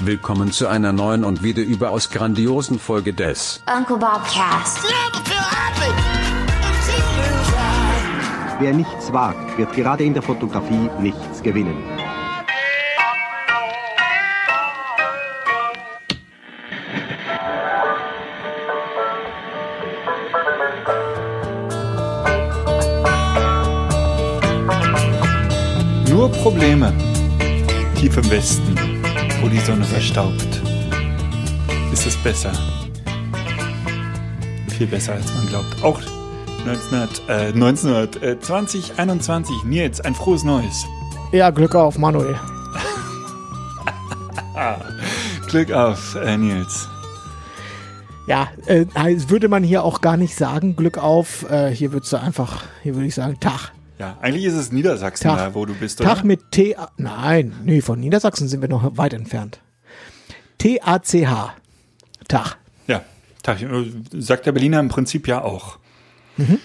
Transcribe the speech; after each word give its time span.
Willkommen 0.00 0.52
zu 0.52 0.68
einer 0.68 0.92
neuen 0.92 1.24
und 1.24 1.42
wieder 1.42 1.62
überaus 1.62 2.10
grandiosen 2.10 2.78
Folge 2.78 3.12
des 3.12 3.62
Uncle 3.66 3.98
Bob 3.98 4.22
Cast. 4.32 4.78
Wer 8.58 8.72
nichts 8.72 9.12
wagt, 9.12 9.58
wird 9.58 9.72
gerade 9.74 10.04
in 10.04 10.14
der 10.14 10.22
Fotografie 10.22 10.90
nichts 11.00 11.42
gewinnen. 11.42 11.76
Nur 26.08 26.32
Probleme. 26.32 26.92
Tief 27.98 28.16
im 28.16 28.30
Westen, 28.30 28.76
wo 29.40 29.48
die 29.48 29.58
Sonne 29.58 29.84
verstaubt. 29.84 30.62
Ist 31.92 32.06
es 32.06 32.16
besser. 32.18 32.52
Viel 34.68 34.86
besser, 34.86 35.14
als 35.14 35.34
man 35.34 35.48
glaubt. 35.48 35.82
Auch 35.82 36.00
1900, 36.64 37.28
äh, 37.28 37.52
1920, 37.52 38.98
21. 39.00 39.64
Nils, 39.64 40.00
ein 40.00 40.14
frohes 40.14 40.44
Neues. 40.44 40.86
Ja, 41.32 41.50
Glück 41.50 41.74
auf, 41.74 41.98
Manuel. 41.98 42.38
Glück 45.48 45.72
auf, 45.72 46.14
äh, 46.14 46.36
Nils. 46.36 46.88
Ja, 48.28 48.46
äh, 48.66 48.86
würde 49.26 49.48
man 49.48 49.64
hier 49.64 49.82
auch 49.82 50.00
gar 50.00 50.16
nicht 50.16 50.36
sagen, 50.36 50.76
Glück 50.76 50.98
auf. 50.98 51.50
Äh, 51.50 51.70
hier 51.70 51.92
würdest 51.92 52.12
du 52.12 52.18
einfach, 52.18 52.62
hier 52.84 52.94
würde 52.94 53.08
ich 53.08 53.16
sagen, 53.16 53.40
Tag. 53.40 53.72
Ja, 53.98 54.16
eigentlich 54.20 54.44
ist 54.44 54.54
es 54.54 54.70
Niedersachsen, 54.70 55.24
Tag. 55.24 55.38
da, 55.38 55.54
wo 55.54 55.66
du 55.66 55.74
bist, 55.74 56.00
oder? 56.00 56.14
Tag 56.14 56.24
mit 56.24 56.52
T. 56.52 56.76
Nein, 56.96 57.52
nee, 57.64 57.80
von 57.80 57.98
Niedersachsen 57.98 58.46
sind 58.48 58.60
wir 58.60 58.68
noch 58.68 58.96
weit 58.96 59.12
entfernt. 59.12 59.60
T-A-C-H. 60.58 61.54
Tag. 62.28 62.58
Ja, 62.86 63.02
Tag. 63.42 63.58
Sagt 64.12 64.46
der 64.46 64.52
Berliner 64.52 64.80
im 64.80 64.88
Prinzip 64.88 65.26
ja 65.26 65.42
auch. 65.42 65.78
Mhm. 66.36 66.58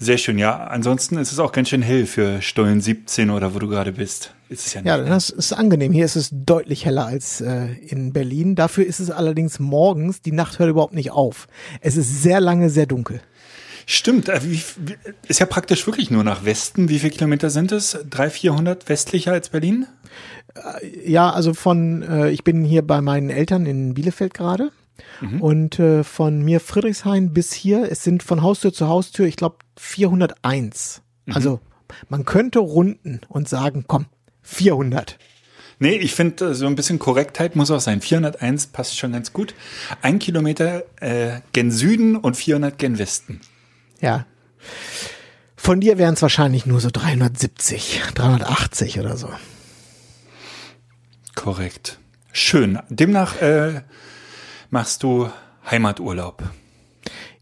Sehr 0.00 0.16
schön, 0.16 0.38
ja. 0.38 0.56
Ansonsten 0.68 1.18
ist 1.18 1.32
es 1.32 1.40
auch 1.40 1.50
ganz 1.50 1.70
schön 1.70 1.82
hell 1.82 2.06
für 2.06 2.40
Stollen 2.40 2.80
17 2.80 3.30
oder 3.30 3.54
wo 3.54 3.58
du 3.58 3.66
gerade 3.68 3.92
bist. 3.92 4.32
Ist 4.48 4.66
es 4.66 4.74
ja 4.74 4.80
nicht. 4.80 4.88
Ja, 4.88 4.98
das 4.98 5.28
ist 5.30 5.52
angenehm. 5.52 5.92
Hier 5.92 6.04
ist 6.04 6.14
es 6.14 6.30
deutlich 6.32 6.84
heller 6.86 7.04
als 7.06 7.40
äh, 7.40 7.72
in 7.86 8.12
Berlin. 8.12 8.54
Dafür 8.54 8.86
ist 8.86 9.00
es 9.00 9.10
allerdings 9.10 9.58
morgens. 9.58 10.22
Die 10.22 10.30
Nacht 10.30 10.60
hört 10.60 10.70
überhaupt 10.70 10.94
nicht 10.94 11.10
auf. 11.10 11.48
Es 11.80 11.96
ist 11.96 12.22
sehr 12.22 12.40
lange 12.40 12.70
sehr 12.70 12.86
dunkel. 12.86 13.20
Stimmt, 13.90 14.28
äh, 14.28 14.38
ist 15.28 15.40
ja 15.40 15.46
praktisch 15.46 15.86
wirklich 15.86 16.10
nur 16.10 16.22
nach 16.22 16.44
Westen. 16.44 16.90
Wie 16.90 16.98
viele 16.98 17.12
Kilometer 17.12 17.48
sind 17.48 17.72
es? 17.72 17.92
300, 18.10 18.32
400 18.32 18.88
westlicher 18.90 19.32
als 19.32 19.48
Berlin? 19.48 19.86
Ja, 21.06 21.30
also 21.30 21.54
von, 21.54 22.02
äh, 22.02 22.28
ich 22.28 22.44
bin 22.44 22.64
hier 22.64 22.82
bei 22.82 23.00
meinen 23.00 23.30
Eltern 23.30 23.64
in 23.64 23.94
Bielefeld 23.94 24.34
gerade. 24.34 24.72
Und 25.40 25.78
äh, 25.78 26.04
von 26.04 26.42
mir 26.42 26.60
Friedrichshain 26.60 27.32
bis 27.32 27.54
hier, 27.54 27.90
es 27.90 28.02
sind 28.02 28.22
von 28.22 28.42
Haustür 28.42 28.74
zu 28.74 28.88
Haustür, 28.88 29.26
ich 29.26 29.36
glaube 29.36 29.56
401. 29.78 31.00
Also 31.30 31.60
man 32.10 32.26
könnte 32.26 32.58
runden 32.58 33.22
und 33.28 33.48
sagen, 33.48 33.84
komm, 33.86 34.06
400. 34.42 35.18
Nee, 35.78 35.96
ich 35.96 36.14
finde, 36.14 36.54
so 36.54 36.66
ein 36.66 36.74
bisschen 36.74 36.98
Korrektheit 36.98 37.56
muss 37.56 37.70
auch 37.70 37.80
sein. 37.80 38.02
401 38.02 38.66
passt 38.66 38.98
schon 38.98 39.12
ganz 39.12 39.32
gut. 39.32 39.54
Ein 40.02 40.18
Kilometer 40.18 40.82
äh, 41.00 41.40
gen 41.52 41.70
Süden 41.70 42.16
und 42.16 42.36
400 42.36 42.76
gen 42.76 42.98
Westen. 42.98 43.40
Ja. 44.00 44.26
Von 45.56 45.80
dir 45.80 45.98
wären 45.98 46.14
es 46.14 46.22
wahrscheinlich 46.22 46.66
nur 46.66 46.80
so 46.80 46.88
370, 46.90 48.02
380 48.14 49.00
oder 49.00 49.16
so. 49.16 49.28
Korrekt. 51.34 51.98
Schön. 52.32 52.78
Demnach 52.88 53.40
äh, 53.42 53.82
machst 54.70 55.02
du 55.02 55.30
Heimaturlaub. 55.70 56.42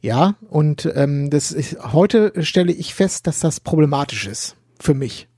Ja, 0.00 0.34
und 0.48 0.90
ähm, 0.94 1.30
das 1.30 1.52
ist, 1.52 1.92
heute 1.92 2.32
stelle 2.44 2.72
ich 2.72 2.94
fest, 2.94 3.26
dass 3.26 3.40
das 3.40 3.60
problematisch 3.60 4.26
ist 4.26 4.56
für 4.78 4.94
mich. 4.94 5.28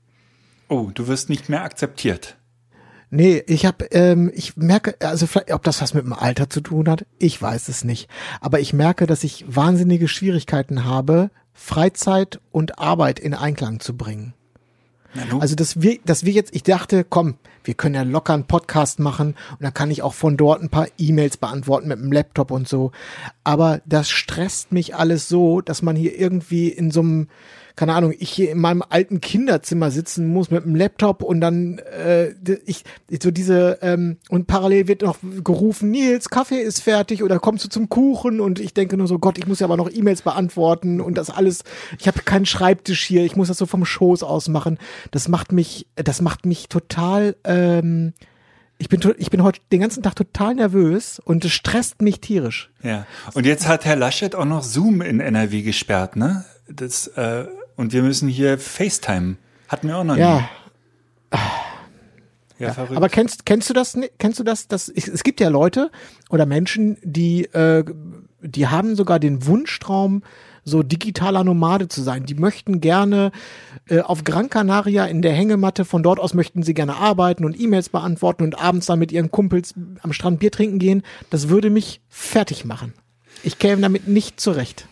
Oh, 0.67 0.91
du 0.93 1.07
wirst 1.07 1.29
nicht 1.29 1.49
mehr 1.49 1.63
akzeptiert. 1.63 2.37
Nee, 3.11 3.43
ich 3.47 3.65
habe, 3.65 3.85
ähm, 3.85 4.31
ich 4.35 4.55
merke, 4.55 4.95
also 4.99 5.25
vielleicht, 5.25 5.51
ob 5.51 5.63
das 5.63 5.81
was 5.81 5.93
mit 5.93 6.05
dem 6.05 6.13
Alter 6.13 6.49
zu 6.49 6.61
tun 6.61 6.87
hat, 6.87 7.05
ich 7.17 7.41
weiß 7.41 7.67
es 7.67 7.83
nicht. 7.83 8.07
Aber 8.39 8.59
ich 8.59 8.73
merke, 8.73 9.07
dass 9.07 9.23
ich 9.23 9.45
wahnsinnige 9.47 10.07
Schwierigkeiten 10.07 10.85
habe, 10.85 11.31
Freizeit 11.53 12.39
und 12.51 12.77
Arbeit 12.77 13.19
in 13.19 13.33
Einklang 13.33 13.79
zu 13.79 13.97
bringen. 13.97 14.33
Also, 15.39 15.55
dass 15.55 15.81
wir, 15.81 15.97
dass 16.05 16.23
wir 16.23 16.33
jetzt, 16.33 16.55
ich 16.55 16.63
dachte, 16.63 17.03
komm, 17.03 17.35
wir 17.63 17.73
können 17.73 17.95
ja 17.95 18.03
locker 18.03 18.33
einen 18.33 18.45
Podcast 18.45 18.99
machen 18.99 19.35
und 19.51 19.61
dann 19.61 19.73
kann 19.73 19.89
ich 19.89 20.03
auch 20.03 20.13
von 20.13 20.37
dort 20.37 20.61
ein 20.61 20.69
paar 20.69 20.87
E-Mails 20.97 21.37
beantworten 21.37 21.87
mit 21.87 21.99
dem 21.99 22.11
Laptop 22.11 22.51
und 22.51 22.67
so. 22.67 22.91
Aber 23.43 23.81
das 23.85 24.09
stresst 24.09 24.71
mich 24.71 24.95
alles 24.95 25.27
so, 25.27 25.61
dass 25.61 25.81
man 25.81 25.95
hier 25.95 26.17
irgendwie 26.17 26.69
in 26.69 26.91
so 26.91 27.01
einem, 27.01 27.27
keine 27.79 27.93
Ahnung, 27.93 28.13
ich 28.19 28.29
hier 28.29 28.51
in 28.51 28.57
meinem 28.57 28.83
alten 28.89 29.21
Kinderzimmer 29.21 29.89
sitzen 29.89 30.27
muss 30.27 30.51
mit 30.51 30.65
dem 30.65 30.75
Laptop 30.75 31.23
und 31.23 31.39
dann 31.39 31.79
äh, 31.79 32.33
ich 32.65 32.83
so 33.23 33.31
diese 33.31 33.79
ähm, 33.81 34.17
und 34.27 34.47
parallel 34.47 34.89
wird 34.89 35.03
noch 35.03 35.15
gerufen, 35.45 35.89
Nils, 35.89 36.27
Kaffee 36.29 36.59
ist 36.59 36.81
fertig 36.81 37.23
oder 37.23 37.39
kommst 37.39 37.63
du 37.63 37.69
zum 37.69 37.87
Kuchen 37.87 38.41
und 38.41 38.59
ich 38.59 38.73
denke 38.73 38.97
nur 38.97 39.07
so, 39.07 39.17
Gott, 39.17 39.37
ich 39.37 39.47
muss 39.47 39.61
ja 39.61 39.65
aber 39.65 39.77
noch 39.77 39.89
E-Mails 39.89 40.23
beantworten 40.23 40.99
und 40.99 41.17
das 41.17 41.29
alles, 41.29 41.63
ich 41.97 42.09
habe 42.09 42.19
keinen 42.19 42.45
Schreibtisch 42.45 43.05
hier, 43.05 43.23
ich 43.23 43.37
muss 43.37 43.47
das 43.47 43.57
so 43.57 43.65
vom 43.65 43.85
Schoß 43.85 44.23
aus 44.23 44.49
machen. 44.49 44.77
Das 45.11 45.29
macht 45.29 45.53
mich, 45.53 45.87
das 45.95 46.21
macht 46.21 46.45
mich 46.45 46.67
total 46.67 47.37
ähm, 47.45 48.11
ich 48.77 48.89
bin, 48.89 48.99
ich 49.17 49.29
bin 49.29 49.41
heute 49.43 49.61
den 49.71 49.79
ganzen 49.79 50.03
Tag 50.03 50.17
total 50.17 50.55
nervös 50.55 51.19
und 51.23 51.45
es 51.45 51.53
stresst 51.53 52.01
mich 52.01 52.19
tierisch. 52.19 52.71
ja. 52.83 53.05
Und 53.33 53.45
jetzt 53.45 53.69
hat 53.69 53.85
Herr 53.85 53.95
Laschet 53.95 54.35
auch 54.35 54.45
noch 54.45 54.63
Zoom 54.63 55.01
in 55.01 55.21
NRW 55.21 55.61
gesperrt, 55.61 56.17
ne? 56.17 56.43
Das, 56.69 57.07
äh, 57.07 57.45
und 57.79 57.93
wir 57.93 58.03
müssen 58.03 58.27
hier 58.27 58.59
FaceTime. 58.59 59.37
Hatten 59.69 59.87
wir 59.87 59.97
auch 59.97 60.03
noch 60.03 60.17
Ja, 60.17 60.49
nie. 61.31 61.37
Ja, 62.59 62.73
verrückt. 62.73 62.97
aber 62.97 63.07
kennst, 63.07 63.45
kennst 63.45 63.69
du 63.69 63.73
das, 63.73 63.97
kennst 64.17 64.37
du 64.37 64.43
das, 64.43 64.67
das, 64.67 64.89
ich, 64.93 65.07
es 65.07 65.23
gibt 65.23 65.39
ja 65.39 65.47
Leute 65.47 65.89
oder 66.29 66.45
Menschen, 66.45 66.97
die, 67.03 67.45
äh, 67.45 67.85
die 68.41 68.67
haben 68.67 68.97
sogar 68.97 69.17
den 69.17 69.45
Wunschtraum, 69.45 70.23
so 70.65 70.83
digitaler 70.83 71.45
Nomade 71.45 71.87
zu 71.87 72.01
sein. 72.01 72.25
Die 72.25 72.35
möchten 72.35 72.81
gerne 72.81 73.31
äh, 73.87 74.01
auf 74.01 74.25
Gran 74.25 74.49
Canaria 74.49 75.05
in 75.05 75.21
der 75.21 75.31
Hängematte, 75.31 75.85
von 75.85 76.03
dort 76.03 76.19
aus 76.19 76.33
möchten 76.33 76.63
sie 76.63 76.73
gerne 76.73 76.97
arbeiten 76.97 77.45
und 77.45 77.57
E-Mails 77.57 77.87
beantworten 77.87 78.43
und 78.43 78.59
abends 78.61 78.87
dann 78.87 78.99
mit 78.99 79.13
ihren 79.13 79.31
Kumpels 79.31 79.73
am 80.01 80.11
Strand 80.11 80.41
Bier 80.41 80.51
trinken 80.51 80.79
gehen. 80.79 81.03
Das 81.29 81.47
würde 81.47 81.69
mich 81.69 82.01
fertig 82.09 82.65
machen. 82.65 82.93
Ich 83.41 83.57
käme 83.57 83.81
damit 83.81 84.09
nicht 84.09 84.41
zurecht. 84.41 84.89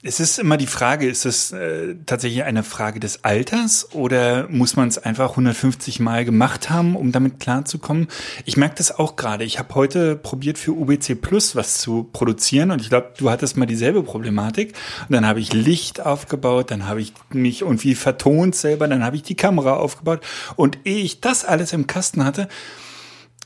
Es 0.00 0.20
ist 0.20 0.38
immer 0.38 0.56
die 0.56 0.68
Frage, 0.68 1.08
ist 1.08 1.26
es 1.26 1.50
äh, 1.50 1.96
tatsächlich 2.06 2.44
eine 2.44 2.62
Frage 2.62 3.00
des 3.00 3.24
Alters 3.24 3.88
oder 3.94 4.46
muss 4.48 4.76
man 4.76 4.86
es 4.86 4.96
einfach 4.96 5.30
150 5.30 5.98
Mal 5.98 6.24
gemacht 6.24 6.70
haben, 6.70 6.94
um 6.94 7.10
damit 7.10 7.40
klarzukommen? 7.40 8.06
Ich 8.44 8.56
merke 8.56 8.76
das 8.76 8.96
auch 8.96 9.16
gerade. 9.16 9.42
Ich 9.42 9.58
habe 9.58 9.74
heute 9.74 10.14
probiert 10.14 10.56
für 10.56 10.70
UBC 10.70 11.20
Plus 11.20 11.56
was 11.56 11.78
zu 11.78 12.04
produzieren 12.12 12.70
und 12.70 12.80
ich 12.80 12.90
glaube, 12.90 13.12
du 13.18 13.28
hattest 13.28 13.56
mal 13.56 13.66
dieselbe 13.66 14.04
Problematik. 14.04 14.74
Und 15.08 15.16
dann 15.16 15.26
habe 15.26 15.40
ich 15.40 15.52
Licht 15.52 16.00
aufgebaut, 16.00 16.70
dann 16.70 16.86
habe 16.86 17.00
ich 17.00 17.12
mich 17.30 17.62
irgendwie 17.62 17.96
vertont 17.96 18.54
selber, 18.54 18.86
dann 18.86 19.02
habe 19.02 19.16
ich 19.16 19.24
die 19.24 19.34
Kamera 19.34 19.72
aufgebaut 19.72 20.20
und 20.54 20.78
ehe 20.84 21.02
ich 21.02 21.20
das 21.20 21.44
alles 21.44 21.72
im 21.72 21.88
Kasten 21.88 22.24
hatte, 22.24 22.46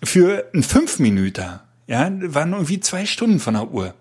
für 0.05 0.51
einen 0.53 0.65
Fünf-Minüter, 0.65 1.63
ja, 1.87 2.11
waren 2.11 2.53
irgendwie 2.53 2.81
zwei 2.81 3.07
Stunden 3.07 3.41
von 3.41 3.55
der 3.55 3.71
Uhr. 3.71 3.95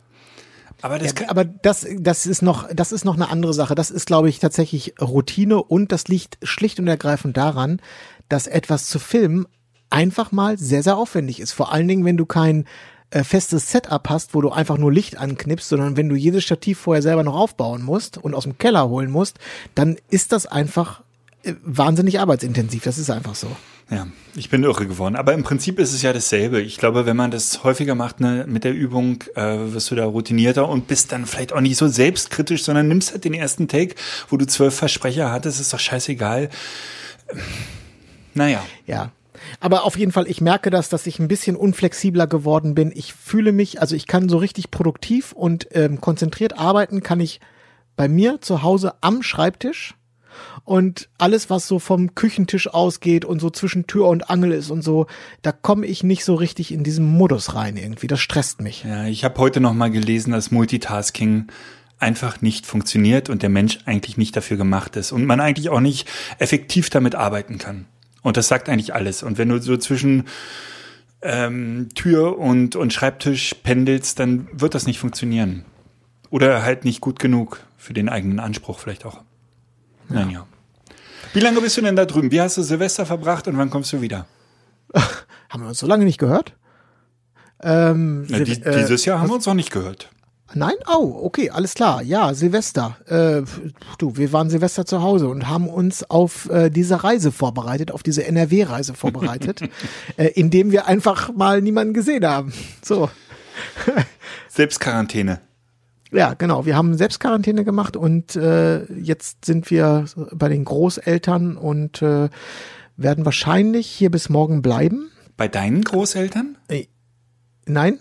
Aber 0.81 1.00
das 1.00 1.14
Ja, 1.19 1.30
aber 1.30 1.46
das, 1.46 1.86
das 2.00 2.25
ist 2.25 2.42
noch, 2.42 2.68
das 2.74 2.92
ist 2.92 3.06
noch 3.06 3.16
eine 3.16 3.30
andere 3.30 3.53
Sache. 3.53 3.75
Das 3.75 3.92
ist, 3.92 4.08
glaube 4.08 4.30
ich, 4.30 4.40
tatsächlich 4.40 4.96
Routine 5.00 5.62
und 5.62 5.92
das 5.92 6.08
liegt 6.08 6.38
schlicht 6.44 6.80
und 6.80 6.88
ergreifend 6.88 7.38
daran, 7.38 7.81
dass 8.30 8.47
etwas 8.47 8.88
zu 8.88 9.00
filmen 9.00 9.46
einfach 9.90 10.32
mal 10.32 10.58
sehr, 10.58 10.84
sehr 10.84 10.97
aufwendig 10.97 11.40
ist. 11.40 11.52
Vor 11.52 11.72
allen 11.72 11.88
Dingen, 11.88 12.05
wenn 12.05 12.17
du 12.17 12.26
kein 12.26 12.66
äh, 13.11 13.23
festes 13.23 13.72
Setup 13.72 14.09
hast, 14.09 14.34
wo 14.34 14.41
du 14.41 14.52
einfach 14.52 14.78
nur 14.78 14.91
Licht 14.91 15.17
anknipst, 15.17 15.67
sondern 15.67 15.97
wenn 15.97 16.09
du 16.09 16.16
jedes 16.16 16.44
Stativ 16.44 16.79
vorher 16.79 17.02
selber 17.02 17.23
noch 17.23 17.35
aufbauen 17.35 17.84
musst 17.84 18.17
und 18.17 18.34
aus 18.34 18.44
dem 18.44 18.58
Keller 18.58 18.88
holen 18.88 19.11
musst, 19.11 19.38
dann 19.76 19.97
ist 20.09 20.32
das 20.32 20.46
einfach 20.46 21.02
äh, 21.44 21.53
wahnsinnig 21.61 22.20
arbeitsintensiv. 22.20 22.84
Das 22.84 22.97
ist 22.97 23.09
einfach 23.09 23.35
so. 23.35 23.47
Ja, 23.91 24.08
ich 24.35 24.49
bin 24.49 24.64
irre 24.64 24.88
geworden. 24.88 25.17
Aber 25.17 25.34
im 25.34 25.43
Prinzip 25.43 25.78
ist 25.78 25.93
es 25.93 26.02
ja 26.02 26.14
dasselbe. 26.14 26.61
Ich 26.61 26.78
glaube, 26.78 27.05
wenn 27.05 27.17
man 27.17 27.29
das 27.29 27.66
häufiger 27.66 27.93
macht 27.93 28.22
ne, 28.22 28.46
mit 28.47 28.64
der 28.64 28.73
Übung, 28.73 29.22
äh, 29.35 29.73
wirst 29.73 29.91
du 29.91 29.96
da 29.96 30.05
routinierter 30.05 30.67
und 30.70 30.88
bist 30.88 31.11
dann 31.11 31.26
vielleicht 31.26 31.52
auch 31.52 31.59
nicht 31.59 31.76
so 31.76 31.90
selbstkritisch, 31.90 32.64
sondern 32.64 32.88
nimmst 32.88 33.11
halt 33.11 33.26
den 33.26 33.34
ersten 33.34 33.67
Take, 33.67 33.96
wo 34.29 34.38
du 34.38 34.47
zwölf 34.47 34.73
Versprecher 34.73 35.29
hattest, 35.29 35.59
ist 35.59 35.73
doch 35.73 35.79
scheißegal. 35.79 36.49
Naja, 38.34 38.64
Ja. 38.88 39.11
Aber 39.59 39.84
auf 39.85 39.97
jeden 39.97 40.11
Fall, 40.11 40.28
ich 40.28 40.40
merke 40.40 40.70
das, 40.70 40.88
dass 40.88 41.08
ich 41.08 41.17
ein 41.20 41.28
bisschen 41.28 41.55
unflexibler 41.55 42.28
geworden 42.28 42.76
bin. 42.76 42.91
Ich 42.93 43.14
fühle 43.14 43.52
mich, 43.52 43.82
also 43.82 43.96
ich 43.96 44.05
kann 44.05 44.29
so 44.29 44.38
richtig 44.38 44.70
produktiv 44.70 45.32
und 45.32 45.67
ähm, 45.72 45.99
konzentriert 45.99 46.58
arbeiten, 46.58 47.02
kann 47.02 47.20
ich 47.20 47.41
bei 47.96 48.08
mir 48.08 48.40
zu 48.40 48.61
Hause 48.61 48.93
am 49.02 49.23
Schreibtisch 49.23 49.96
Und 50.64 51.09
alles, 51.17 51.49
was 51.49 51.67
so 51.67 51.79
vom 51.79 52.16
Küchentisch 52.16 52.67
ausgeht 52.67 53.26
und 53.26 53.40
so 53.40 53.49
zwischen 53.49 53.88
Tür 53.88 54.08
und 54.08 54.29
Angel 54.29 54.52
ist 54.52 54.72
und 54.72 54.84
so, 54.84 55.08
da 55.41 55.52
komme 55.52 55.85
ich 55.85 56.03
nicht 56.03 56.23
so 56.23 56.35
richtig 56.35 56.72
in 56.72 56.84
diesen 56.84 57.05
Modus 57.05 57.55
rein 57.55 57.78
irgendwie. 57.78 58.08
Das 58.08 58.20
stresst 58.20 58.61
mich. 58.61 58.84
Ja, 58.84 59.05
ich 59.05 59.23
habe 59.23 59.40
heute 59.40 59.59
noch 59.59 59.73
mal 59.73 59.91
gelesen, 59.91 60.32
dass 60.32 60.52
Multitasking 60.52 61.47
einfach 61.99 62.41
nicht 62.41 62.66
funktioniert 62.66 63.29
und 63.29 63.43
der 63.43 63.49
Mensch 63.49 63.79
eigentlich 63.85 64.17
nicht 64.17 64.35
dafür 64.35 64.58
gemacht 64.58 64.96
ist 64.96 65.11
und 65.11 65.26
man 65.26 65.40
eigentlich 65.40 65.70
auch 65.70 65.79
nicht 65.79 66.09
effektiv 66.40 66.90
damit 66.90 67.16
arbeiten 67.16 67.58
kann. 67.58 67.85
Und 68.23 68.38
das 68.38 68.47
sagt 68.47 68.70
eigentlich 68.70 68.93
alles. 68.93 69.23
Und 69.23 69.38
wenn 69.38 69.49
du 69.49 69.61
so 69.61 69.78
zwischen 69.78 70.26
ähm, 71.22 71.90
Tür 71.96 72.38
und, 72.38 72.76
und 72.76 72.93
Schreibtisch 72.93 73.55
pendelst, 73.64 74.20
dann 74.20 74.47
wird 74.52 74.76
das 74.76 74.88
nicht 74.88 74.99
funktionieren. 74.99 75.66
Oder 76.29 76.64
halt 76.64 76.85
nicht 76.85 77.02
gut 77.02 77.20
genug 77.20 77.61
für 77.78 77.93
den 77.93 78.09
eigenen 78.09 78.40
Anspruch 78.40 78.79
vielleicht 78.79 79.05
auch. 79.05 79.22
Ja. 80.11 80.19
Nein, 80.19 80.29
ja. 80.29 80.46
Wie 81.34 81.40
lange 81.40 81.61
bist 81.61 81.78
du 81.78 81.81
denn 81.81 81.96
da 81.96 82.05
drüben? 82.05 82.31
Wie 82.31 82.41
hast 82.41 82.58
du 82.58 82.63
Silvester 82.63 83.05
verbracht 83.05 83.47
und 83.47 83.58
wann 83.58 83.69
kommst 83.69 83.93
du 83.93 84.02
wieder? 84.02 84.25
haben 85.49 85.63
wir 85.63 85.69
uns 85.69 85.79
so 85.79 85.87
lange 85.87 86.03
nicht 86.03 86.17
gehört? 86.17 86.53
Ähm, 87.63 88.25
ja, 88.28 88.40
die, 88.40 88.61
äh, 88.63 88.81
dieses 88.81 89.05
Jahr 89.05 89.19
haben 89.19 89.29
wir 89.29 89.35
uns 89.35 89.46
noch 89.46 89.53
nicht 89.53 89.72
gehört. 89.72 90.09
Nein? 90.53 90.73
Oh, 90.87 91.22
okay, 91.23 91.49
alles 91.49 91.73
klar. 91.73 92.02
Ja, 92.02 92.34
Silvester. 92.34 92.97
Äh, 93.08 93.43
du, 93.97 94.17
wir 94.17 94.34
waren 94.34 94.49
Silvester 94.49 94.85
zu 94.85 95.02
Hause 95.02 95.29
und 95.29 95.47
haben 95.47 95.69
uns 95.69 96.09
auf 96.09 96.49
äh, 96.49 96.69
diese 96.69 97.03
Reise 97.03 97.31
vorbereitet, 97.31 97.91
auf 97.91 98.03
diese 98.03 98.25
NRW-Reise 98.25 98.93
vorbereitet, 98.93 99.61
äh, 100.17 100.28
indem 100.28 100.72
wir 100.72 100.87
einfach 100.87 101.34
mal 101.34 101.61
niemanden 101.61 101.93
gesehen 101.93 102.25
haben. 102.25 102.52
So. 102.84 103.09
Selbstquarantäne. 104.49 105.40
Ja, 106.11 106.34
genau. 106.34 106.66
Wir 106.66 106.75
haben 106.75 106.96
Selbstquarantäne 106.96 107.63
gemacht 107.63 107.96
und 107.96 108.35
äh, 108.35 108.84
jetzt 108.93 109.46
sind 109.46 109.72
wir 109.72 110.05
bei 110.34 110.49
den 110.49 110.66
Großeltern 110.66 111.55
und 111.55 112.02
äh, 112.02 112.29
werden 112.97 113.25
wahrscheinlich 113.25 113.87
hier 113.87 114.11
bis 114.11 114.29
morgen 114.29 114.61
bleiben. 114.61 115.09
Bei 115.37 115.47
deinen 115.47 115.84
Großeltern? 115.84 116.58
Äh, 116.67 116.85
nein, 117.66 117.99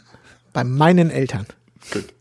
bei 0.52 0.64
meinen 0.64 1.10
Eltern. 1.10 1.46
Gut. 1.92 2.12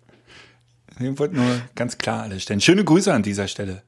Ich 0.99 1.17
wollte 1.17 1.35
nur 1.35 1.61
ganz 1.75 1.97
klar 1.97 2.23
alles 2.23 2.43
stellen. 2.43 2.61
Schöne 2.61 2.83
Grüße 2.83 3.11
an 3.11 3.23
dieser 3.23 3.47
Stelle. 3.47 3.81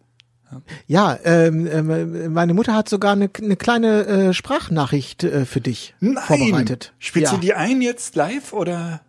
Ja, 0.88 1.18
ähm, 1.24 1.68
äh, 1.68 2.30
meine 2.30 2.54
Mutter 2.54 2.74
hat 2.74 2.90
sogar 2.90 3.14
eine, 3.14 3.30
eine 3.42 3.56
kleine 3.56 4.06
äh, 4.06 4.34
Sprachnachricht 4.34 5.24
äh, 5.24 5.46
für 5.46 5.62
dich 5.62 5.94
Nein. 6.00 6.24
vorbereitet. 6.24 6.94
Spielst 7.00 7.32
ja. 7.32 7.38
du 7.38 7.42
die 7.42 7.54
ein 7.54 7.82
jetzt 7.82 8.16
live 8.16 8.52
oder? 8.54 9.02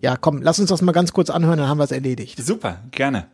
Ja, 0.00 0.16
komm, 0.16 0.42
lass 0.42 0.58
uns 0.58 0.70
das 0.70 0.82
mal 0.82 0.92
ganz 0.92 1.12
kurz 1.12 1.30
anhören, 1.30 1.58
dann 1.58 1.68
haben 1.68 1.78
wir 1.78 1.84
es 1.84 1.92
erledigt. 1.92 2.38
Super, 2.44 2.78
gerne. 2.90 3.26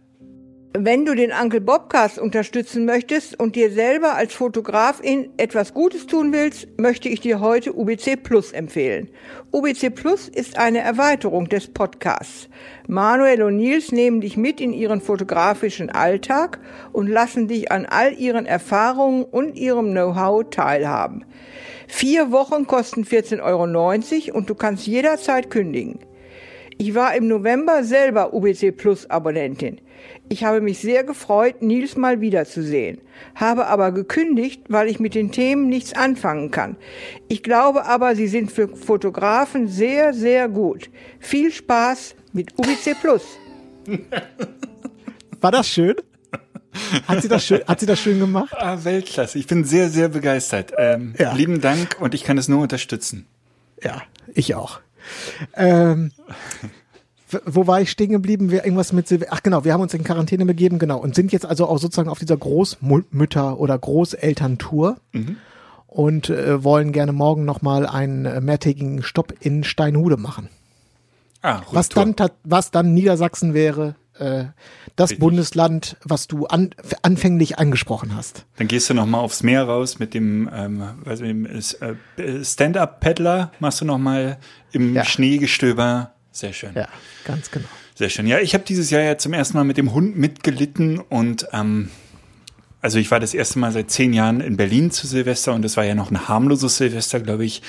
Wenn 0.76 1.04
du 1.04 1.14
den 1.14 1.30
Uncle 1.30 1.60
Bobcast 1.60 2.18
unterstützen 2.18 2.84
möchtest 2.84 3.38
und 3.38 3.54
dir 3.54 3.70
selber 3.70 4.16
als 4.16 4.34
Fotografin 4.34 5.30
etwas 5.36 5.72
Gutes 5.72 6.08
tun 6.08 6.32
willst, 6.32 6.66
möchte 6.80 7.08
ich 7.08 7.20
dir 7.20 7.38
heute 7.38 7.72
UBC 7.78 8.16
Plus 8.20 8.50
empfehlen. 8.50 9.08
UBC 9.52 9.90
Plus 9.94 10.28
ist 10.28 10.58
eine 10.58 10.80
Erweiterung 10.80 11.48
des 11.48 11.68
Podcasts. 11.68 12.48
Manuel 12.88 13.44
und 13.44 13.56
Nils 13.56 13.92
nehmen 13.92 14.20
dich 14.20 14.36
mit 14.36 14.60
in 14.60 14.72
ihren 14.72 15.00
fotografischen 15.00 15.90
Alltag 15.90 16.58
und 16.92 17.06
lassen 17.06 17.46
dich 17.46 17.70
an 17.70 17.86
all 17.86 18.12
ihren 18.12 18.44
Erfahrungen 18.44 19.22
und 19.22 19.56
ihrem 19.56 19.92
Know-how 19.92 20.50
teilhaben. 20.50 21.24
Vier 21.86 22.32
Wochen 22.32 22.66
kosten 22.66 23.04
14,90 23.04 23.42
Euro 24.32 24.36
und 24.38 24.50
du 24.50 24.56
kannst 24.56 24.88
jederzeit 24.88 25.50
kündigen. 25.50 26.00
Ich 26.78 26.94
war 26.94 27.14
im 27.14 27.28
November 27.28 27.84
selber 27.84 28.34
UBC 28.34 28.72
Plus 28.76 29.08
Abonnentin. 29.08 29.80
Ich 30.28 30.44
habe 30.44 30.60
mich 30.60 30.78
sehr 30.78 31.04
gefreut, 31.04 31.62
Nils 31.62 31.96
mal 31.96 32.20
wiederzusehen, 32.20 33.00
habe 33.34 33.66
aber 33.66 33.92
gekündigt, 33.92 34.62
weil 34.68 34.88
ich 34.88 34.98
mit 34.98 35.14
den 35.14 35.32
Themen 35.32 35.68
nichts 35.68 35.94
anfangen 35.94 36.50
kann. 36.50 36.76
Ich 37.28 37.42
glaube 37.42 37.84
aber, 37.86 38.16
sie 38.16 38.26
sind 38.26 38.50
für 38.50 38.68
Fotografen 38.68 39.68
sehr, 39.68 40.12
sehr 40.14 40.48
gut. 40.48 40.90
Viel 41.20 41.52
Spaß 41.52 42.16
mit 42.32 42.52
UBC 42.58 42.96
Plus. 43.00 43.22
War 45.40 45.52
das 45.52 45.68
schön? 45.68 45.94
Hat 47.06 47.22
sie 47.22 47.28
das 47.28 47.44
schön, 47.44 47.60
hat 47.66 47.80
sie 47.80 47.86
das 47.86 48.00
schön 48.00 48.18
gemacht? 48.18 48.52
Ah, 48.56 48.78
Weltklasse. 48.82 49.38
Ich 49.38 49.46
bin 49.46 49.64
sehr, 49.64 49.88
sehr 49.90 50.08
begeistert. 50.08 50.72
Ähm, 50.76 51.14
ja. 51.18 51.32
Lieben 51.34 51.60
Dank 51.60 51.96
und 52.00 52.14
ich 52.14 52.24
kann 52.24 52.36
es 52.36 52.48
nur 52.48 52.62
unterstützen. 52.62 53.26
Ja, 53.82 54.02
ich 54.34 54.54
auch. 54.54 54.80
Ähm, 55.56 56.12
wo 57.44 57.66
war 57.66 57.80
ich 57.80 57.90
stehen 57.90 58.10
geblieben? 58.10 58.50
Wir 58.50 58.64
irgendwas 58.64 58.92
mit 58.92 59.08
Silve 59.08 59.26
Ach 59.30 59.42
genau, 59.42 59.64
wir 59.64 59.72
haben 59.72 59.80
uns 59.80 59.94
in 59.94 60.04
Quarantäne 60.04 60.46
begeben, 60.46 60.78
genau, 60.78 60.98
und 60.98 61.14
sind 61.14 61.32
jetzt 61.32 61.46
also 61.46 61.66
auch 61.66 61.78
sozusagen 61.78 62.08
auf 62.08 62.18
dieser 62.18 62.36
Großmütter- 62.36 63.56
oder 63.56 63.78
Großelterntour 63.78 64.96
mhm. 65.12 65.36
und 65.86 66.30
äh, 66.30 66.62
wollen 66.62 66.92
gerne 66.92 67.12
morgen 67.12 67.44
nochmal 67.44 67.86
einen 67.86 68.26
äh, 68.26 68.40
mehrtägigen 68.40 69.02
Stopp 69.02 69.34
in 69.40 69.64
Steinhude 69.64 70.16
machen. 70.16 70.48
Ah, 71.42 71.62
was 71.72 71.90
dann, 71.90 72.14
was 72.44 72.70
dann 72.70 72.94
Niedersachsen 72.94 73.52
wäre, 73.52 73.96
äh, 74.18 74.44
das 74.96 75.10
Richtig. 75.10 75.20
Bundesland, 75.20 75.96
was 76.04 76.26
du 76.26 76.46
an, 76.46 76.70
anfänglich 77.02 77.58
angesprochen 77.58 78.14
hast. 78.16 78.46
Dann 78.56 78.68
gehst 78.68 78.88
du 78.90 78.94
nochmal 78.94 79.20
aufs 79.20 79.42
Meer 79.42 79.64
raus 79.64 79.98
mit 79.98 80.14
dem, 80.14 80.48
ähm, 80.54 80.82
äh, 81.06 82.44
Stand-Up-Paddler, 82.44 83.52
machst 83.60 83.80
du 83.80 83.84
nochmal 83.84 84.38
im 84.72 84.94
ja. 84.94 85.04
Schneegestöber. 85.04 86.12
Sehr 86.30 86.52
schön. 86.52 86.72
Ja, 86.74 86.88
ganz 87.24 87.50
genau. 87.50 87.68
Sehr 87.94 88.08
schön. 88.08 88.26
Ja, 88.26 88.40
ich 88.40 88.54
habe 88.54 88.64
dieses 88.64 88.90
Jahr 88.90 89.02
ja 89.02 89.18
zum 89.18 89.32
ersten 89.32 89.56
Mal 89.56 89.64
mit 89.64 89.76
dem 89.76 89.92
Hund 89.92 90.16
mitgelitten 90.16 90.98
und 90.98 91.46
ähm, 91.52 91.90
also 92.84 92.98
ich 92.98 93.10
war 93.10 93.18
das 93.18 93.32
erste 93.32 93.58
Mal 93.60 93.72
seit 93.72 93.90
zehn 93.90 94.12
Jahren 94.12 94.40
in 94.40 94.58
Berlin 94.58 94.90
zu 94.90 95.06
Silvester 95.06 95.54
und 95.54 95.62
das 95.62 95.76
war 95.76 95.84
ja 95.84 95.94
noch 95.94 96.10
ein 96.10 96.28
harmloses 96.28 96.76
Silvester, 96.76 97.18
glaube 97.18 97.44
ich. 97.44 97.62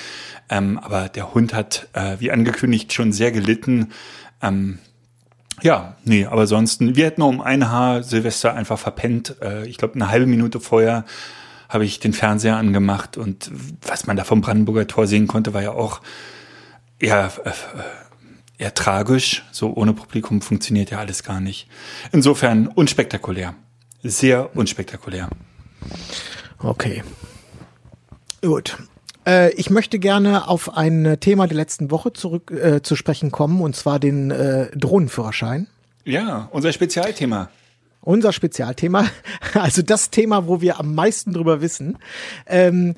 Ähm, 0.50 0.78
aber 0.78 1.08
der 1.08 1.32
Hund 1.32 1.54
hat, 1.54 1.88
äh, 1.94 2.16
wie 2.18 2.30
angekündigt, 2.30 2.92
schon 2.92 3.12
sehr 3.12 3.32
gelitten. 3.32 3.92
Ähm, 4.42 4.78
ja, 5.62 5.96
nee, 6.04 6.26
aber 6.26 6.46
sonst, 6.46 6.80
wir 6.80 7.04
hätten 7.06 7.22
um 7.22 7.40
ein 7.40 7.70
Haar 7.70 8.02
Silvester 8.02 8.54
einfach 8.54 8.78
verpennt. 8.78 9.36
Äh, 9.40 9.66
ich 9.66 9.78
glaube, 9.78 9.94
eine 9.94 10.08
halbe 10.08 10.26
Minute 10.26 10.60
vorher 10.60 11.04
habe 11.68 11.84
ich 11.84 11.98
den 11.98 12.12
Fernseher 12.12 12.56
angemacht 12.56 13.16
und 13.16 13.50
was 13.82 14.06
man 14.06 14.16
da 14.16 14.24
vom 14.24 14.40
Brandenburger 14.40 14.86
Tor 14.86 15.06
sehen 15.06 15.26
konnte, 15.26 15.54
war 15.54 15.62
ja 15.62 15.72
auch 15.72 16.00
eher, 16.98 17.32
äh, 17.44 17.52
eher 18.62 18.74
tragisch. 18.74 19.44
So 19.50 19.74
ohne 19.74 19.92
Publikum 19.92 20.42
funktioniert 20.42 20.90
ja 20.90 20.98
alles 20.98 21.22
gar 21.22 21.40
nicht. 21.40 21.68
Insofern 22.12 22.68
unspektakulär. 22.68 23.54
Sehr 24.02 24.54
unspektakulär. 24.54 25.28
Okay. 26.58 27.02
Gut. 28.42 28.76
Äh, 29.26 29.52
ich 29.54 29.70
möchte 29.70 29.98
gerne 29.98 30.48
auf 30.48 30.76
ein 30.76 31.16
Thema 31.20 31.46
der 31.46 31.56
letzten 31.56 31.90
Woche 31.90 32.12
zurück 32.12 32.50
äh, 32.50 32.82
zu 32.82 32.96
sprechen 32.96 33.30
kommen, 33.30 33.60
und 33.60 33.76
zwar 33.76 33.98
den 33.98 34.30
äh, 34.30 34.70
Drohnenführerschein. 34.76 35.66
Ja, 36.04 36.48
unser 36.52 36.72
Spezialthema. 36.72 37.50
Unser 38.00 38.32
Spezialthema, 38.32 39.06
also 39.54 39.82
das 39.82 40.10
Thema, 40.10 40.46
wo 40.46 40.60
wir 40.60 40.78
am 40.78 40.94
meisten 40.94 41.32
drüber 41.32 41.60
wissen. 41.60 41.98
Ähm, 42.46 42.94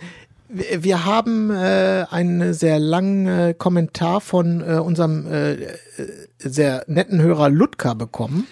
wir 0.51 1.05
haben 1.05 1.51
äh, 1.51 2.07
einen 2.11 2.55
sehr 2.55 2.79
langen 2.79 3.27
äh, 3.27 3.55
Kommentar 3.57 4.21
von 4.21 4.63
äh, 4.63 4.79
unserem 4.79 5.27
äh, 5.31 5.57
sehr 6.39 6.85
netten 6.87 7.21
Hörer 7.21 7.51
Ludka 7.51 7.95
bekommen. 7.95 8.47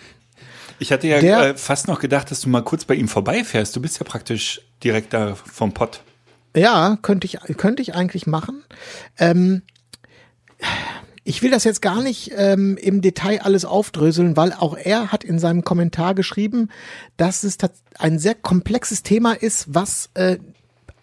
Ich 0.79 0.93
hatte 0.93 1.09
ja 1.09 1.21
der, 1.21 1.41
äh, 1.41 1.55
fast 1.55 1.89
noch 1.89 2.01
gedacht, 2.01 2.31
dass 2.31 2.43
du 2.43 2.51
mal 2.51 2.63
kurz 2.63 2.85
bei 2.85 2.95
ihm 2.95 3.09
vorbeifährst. 3.09 3.75
Du 3.75 3.81
bist 3.81 3.99
ja 3.99 4.05
praktisch 4.05 4.61
direkt 4.85 5.15
da 5.15 5.35
vom 5.35 5.73
Pott. 5.73 6.03
Ja, 6.57 6.99
könnte 7.03 7.27
ich, 7.27 7.39
könnte 7.59 7.83
ich 7.83 7.95
eigentlich 7.95 8.27
machen. 8.27 8.65
Ähm, 9.19 9.63
ich 11.23 11.43
will 11.43 11.51
das 11.51 11.65
jetzt 11.65 11.83
gar 11.83 12.03
nicht 12.03 12.33
ähm, 12.35 12.79
im 12.79 13.03
Detail 13.03 13.43
alles 13.43 13.65
aufdröseln, 13.65 14.37
weil 14.37 14.53
auch 14.53 14.77
er 14.77 15.13
hat 15.13 15.23
in 15.23 15.39
seinem 15.39 15.65
Kommentar 15.65 16.15
geschrieben, 16.15 16.71
dass 17.17 17.43
es 17.43 17.59
ein 17.99 18.19
sehr 18.19 18.35
komplexes 18.35 19.03
Thema 19.03 19.33
ist, 19.33 19.67
was 19.75 20.09
äh, 20.15 20.39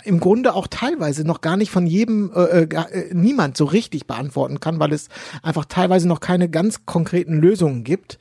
im 0.03 0.19
Grunde 0.19 0.55
auch 0.55 0.67
teilweise 0.67 1.23
noch 1.23 1.41
gar 1.41 1.55
nicht 1.55 1.71
von 1.71 1.85
jedem, 1.85 2.31
äh, 2.33 2.63
äh, 2.63 2.67
äh 2.69 3.13
niemand 3.13 3.55
so 3.55 3.65
richtig 3.65 4.07
beantworten 4.07 4.59
kann, 4.59 4.79
weil 4.79 4.91
es 4.91 5.09
einfach 5.43 5.65
teilweise 5.65 6.07
noch 6.07 6.19
keine 6.19 6.49
ganz 6.49 6.85
konkreten 6.85 7.35
Lösungen 7.35 7.83
gibt. 7.83 8.17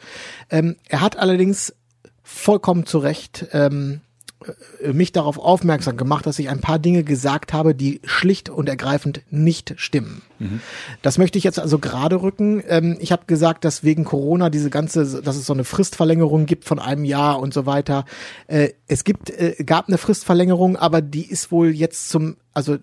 Ähm, 0.51 0.77
er 0.89 1.01
hat 1.01 1.19
allerdings 1.19 1.75
vollkommen 2.23 2.85
zu 2.85 2.99
Recht 2.99 3.47
ähm, 3.53 4.01
äh, 4.03 4.12
mich 4.93 5.13
darauf 5.13 5.39
aufmerksam 5.39 5.97
gemacht, 5.97 6.27
dass 6.27 6.39
ich 6.39 6.49
ein 6.49 6.61
paar 6.61 6.79
Dinge 6.79 7.05
gesagt 7.05 7.53
habe, 7.53 7.75
die 7.75 8.01
schlicht 8.05 8.49
und 8.49 8.69
ergreifend 8.69 9.23
nicht 9.31 9.75
stimmen. 9.77 10.23
Mhm. 10.39 10.61
Das 11.03 11.19
möchte 11.19 11.39
ich 11.39 11.45
jetzt 11.45 11.59
also 11.59 11.79
gerade 11.79 12.23
rücken. 12.23 12.63
Ähm, 12.69 12.97
ich 13.01 13.13
habe 13.13 13.25
gesagt, 13.27 13.65
dass 13.65 13.85
wegen 13.85 14.05
Corona 14.05 14.51
diese 14.51 14.71
ganze, 14.71 15.23
dass 15.23 15.37
es 15.37 15.47
so 15.47 15.53
eine 15.53 15.65
Fristverlängerung 15.65 16.47
gibt 16.47 16.65
von 16.65 16.79
einem 16.79 17.05
Jahr 17.05 17.41
und 17.41 17.55
so 17.55 17.67
weiter. 17.67 18.05
Äh, 18.47 18.71
es 18.87 19.05
gibt, 19.05 19.31
äh, 19.31 19.57
gab 19.65 19.89
eine 19.89 19.99
Fristverlängerung, 19.99 20.77
aber 20.77 21.01
die 21.01 21.29
ist 21.29 21.51
wohl 21.53 21.71
jetzt 21.71 22.09
zum, 22.09 22.37
also 22.53 22.79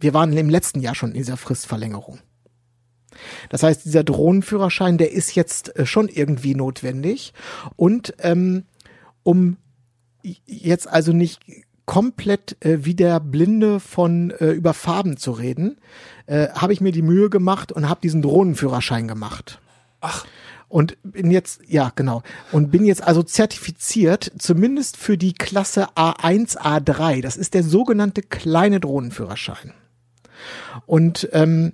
wir 0.00 0.14
waren 0.14 0.32
im 0.36 0.50
letzten 0.50 0.80
Jahr 0.80 0.94
schon 0.94 1.10
in 1.10 1.18
dieser 1.18 1.36
Fristverlängerung. 1.36 2.18
Das 3.48 3.62
heißt, 3.62 3.84
dieser 3.84 4.04
Drohnenführerschein, 4.04 4.98
der 4.98 5.12
ist 5.12 5.34
jetzt 5.34 5.72
schon 5.84 6.08
irgendwie 6.08 6.54
notwendig. 6.54 7.32
Und 7.76 8.14
ähm, 8.20 8.64
um 9.22 9.56
jetzt 10.22 10.88
also 10.88 11.12
nicht 11.12 11.40
komplett 11.88 12.56
äh, 12.60 12.84
wie 12.84 12.94
der 12.94 13.18
Blinde 13.18 13.80
von 13.80 14.30
äh, 14.30 14.50
über 14.50 14.74
Farben 14.74 15.16
zu 15.16 15.32
reden, 15.32 15.78
äh, 16.26 16.48
habe 16.50 16.74
ich 16.74 16.82
mir 16.82 16.92
die 16.92 17.02
Mühe 17.02 17.30
gemacht 17.30 17.72
und 17.72 17.88
habe 17.88 18.00
diesen 18.02 18.20
Drohnenführerschein 18.20 19.08
gemacht. 19.08 19.58
Ach. 20.00 20.26
Und 20.68 20.98
bin 21.02 21.30
jetzt, 21.30 21.62
ja, 21.66 21.90
genau. 21.96 22.22
Und 22.52 22.70
bin 22.70 22.84
jetzt 22.84 23.02
also 23.02 23.22
zertifiziert, 23.22 24.30
zumindest 24.38 24.98
für 24.98 25.16
die 25.16 25.32
Klasse 25.32 25.88
A1, 25.94 26.58
A3. 26.58 27.22
Das 27.22 27.38
ist 27.38 27.54
der 27.54 27.62
sogenannte 27.62 28.20
kleine 28.20 28.80
Drohnenführerschein. 28.80 29.72
Und 30.84 31.26
ähm, 31.32 31.72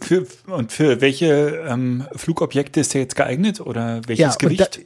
für, 0.00 0.26
und 0.46 0.72
für 0.72 1.00
welche 1.00 1.64
ähm, 1.68 2.06
Flugobjekte 2.16 2.80
ist 2.80 2.94
der 2.94 3.02
jetzt 3.02 3.14
geeignet 3.14 3.60
oder 3.60 4.00
welches 4.06 4.18
ja, 4.18 4.34
Gewicht? 4.36 4.80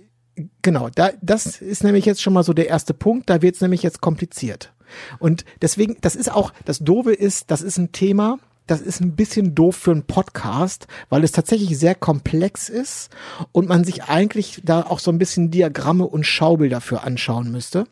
Genau, 0.63 0.89
da, 0.95 1.11
das 1.23 1.61
ist 1.61 1.85
nämlich 1.85 2.05
jetzt 2.05 2.23
schon 2.23 2.33
mal 2.33 2.43
so 2.43 2.53
der 2.53 2.69
erste 2.69 2.95
Punkt, 2.95 3.31
da 3.31 3.41
wird 3.41 3.55
es 3.55 3.61
nämlich 3.61 3.83
jetzt 3.83 4.01
kompliziert. 4.01 4.73
Und 5.19 5.45
deswegen, 5.63 5.97
das 6.01 6.17
ist 6.17 6.31
auch, 6.31 6.53
das 6.65 6.81
Doofe 6.81 7.13
ist, 7.13 7.51
das 7.51 7.63
ist 7.63 7.79
ein 7.79 7.93
Thema, 7.93 8.39
das 8.67 8.81
ist 8.81 9.01
ein 9.01 9.15
bisschen 9.15 9.55
doof 9.55 9.77
für 9.77 9.91
einen 9.91 10.07
Podcast, 10.07 10.87
weil 11.09 11.23
es 11.23 11.33
tatsächlich 11.33 11.79
sehr 11.79 11.95
komplex 11.95 12.69
ist 12.69 13.11
und 13.53 13.69
man 13.69 13.85
sich 13.85 14.05
eigentlich 14.05 14.63
da 14.65 14.83
auch 14.83 14.99
so 14.99 15.11
ein 15.11 15.19
bisschen 15.19 15.51
Diagramme 15.51 16.07
und 16.07 16.25
Schaubilder 16.25 16.81
für 16.81 17.03
anschauen 17.03 17.51
müsste. 17.51 17.87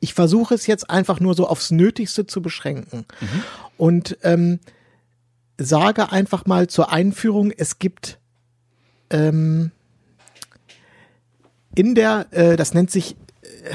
Ich 0.00 0.14
versuche 0.14 0.54
es 0.54 0.66
jetzt 0.66 0.90
einfach 0.90 1.20
nur 1.20 1.34
so 1.34 1.46
aufs 1.46 1.70
Nötigste 1.70 2.26
zu 2.26 2.42
beschränken. 2.42 3.04
Mhm. 3.20 3.42
Und 3.76 4.18
ähm, 4.22 4.60
sage 5.58 6.10
einfach 6.10 6.46
mal 6.46 6.66
zur 6.66 6.90
Einführung, 6.90 7.52
es 7.52 7.78
gibt 7.78 8.18
ähm, 9.10 9.70
in 11.74 11.94
der, 11.94 12.26
äh, 12.30 12.56
das 12.56 12.74
nennt 12.74 12.90
sich, 12.90 13.16
äh, 13.42 13.74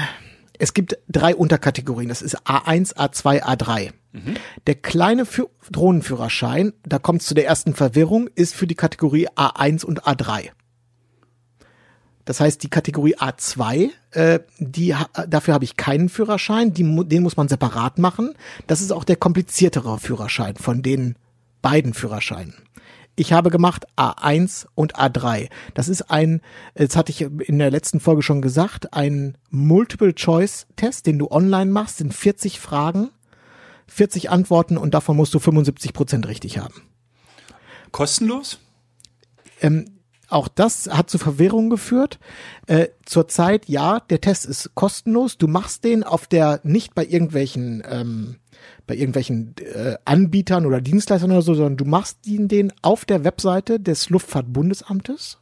es 0.58 0.74
gibt 0.74 0.98
drei 1.08 1.34
Unterkategorien. 1.34 2.08
Das 2.08 2.22
ist 2.22 2.38
A1, 2.46 2.96
A2, 2.96 3.42
A3. 3.42 3.92
Mhm. 4.12 4.36
Der 4.66 4.74
kleine 4.74 5.24
Für 5.24 5.48
Drohnenführerschein, 5.70 6.72
da 6.84 6.98
kommt 6.98 7.20
es 7.20 7.28
zu 7.28 7.34
der 7.34 7.46
ersten 7.46 7.74
Verwirrung, 7.74 8.28
ist 8.34 8.54
für 8.54 8.66
die 8.66 8.74
Kategorie 8.74 9.28
A1 9.28 9.84
und 9.84 10.04
A3. 10.04 10.50
Das 12.24 12.40
heißt, 12.40 12.62
die 12.62 12.68
Kategorie 12.68 13.16
A2, 13.16 13.88
äh, 14.10 14.40
die, 14.58 14.94
dafür 15.28 15.54
habe 15.54 15.64
ich 15.64 15.76
keinen 15.76 16.08
Führerschein, 16.08 16.74
die, 16.74 16.82
den 17.06 17.22
muss 17.22 17.38
man 17.38 17.48
separat 17.48 17.98
machen. 17.98 18.34
Das 18.66 18.82
ist 18.82 18.92
auch 18.92 19.04
der 19.04 19.16
kompliziertere 19.16 19.98
Führerschein 19.98 20.56
von 20.56 20.82
den 20.82 21.16
beiden 21.62 21.94
Führerscheinen. 21.94 22.54
Ich 23.18 23.32
habe 23.32 23.50
gemacht 23.50 23.84
A1 23.96 24.66
und 24.76 24.94
A3. 24.96 25.48
Das 25.74 25.88
ist 25.88 26.02
ein, 26.02 26.40
das 26.74 26.94
hatte 26.94 27.10
ich 27.10 27.22
in 27.22 27.58
der 27.58 27.72
letzten 27.72 27.98
Folge 27.98 28.22
schon 28.22 28.42
gesagt, 28.42 28.94
ein 28.94 29.36
Multiple-Choice-Test, 29.50 31.04
den 31.04 31.18
du 31.18 31.28
online 31.28 31.72
machst, 31.72 31.96
sind 31.96 32.14
40 32.14 32.60
Fragen, 32.60 33.10
40 33.88 34.30
Antworten 34.30 34.78
und 34.78 34.94
davon 34.94 35.16
musst 35.16 35.34
du 35.34 35.40
75 35.40 35.94
Prozent 35.94 36.28
richtig 36.28 36.58
haben. 36.58 36.82
Kostenlos? 37.90 38.60
Ähm, 39.60 39.98
auch 40.28 40.46
das 40.46 40.88
hat 40.88 41.10
zu 41.10 41.18
Verwirrung 41.18 41.70
geführt. 41.70 42.20
Äh, 42.68 42.86
Zurzeit, 43.04 43.68
ja, 43.68 43.98
der 43.98 44.20
Test 44.20 44.46
ist 44.46 44.76
kostenlos. 44.76 45.38
Du 45.38 45.48
machst 45.48 45.82
den 45.82 46.04
auf 46.04 46.28
der, 46.28 46.60
nicht 46.62 46.94
bei 46.94 47.04
irgendwelchen 47.04 47.82
ähm, 47.90 48.36
bei 48.86 48.94
irgendwelchen 48.94 49.54
äh, 49.58 49.96
Anbietern 50.04 50.66
oder 50.66 50.80
Dienstleistern 50.80 51.30
oder 51.30 51.42
so, 51.42 51.54
sondern 51.54 51.76
du 51.76 51.84
machst 51.84 52.26
ihn 52.26 52.48
den 52.48 52.72
auf 52.82 53.04
der 53.04 53.24
Webseite 53.24 53.80
des 53.80 54.10
Luftfahrtbundesamtes. 54.10 55.38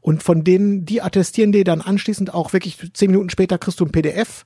Und 0.00 0.22
von 0.22 0.44
denen, 0.44 0.84
die 0.84 1.02
attestieren 1.02 1.52
dir 1.52 1.64
dann 1.64 1.80
anschließend 1.80 2.34
auch 2.34 2.52
wirklich 2.52 2.78
zehn 2.92 3.10
Minuten 3.10 3.30
später 3.30 3.58
kriegst 3.58 3.80
du 3.80 3.84
ein 3.84 3.92
PDF. 3.92 4.44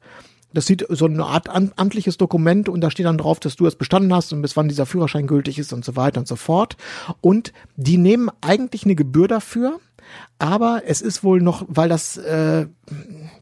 Das 0.55 0.67
sieht 0.67 0.87
so 0.89 1.05
eine 1.05 1.25
Art 1.27 1.49
amtliches 1.51 2.17
Dokument 2.17 2.71
und 2.71 2.81
da 2.81 2.91
steht 2.91 3.05
dann 3.05 3.19
drauf, 3.19 3.39
dass 3.39 3.57
du 3.57 3.67
es 3.67 3.77
bestanden 3.77 4.15
hast 4.15 4.33
und 4.33 4.41
bis 4.41 4.57
wann 4.57 4.69
dieser 4.69 4.87
Führerschein 4.87 5.27
gültig 5.27 5.59
ist 5.59 5.75
und 5.75 5.85
so 5.85 5.95
weiter 5.95 6.21
und 6.21 6.29
so 6.29 6.37
fort. 6.37 6.77
Und 7.21 7.53
die 7.77 7.99
nehmen 7.99 8.31
eigentlich 8.41 8.85
eine 8.85 8.95
Gebühr 8.95 9.29
dafür, 9.29 9.79
aber 10.39 10.83
es 10.87 11.01
ist 11.01 11.25
wohl 11.25 11.41
noch, 11.41 11.65
weil 11.69 11.89
das, 11.89 12.17
äh, 12.17 12.67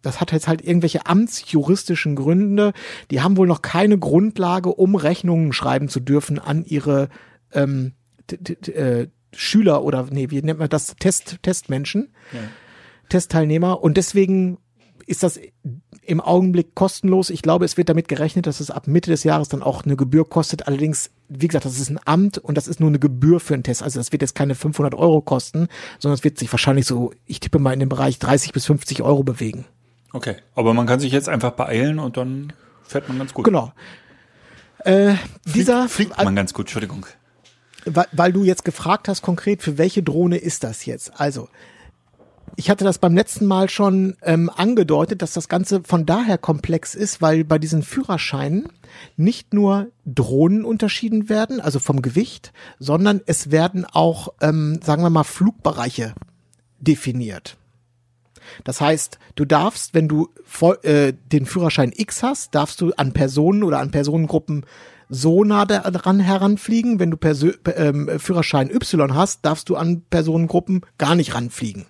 das 0.02 0.20
hat 0.20 0.32
jetzt 0.32 0.48
halt 0.48 0.62
irgendwelche 0.62 1.06
amtsjuristischen 1.06 2.16
Gründe, 2.16 2.72
die 3.10 3.20
haben 3.20 3.36
wohl 3.36 3.46
noch 3.46 3.62
keine 3.62 3.98
Grundlage, 3.98 4.70
um 4.70 4.94
Rechnungen 4.94 5.52
schreiben 5.52 5.88
zu 5.88 6.00
dürfen 6.00 6.38
an 6.38 6.64
ihre 6.64 7.08
ähm, 7.52 7.92
äh, 8.30 9.06
Schüler 9.34 9.82
oder 9.82 10.06
nee, 10.10 10.30
wie 10.30 10.42
nennt 10.42 10.58
man 10.58 10.68
das? 10.68 10.96
Test, 10.98 11.38
Testmenschen, 11.42 12.14
ja. 12.32 12.40
Testteilnehmer. 13.08 13.82
Und 13.82 13.96
deswegen 13.96 14.58
ist 15.06 15.22
das 15.22 15.40
im 16.02 16.20
Augenblick 16.20 16.74
kostenlos. 16.74 17.30
Ich 17.30 17.42
glaube, 17.42 17.64
es 17.64 17.76
wird 17.76 17.88
damit 17.88 18.08
gerechnet, 18.08 18.46
dass 18.46 18.60
es 18.60 18.70
ab 18.70 18.86
Mitte 18.86 19.10
des 19.10 19.24
Jahres 19.24 19.48
dann 19.48 19.62
auch 19.62 19.84
eine 19.84 19.96
Gebühr 19.96 20.28
kostet. 20.28 20.66
Allerdings, 20.66 21.10
wie 21.28 21.48
gesagt, 21.48 21.64
das 21.64 21.78
ist 21.78 21.90
ein 21.90 22.00
Amt 22.04 22.38
und 22.38 22.56
das 22.56 22.68
ist 22.68 22.80
nur 22.80 22.88
eine 22.88 22.98
Gebühr 22.98 23.40
für 23.40 23.54
einen 23.54 23.62
Test. 23.62 23.82
Also 23.82 23.98
das 23.98 24.12
wird 24.12 24.22
jetzt 24.22 24.34
keine 24.34 24.54
500 24.54 24.94
Euro 24.94 25.20
kosten, 25.20 25.68
sondern 25.98 26.16
es 26.16 26.24
wird 26.24 26.38
sich 26.38 26.52
wahrscheinlich 26.52 26.86
so, 26.86 27.12
ich 27.24 27.40
tippe 27.40 27.58
mal 27.58 27.72
in 27.72 27.80
dem 27.80 27.88
Bereich 27.88 28.18
30 28.18 28.52
bis 28.52 28.66
50 28.66 29.02
Euro 29.02 29.22
bewegen. 29.22 29.64
Okay, 30.12 30.36
aber 30.54 30.74
man 30.74 30.86
kann 30.86 31.00
sich 31.00 31.12
jetzt 31.12 31.28
einfach 31.28 31.52
beeilen 31.52 31.98
und 31.98 32.16
dann 32.16 32.52
fährt 32.82 33.08
man 33.08 33.18
ganz 33.18 33.34
gut. 33.34 33.44
Genau. 33.44 33.72
Äh, 34.84 35.14
dieser 35.44 35.88
fliegt, 35.88 36.14
fliegt 36.14 36.24
man 36.24 36.36
ganz 36.36 36.54
gut, 36.54 36.66
Entschuldigung. 36.66 37.06
Weil, 37.84 38.06
weil 38.12 38.32
du 38.32 38.42
jetzt 38.44 38.64
gefragt 38.64 39.08
hast 39.08 39.22
konkret, 39.22 39.62
für 39.62 39.78
welche 39.78 40.02
Drohne 40.02 40.38
ist 40.38 40.64
das 40.64 40.86
jetzt? 40.86 41.20
Also 41.20 41.48
ich 42.54 42.70
hatte 42.70 42.84
das 42.84 42.98
beim 42.98 43.14
letzten 43.14 43.46
Mal 43.46 43.68
schon 43.68 44.16
ähm, 44.22 44.50
angedeutet, 44.54 45.20
dass 45.20 45.32
das 45.32 45.48
Ganze 45.48 45.82
von 45.82 46.06
daher 46.06 46.38
komplex 46.38 46.94
ist, 46.94 47.20
weil 47.20 47.44
bei 47.44 47.58
diesen 47.58 47.82
Führerscheinen 47.82 48.68
nicht 49.16 49.52
nur 49.52 49.88
Drohnen 50.04 50.64
unterschieden 50.64 51.28
werden, 51.28 51.60
also 51.60 51.80
vom 51.80 52.02
Gewicht, 52.02 52.52
sondern 52.78 53.20
es 53.26 53.50
werden 53.50 53.84
auch, 53.84 54.28
ähm, 54.40 54.80
sagen 54.82 55.02
wir 55.02 55.10
mal, 55.10 55.24
Flugbereiche 55.24 56.14
definiert. 56.78 57.56
Das 58.64 58.80
heißt, 58.80 59.18
du 59.34 59.44
darfst, 59.44 59.92
wenn 59.92 60.06
du 60.06 60.28
äh, 60.82 61.12
den 61.32 61.46
Führerschein 61.46 61.92
X 61.94 62.22
hast, 62.22 62.54
darfst 62.54 62.80
du 62.80 62.92
an 62.92 63.12
Personen 63.12 63.64
oder 63.64 63.80
an 63.80 63.90
Personengruppen 63.90 64.64
so 65.08 65.44
nah 65.44 65.66
daran 65.66 66.20
heranfliegen. 66.20 67.00
Wenn 67.00 67.10
du 67.10 67.16
Persö 67.16 67.52
ähm, 67.76 68.08
Führerschein 68.18 68.70
Y 68.70 69.14
hast, 69.14 69.44
darfst 69.44 69.68
du 69.68 69.76
an 69.76 70.02
Personengruppen 70.08 70.82
gar 70.96 71.16
nicht 71.16 71.34
ranfliegen 71.34 71.86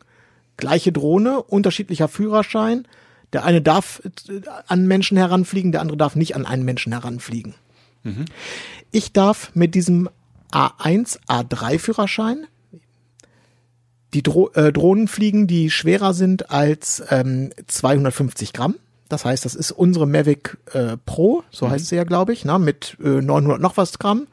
gleiche 0.57 0.93
Drohne, 0.93 1.43
unterschiedlicher 1.43 2.09
Führerschein. 2.09 2.87
Der 3.33 3.45
eine 3.45 3.61
darf 3.61 4.03
äh, 4.29 4.41
an 4.67 4.87
Menschen 4.87 5.17
heranfliegen, 5.17 5.73
der 5.73 5.81
andere 5.81 5.97
darf 5.97 6.17
nicht 6.17 6.37
an 6.37 6.47
einen 6.47 6.65
Menschen 6.65 6.93
heranfliegen. 6.93 7.55
Mhm. 8.03 8.25
Ich 8.93 9.13
darf 9.13 9.51
mit 9.55 9.75
diesem 9.75 10.09
A1, 10.53 11.19
A3 11.29 11.79
Führerschein 11.79 12.47
die 14.15 14.23
Dro 14.23 14.51
äh, 14.55 14.73
Drohnen 14.73 15.09
fliegen, 15.09 15.47
die 15.47 15.71
schwerer 15.71 16.15
sind 16.15 16.51
als 16.51 17.03
ähm, 17.11 17.51
250 17.67 18.53
Gramm. 18.53 18.77
Das 19.09 19.25
heißt, 19.25 19.45
das 19.45 19.55
ist 19.55 19.73
unsere 19.73 20.07
Mavic 20.07 20.57
äh, 20.73 20.97
Pro, 21.05 21.43
so 21.51 21.67
mhm. 21.67 21.71
heißt 21.71 21.89
sie 21.89 21.97
ja, 21.97 22.05
glaube 22.05 22.33
ich, 22.33 22.45
na, 22.45 22.59
mit 22.59 22.97
äh, 23.05 23.21
900 23.21 23.61
noch 23.61 23.77
was 23.77 23.99
Gramm. 23.99 24.27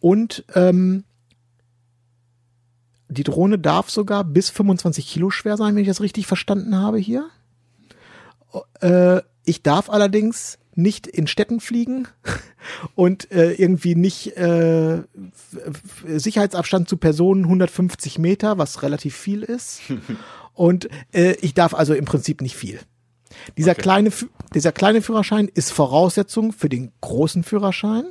Und 0.00 0.44
ähm, 0.54 1.04
die 3.08 3.24
Drohne 3.24 3.58
darf 3.58 3.90
sogar 3.90 4.24
bis 4.24 4.50
25 4.50 5.06
Kilo 5.06 5.30
schwer 5.30 5.56
sein, 5.56 5.74
wenn 5.74 5.82
ich 5.82 5.88
das 5.88 6.00
richtig 6.00 6.26
verstanden 6.26 6.76
habe 6.76 6.98
hier. 6.98 7.28
Äh, 8.80 9.22
ich 9.44 9.62
darf 9.62 9.90
allerdings 9.90 10.58
nicht 10.74 11.06
in 11.06 11.26
Städten 11.26 11.60
fliegen 11.60 12.06
und 12.94 13.30
äh, 13.32 13.52
irgendwie 13.52 13.94
nicht 13.94 14.36
äh, 14.36 15.02
Sicherheitsabstand 16.06 16.88
zu 16.88 16.96
Personen 16.96 17.44
150 17.44 18.18
Meter, 18.18 18.58
was 18.58 18.82
relativ 18.82 19.16
viel 19.16 19.42
ist. 19.42 19.80
und 20.54 20.88
äh, 21.12 21.32
ich 21.40 21.54
darf 21.54 21.74
also 21.74 21.94
im 21.94 22.04
Prinzip 22.04 22.42
nicht 22.42 22.56
viel. 22.56 22.78
Dieser 23.56 23.72
okay. 23.72 23.82
kleine, 23.82 24.12
dieser 24.54 24.72
kleine 24.72 25.02
Führerschein 25.02 25.48
ist 25.52 25.72
Voraussetzung 25.72 26.52
für 26.52 26.68
den 26.68 26.92
großen 27.00 27.42
Führerschein. 27.42 28.04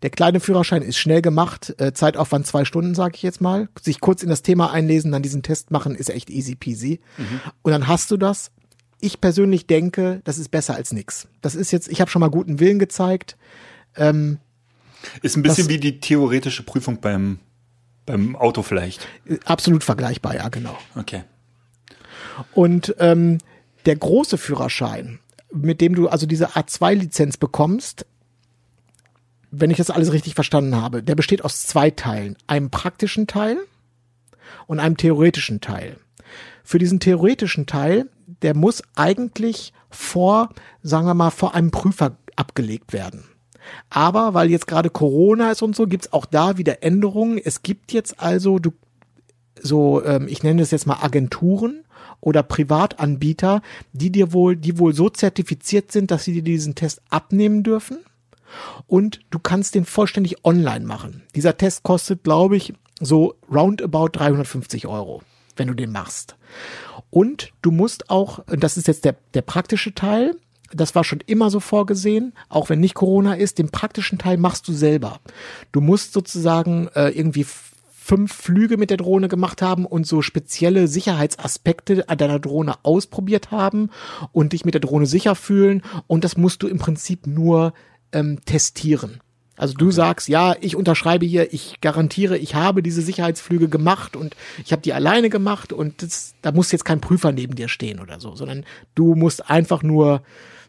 Der 0.00 0.10
kleine 0.10 0.40
Führerschein 0.40 0.82
ist 0.82 0.96
schnell 0.96 1.22
gemacht, 1.22 1.74
äh, 1.78 1.92
Zeitaufwand 1.92 2.46
zwei 2.46 2.64
Stunden, 2.64 2.94
sage 2.94 3.16
ich 3.16 3.22
jetzt 3.22 3.40
mal. 3.40 3.68
Sich 3.80 4.00
kurz 4.00 4.22
in 4.22 4.30
das 4.30 4.42
Thema 4.42 4.72
einlesen, 4.72 5.12
dann 5.12 5.22
diesen 5.22 5.42
Test 5.42 5.70
machen, 5.70 5.94
ist 5.94 6.10
echt 6.10 6.30
easy 6.30 6.54
peasy. 6.54 7.00
Mhm. 7.18 7.40
Und 7.62 7.72
dann 7.72 7.86
hast 7.86 8.10
du 8.10 8.16
das. 8.16 8.50
Ich 9.00 9.20
persönlich 9.20 9.66
denke, 9.66 10.20
das 10.24 10.38
ist 10.38 10.50
besser 10.50 10.74
als 10.74 10.92
nix. 10.92 11.28
Das 11.40 11.54
ist 11.54 11.72
jetzt, 11.72 11.88
ich 11.88 12.00
habe 12.00 12.10
schon 12.10 12.20
mal 12.20 12.30
guten 12.30 12.60
Willen 12.60 12.78
gezeigt. 12.78 13.36
Ähm, 13.96 14.38
ist 15.22 15.36
ein 15.36 15.42
bisschen 15.42 15.64
das, 15.66 15.68
wie 15.68 15.78
die 15.78 16.00
theoretische 16.00 16.62
Prüfung 16.62 17.00
beim, 17.00 17.38
beim 18.06 18.36
Auto 18.36 18.62
vielleicht. 18.62 19.06
Absolut 19.44 19.84
vergleichbar, 19.84 20.36
ja, 20.36 20.48
genau. 20.48 20.78
Okay. 20.94 21.24
Und 22.54 22.94
ähm, 22.98 23.38
der 23.86 23.96
große 23.96 24.38
Führerschein, 24.38 25.18
mit 25.52 25.80
dem 25.80 25.94
du 25.94 26.08
also 26.08 26.26
diese 26.26 26.50
A2-Lizenz 26.50 27.36
bekommst, 27.36 28.06
wenn 29.52 29.70
ich 29.70 29.76
das 29.76 29.90
alles 29.90 30.12
richtig 30.12 30.34
verstanden 30.34 30.74
habe, 30.74 31.02
der 31.02 31.14
besteht 31.14 31.44
aus 31.44 31.62
zwei 31.62 31.90
Teilen. 31.90 32.36
Einem 32.48 32.70
praktischen 32.70 33.26
Teil 33.26 33.58
und 34.66 34.80
einem 34.80 34.96
theoretischen 34.96 35.60
Teil. 35.60 35.98
Für 36.64 36.78
diesen 36.78 36.98
theoretischen 36.98 37.66
Teil 37.66 38.08
der 38.42 38.56
muss 38.56 38.82
eigentlich 38.94 39.72
vor, 39.90 40.50
sagen 40.82 41.06
wir 41.06 41.14
mal, 41.14 41.30
vor 41.30 41.54
einem 41.54 41.70
Prüfer 41.70 42.16
abgelegt 42.36 42.92
werden. 42.92 43.24
Aber 43.90 44.34
weil 44.34 44.50
jetzt 44.50 44.66
gerade 44.66 44.90
Corona 44.90 45.50
ist 45.52 45.62
und 45.62 45.76
so, 45.76 45.86
gibt's 45.86 46.12
auch 46.12 46.26
da 46.26 46.58
wieder 46.58 46.82
Änderungen. 46.82 47.38
Es 47.38 47.62
gibt 47.62 47.92
jetzt 47.92 48.20
also, 48.20 48.58
du, 48.58 48.72
so, 49.60 50.04
ähm, 50.04 50.26
ich 50.28 50.42
nenne 50.42 50.62
es 50.62 50.72
jetzt 50.72 50.86
mal 50.86 51.02
Agenturen 51.02 51.84
oder 52.20 52.42
Privatanbieter, 52.42 53.62
die 53.92 54.10
dir 54.10 54.32
wohl, 54.32 54.56
die 54.56 54.78
wohl 54.78 54.94
so 54.94 55.08
zertifiziert 55.08 55.92
sind, 55.92 56.10
dass 56.10 56.24
sie 56.24 56.32
dir 56.32 56.42
diesen 56.42 56.74
Test 56.74 57.02
abnehmen 57.10 57.62
dürfen. 57.62 57.98
Und 58.86 59.20
du 59.30 59.38
kannst 59.38 59.74
den 59.74 59.84
vollständig 59.84 60.44
online 60.44 60.84
machen. 60.84 61.22
Dieser 61.34 61.56
Test 61.56 61.82
kostet, 61.82 62.24
glaube 62.24 62.56
ich, 62.56 62.74
so 63.00 63.34
roundabout 63.52 64.08
350 64.12 64.86
Euro, 64.86 65.22
wenn 65.56 65.68
du 65.68 65.74
den 65.74 65.92
machst. 65.92 66.36
Und 67.10 67.52
du 67.62 67.70
musst 67.70 68.10
auch, 68.10 68.40
das 68.46 68.76
ist 68.76 68.88
jetzt 68.88 69.04
der, 69.04 69.16
der 69.34 69.42
praktische 69.42 69.94
Teil, 69.94 70.36
das 70.74 70.94
war 70.94 71.04
schon 71.04 71.20
immer 71.26 71.50
so 71.50 71.60
vorgesehen, 71.60 72.32
auch 72.48 72.70
wenn 72.70 72.80
nicht 72.80 72.94
Corona 72.94 73.34
ist, 73.34 73.58
den 73.58 73.68
praktischen 73.68 74.18
Teil 74.18 74.38
machst 74.38 74.66
du 74.68 74.72
selber. 74.72 75.20
Du 75.70 75.80
musst 75.80 76.12
sozusagen 76.12 76.88
äh, 76.94 77.10
irgendwie 77.10 77.44
fünf 78.02 78.32
Flüge 78.32 78.78
mit 78.78 78.90
der 78.90 78.96
Drohne 78.96 79.28
gemacht 79.28 79.62
haben 79.62 79.86
und 79.86 80.06
so 80.06 80.22
spezielle 80.22 80.88
Sicherheitsaspekte 80.88 82.08
an 82.08 82.18
deiner 82.18 82.40
Drohne 82.40 82.74
ausprobiert 82.82 83.52
haben 83.52 83.90
und 84.32 84.52
dich 84.52 84.64
mit 84.64 84.74
der 84.74 84.80
Drohne 84.80 85.06
sicher 85.06 85.36
fühlen 85.36 85.82
und 86.08 86.24
das 86.24 86.36
musst 86.36 86.64
du 86.64 86.66
im 86.66 86.78
Prinzip 86.78 87.28
nur 87.28 87.74
ähm, 88.12 88.40
testieren. 88.44 89.20
Also 89.56 89.74
du 89.74 89.86
okay. 89.86 89.94
sagst, 89.94 90.28
ja, 90.28 90.56
ich 90.60 90.76
unterschreibe 90.76 91.26
hier, 91.26 91.52
ich 91.52 91.80
garantiere, 91.80 92.38
ich 92.38 92.54
habe 92.54 92.82
diese 92.82 93.02
Sicherheitsflüge 93.02 93.68
gemacht 93.68 94.16
und 94.16 94.34
ich 94.64 94.72
habe 94.72 94.82
die 94.82 94.92
alleine 94.92 95.28
gemacht 95.28 95.72
und 95.72 96.02
das, 96.02 96.34
da 96.42 96.52
muss 96.52 96.72
jetzt 96.72 96.84
kein 96.84 97.00
Prüfer 97.00 97.32
neben 97.32 97.54
dir 97.54 97.68
stehen 97.68 98.00
oder 98.00 98.18
so, 98.18 98.34
sondern 98.34 98.64
du 98.94 99.14
musst 99.14 99.50
einfach 99.50 99.82
nur 99.82 100.22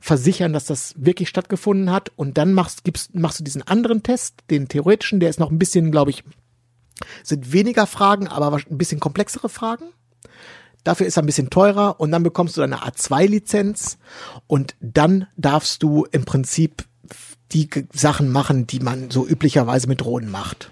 versichern, 0.04 0.52
dass 0.52 0.66
das 0.66 0.94
wirklich 0.98 1.30
stattgefunden 1.30 1.90
hat. 1.90 2.12
Und 2.18 2.38
dann 2.38 2.54
machst, 2.54 2.84
gibst, 2.84 3.16
machst 3.16 3.40
du 3.40 3.44
diesen 3.46 3.62
anderen 3.62 4.04
Test, 4.04 4.36
den 4.50 4.68
theoretischen, 4.68 5.22
der 5.22 5.30
ist 5.30 5.40
noch 5.40 5.50
ein 5.50 5.58
bisschen, 5.58 5.92
glaube 5.92 6.12
ich, 6.12 6.26
sind 7.24 7.54
weniger 7.54 7.88
Fragen, 7.88 8.28
aber 8.28 8.54
ein 8.58 8.78
bisschen 8.78 9.00
komplexere 9.00 9.48
Fragen. 9.48 9.86
Dafür 10.84 11.08
ist 11.08 11.16
er 11.16 11.24
ein 11.24 11.28
bisschen 11.28 11.50
teurer 11.50 12.02
und 12.02 12.12
dann 12.12 12.24
bekommst 12.24 12.58
du 12.58 12.62
deine 12.62 12.84
A2-Lizenz 12.84 13.98
und 14.48 14.76
dann 14.82 15.28
darfst 15.38 15.82
du 15.82 16.06
im 16.12 16.26
Prinzip 16.26 16.84
die 17.52 17.70
Sachen 17.94 18.32
machen, 18.32 18.68
die 18.68 18.80
man 18.80 19.12
so 19.12 19.28
üblicherweise 19.28 19.88
mit 19.88 20.02
Drohnen 20.02 20.30
macht. 20.30 20.72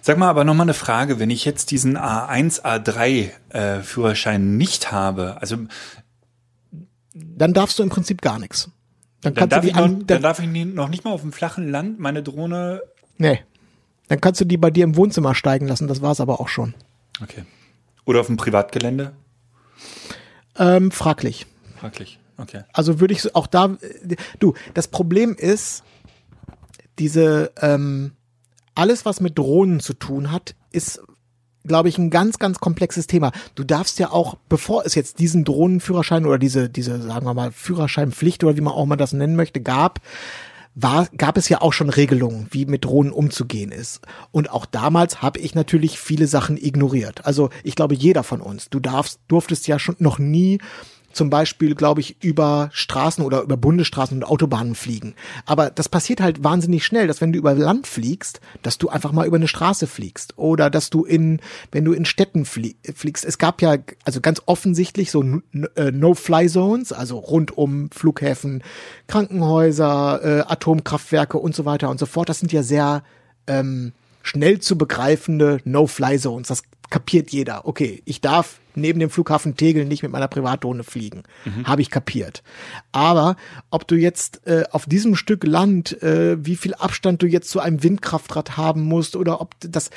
Sag 0.00 0.18
mal 0.18 0.28
aber 0.28 0.44
nochmal 0.44 0.64
eine 0.64 0.74
Frage, 0.74 1.18
wenn 1.18 1.30
ich 1.30 1.44
jetzt 1.44 1.70
diesen 1.70 1.96
A1, 1.96 2.62
A3 2.62 3.30
äh, 3.50 3.82
Führerschein 3.82 4.56
nicht 4.56 4.90
habe, 4.90 5.36
also 5.40 5.56
dann 7.14 7.52
darfst 7.52 7.78
du 7.78 7.82
im 7.82 7.88
Prinzip 7.88 8.20
gar 8.22 8.38
nichts. 8.38 8.70
Dann, 9.20 9.34
dann, 9.34 9.48
darf, 9.48 9.64
ich 9.64 9.74
noch, 9.74 9.82
dann, 9.82 10.06
dann 10.06 10.22
darf 10.22 10.40
ich 10.40 10.48
noch 10.48 10.88
nicht 10.88 11.04
mal 11.04 11.12
auf 11.12 11.20
dem 11.20 11.32
flachen 11.32 11.70
Land 11.70 12.00
meine 12.00 12.22
Drohne. 12.22 12.82
Nee. 13.18 13.40
Dann 14.08 14.20
kannst 14.20 14.40
du 14.40 14.44
die 14.44 14.56
bei 14.56 14.70
dir 14.70 14.82
im 14.84 14.96
Wohnzimmer 14.96 15.34
steigen 15.34 15.68
lassen, 15.68 15.86
das 15.86 16.02
war's 16.02 16.20
aber 16.20 16.40
auch 16.40 16.48
schon. 16.48 16.74
Okay. 17.22 17.44
Oder 18.04 18.20
auf 18.20 18.26
dem 18.26 18.36
Privatgelände? 18.36 19.12
Ähm, 20.58 20.90
fraglich. 20.90 21.46
Fraglich, 21.78 22.18
okay. 22.42 22.62
Also 22.72 23.00
würde 23.00 23.14
ich 23.14 23.34
auch 23.34 23.46
da, 23.46 23.76
du, 24.38 24.54
das 24.74 24.88
Problem 24.88 25.34
ist, 25.34 25.84
diese, 26.98 27.52
ähm, 27.60 28.12
alles 28.74 29.04
was 29.04 29.20
mit 29.20 29.38
Drohnen 29.38 29.80
zu 29.80 29.94
tun 29.94 30.30
hat, 30.30 30.54
ist 30.70 31.00
glaube 31.64 31.88
ich, 31.88 31.98
ein 31.98 32.10
ganz, 32.10 32.38
ganz 32.38 32.58
komplexes 32.58 33.06
Thema. 33.06 33.32
Du 33.54 33.64
darfst 33.64 33.98
ja 33.98 34.10
auch, 34.10 34.36
bevor 34.48 34.84
es 34.84 34.94
jetzt 34.94 35.18
diesen 35.18 35.44
Drohnenführerschein 35.44 36.26
oder 36.26 36.38
diese, 36.38 36.68
diese, 36.68 37.00
sagen 37.00 37.26
wir 37.26 37.34
mal, 37.34 37.52
Führerscheinpflicht 37.52 38.42
oder 38.44 38.56
wie 38.56 38.62
man 38.62 38.74
auch 38.74 38.86
mal 38.86 38.96
das 38.96 39.12
nennen 39.12 39.36
möchte, 39.36 39.60
gab, 39.60 40.00
war, 40.74 41.06
gab 41.16 41.36
es 41.36 41.48
ja 41.48 41.60
auch 41.60 41.72
schon 41.72 41.90
Regelungen, 41.90 42.48
wie 42.50 42.66
mit 42.66 42.84
Drohnen 42.84 43.12
umzugehen 43.12 43.72
ist. 43.72 44.00
Und 44.30 44.50
auch 44.50 44.66
damals 44.66 45.20
habe 45.22 45.38
ich 45.38 45.54
natürlich 45.54 45.98
viele 45.98 46.26
Sachen 46.26 46.56
ignoriert. 46.56 47.26
Also 47.26 47.50
ich 47.62 47.74
glaube, 47.74 47.94
jeder 47.94 48.22
von 48.22 48.40
uns, 48.40 48.70
du 48.70 48.80
darfst, 48.80 49.20
durftest 49.28 49.68
ja 49.68 49.78
schon 49.78 49.96
noch 49.98 50.18
nie 50.18 50.58
zum 51.12 51.30
Beispiel, 51.30 51.74
glaube 51.74 52.00
ich, 52.00 52.22
über 52.22 52.70
Straßen 52.72 53.24
oder 53.24 53.42
über 53.42 53.56
Bundesstraßen 53.56 54.16
und 54.16 54.24
Autobahnen 54.24 54.74
fliegen. 54.74 55.14
Aber 55.46 55.70
das 55.70 55.88
passiert 55.88 56.20
halt 56.20 56.44
wahnsinnig 56.44 56.84
schnell, 56.84 57.06
dass 57.06 57.20
wenn 57.20 57.32
du 57.32 57.38
über 57.38 57.54
Land 57.54 57.86
fliegst, 57.86 58.40
dass 58.62 58.78
du 58.78 58.88
einfach 58.88 59.12
mal 59.12 59.26
über 59.26 59.36
eine 59.36 59.48
Straße 59.48 59.86
fliegst 59.86 60.38
oder 60.38 60.70
dass 60.70 60.90
du 60.90 61.04
in, 61.04 61.40
wenn 61.70 61.84
du 61.84 61.92
in 61.92 62.04
Städten 62.04 62.44
fliegst. 62.44 63.24
Es 63.24 63.38
gab 63.38 63.62
ja 63.62 63.76
also 64.04 64.20
ganz 64.20 64.42
offensichtlich 64.46 65.10
so 65.10 65.22
äh, 65.76 65.90
No-Fly-Zones, 65.90 66.92
also 66.92 67.18
rund 67.18 67.56
um 67.56 67.90
Flughäfen, 67.90 68.62
Krankenhäuser, 69.06 70.20
äh, 70.22 70.40
Atomkraftwerke 70.52 71.38
und 71.38 71.54
so 71.54 71.64
weiter 71.64 71.90
und 71.90 71.98
so 71.98 72.06
fort. 72.06 72.28
Das 72.28 72.40
sind 72.40 72.52
ja 72.52 72.62
sehr 72.62 73.02
ähm, 73.46 73.92
schnell 74.22 74.60
zu 74.60 74.76
begreifende 74.76 75.58
No-Fly-Zones. 75.64 76.48
Das 76.48 76.62
kapiert 76.90 77.30
jeder. 77.30 77.66
Okay, 77.66 78.02
ich 78.04 78.20
darf 78.20 78.60
neben 78.74 79.00
dem 79.00 79.10
Flughafen 79.10 79.56
Tegel 79.56 79.84
nicht 79.84 80.02
mit 80.02 80.12
meiner 80.12 80.28
Privatdrohne 80.28 80.84
fliegen. 80.84 81.22
Mhm. 81.44 81.66
Habe 81.66 81.82
ich 81.82 81.90
kapiert. 81.90 82.42
Aber 82.92 83.36
ob 83.70 83.86
du 83.88 83.96
jetzt 83.96 84.46
äh, 84.46 84.64
auf 84.70 84.86
diesem 84.86 85.16
Stück 85.16 85.44
Land, 85.44 86.02
äh, 86.02 86.36
wie 86.44 86.56
viel 86.56 86.74
Abstand 86.74 87.22
du 87.22 87.26
jetzt 87.26 87.50
zu 87.50 87.60
einem 87.60 87.82
Windkraftrad 87.82 88.56
haben 88.56 88.82
musst 88.82 89.16
oder 89.16 89.40
ob 89.40 89.54
das 89.60 89.90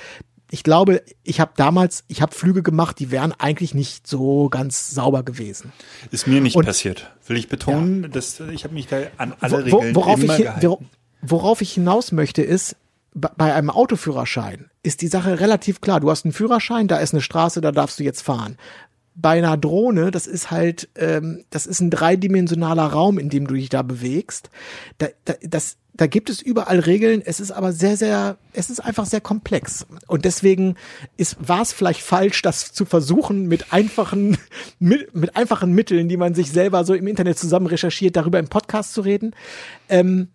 ich 0.52 0.64
glaube, 0.64 1.02
ich 1.24 1.40
habe 1.40 1.52
damals, 1.58 2.04
ich 2.08 2.22
habe 2.22 2.34
Flüge 2.34 2.62
gemacht, 2.62 3.00
die 3.00 3.10
wären 3.12 3.34
eigentlich 3.34 3.74
nicht 3.74 4.08
so 4.08 4.48
ganz 4.50 4.92
sauber 4.92 5.24
gewesen. 5.24 5.74
Ist 6.12 6.28
mir 6.28 6.40
nicht 6.40 6.56
Und, 6.56 6.66
passiert. 6.66 7.12
Will 7.28 7.36
ich 7.36 7.50
betonen, 7.50 8.04
ja. 8.04 8.10
dass 8.10 8.40
ich 8.40 8.64
habe 8.64 8.74
mich 8.74 8.88
da 8.88 8.98
an 9.18 9.34
alle 9.40 9.72
wo, 9.72 9.78
Regeln 9.78 9.96
worauf 9.96 10.24
immer 10.24 10.38
ich, 10.38 10.46
gehalten. 10.46 10.90
Worauf 11.22 11.62
ich 11.62 11.74
hinaus 11.74 12.12
möchte, 12.12 12.44
ist, 12.44 12.76
bei 13.16 13.54
einem 13.54 13.70
Autoführerschein 13.70 14.70
ist 14.84 15.02
die 15.02 15.08
Sache 15.08 15.40
relativ 15.40 15.80
klar. 15.80 16.02
Du 16.02 16.12
hast 16.12 16.26
einen 16.26 16.34
Führerschein, 16.34 16.90
da 16.90 16.98
ist 16.98 17.14
eine 17.14 17.22
Straße, 17.22 17.62
da 17.62 17.72
darfst 17.72 18.00
du 18.00 18.04
jetzt 18.04 18.22
fahren. 18.22 18.58
Bei 19.16 19.38
einer 19.38 19.56
Drohne, 19.56 20.12
das 20.12 20.28
ist 20.28 20.52
halt, 20.52 20.90
ähm, 20.96 21.46
das 21.50 21.66
ist 21.66 21.80
ein 21.80 21.90
dreidimensionaler 21.90 22.88
Raum, 22.88 23.18
in 23.18 23.30
dem 23.30 23.48
du 23.48 23.54
dich 23.54 23.70
da 23.70 23.84
bewegst. 23.84 24.50
Da, 24.98 25.08
da, 25.24 25.36
das, 25.42 25.78
da 25.94 26.08
gibt 26.08 26.30
es 26.30 26.42
überall 26.42 26.80
Regeln. 26.80 27.22
Es 27.26 27.40
ist 27.40 27.52
aber 27.52 27.72
sehr, 27.72 27.96
sehr, 27.96 28.38
es 28.52 28.70
ist 28.70 28.82
einfach 28.82 29.06
sehr 29.06 29.22
komplex. 29.22 29.86
Und 30.08 30.26
deswegen 30.26 30.76
ist, 31.16 31.38
war 31.40 31.62
es 31.62 31.72
vielleicht 31.72 32.02
falsch, 32.02 32.42
das 32.42 32.74
zu 32.74 32.84
versuchen, 32.84 33.48
mit 33.48 33.72
einfachen, 33.72 34.38
mit, 34.80 35.16
mit 35.16 35.38
einfachen 35.38 35.72
Mitteln, 35.72 36.10
die 36.10 36.18
man 36.18 36.36
sich 36.36 36.52
selber 36.52 36.84
so 36.84 36.94
im 36.94 37.08
Internet 37.08 37.40
zusammen 37.40 37.68
recherchiert, 37.68 38.18
darüber 38.18 38.40
im 38.40 38.50
Podcast 38.50 38.94
zu 38.94 39.00
reden. 39.00 39.34
Ähm, 39.88 40.28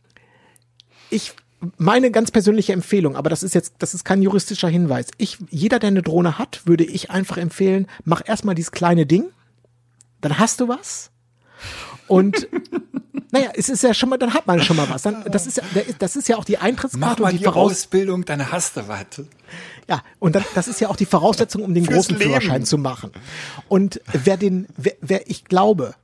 ich 1.11 1.35
meine 1.77 2.11
ganz 2.11 2.31
persönliche 2.31 2.73
Empfehlung, 2.73 3.17
aber 3.17 3.31
das 3.31 3.43
ist 3.43 3.55
jetzt, 3.55 3.75
das 3.79 3.95
ist 3.95 4.05
kein 4.05 4.23
juristischer 4.23 4.69
Hinweis. 4.69 5.09
Ich, 5.19 5.39
jeder, 5.51 5.79
der 5.79 5.89
eine 5.89 6.03
Drohne 6.03 6.39
hat, 6.39 6.63
würde 6.65 6.85
ich 6.85 7.11
einfach 7.11 7.37
empfehlen, 7.37 7.87
mach 8.05 8.23
erstmal 8.27 8.55
dieses 8.55 8.73
kleine 8.73 9.07
Ding, 9.07 9.27
dann 10.21 10.39
hast 10.39 10.61
du 10.61 10.69
was. 10.69 11.11
Und 12.07 12.49
naja, 13.31 13.51
es 13.55 13.69
ist 13.69 13.83
ja 13.83 13.95
schon 13.95 14.09
mal, 14.09 14.17
dann 14.17 14.35
hat 14.35 14.47
man 14.47 14.61
schon 14.63 14.77
mal 14.77 14.89
was. 14.89 15.03
Dann, 15.03 15.25
das 15.31 15.47
ist 15.47 15.59
ja, 15.59 15.63
das 15.99 16.17
ist 16.17 16.29
ja 16.29 16.37
auch 16.37 16.45
die 16.45 16.59
Eintrittskarte 16.59 17.23
Mach 17.23 17.31
und 17.31 17.35
die, 17.35 17.45
die 17.45 17.47
Ausbildung, 17.47 18.25
dann 18.25 18.51
hast 18.51 18.77
du 18.77 18.89
was. 18.89 19.07
Ja, 19.89 20.03
und 20.19 20.35
dann, 20.35 20.45
das 20.55 20.69
ist 20.69 20.81
ja 20.81 20.89
auch 20.89 20.97
die 20.97 21.07
Voraussetzung, 21.07 21.63
um 21.63 21.75
den 21.75 21.85
großen 21.87 22.17
Leben. 22.17 22.31
Führerschein 22.31 22.65
zu 22.65 22.79
machen. 22.79 23.13
Und 23.69 24.01
wer 24.13 24.37
den, 24.37 24.67
wer, 24.77 24.95
wer 25.01 25.29
ich 25.31 25.45
glaube, 25.45 25.95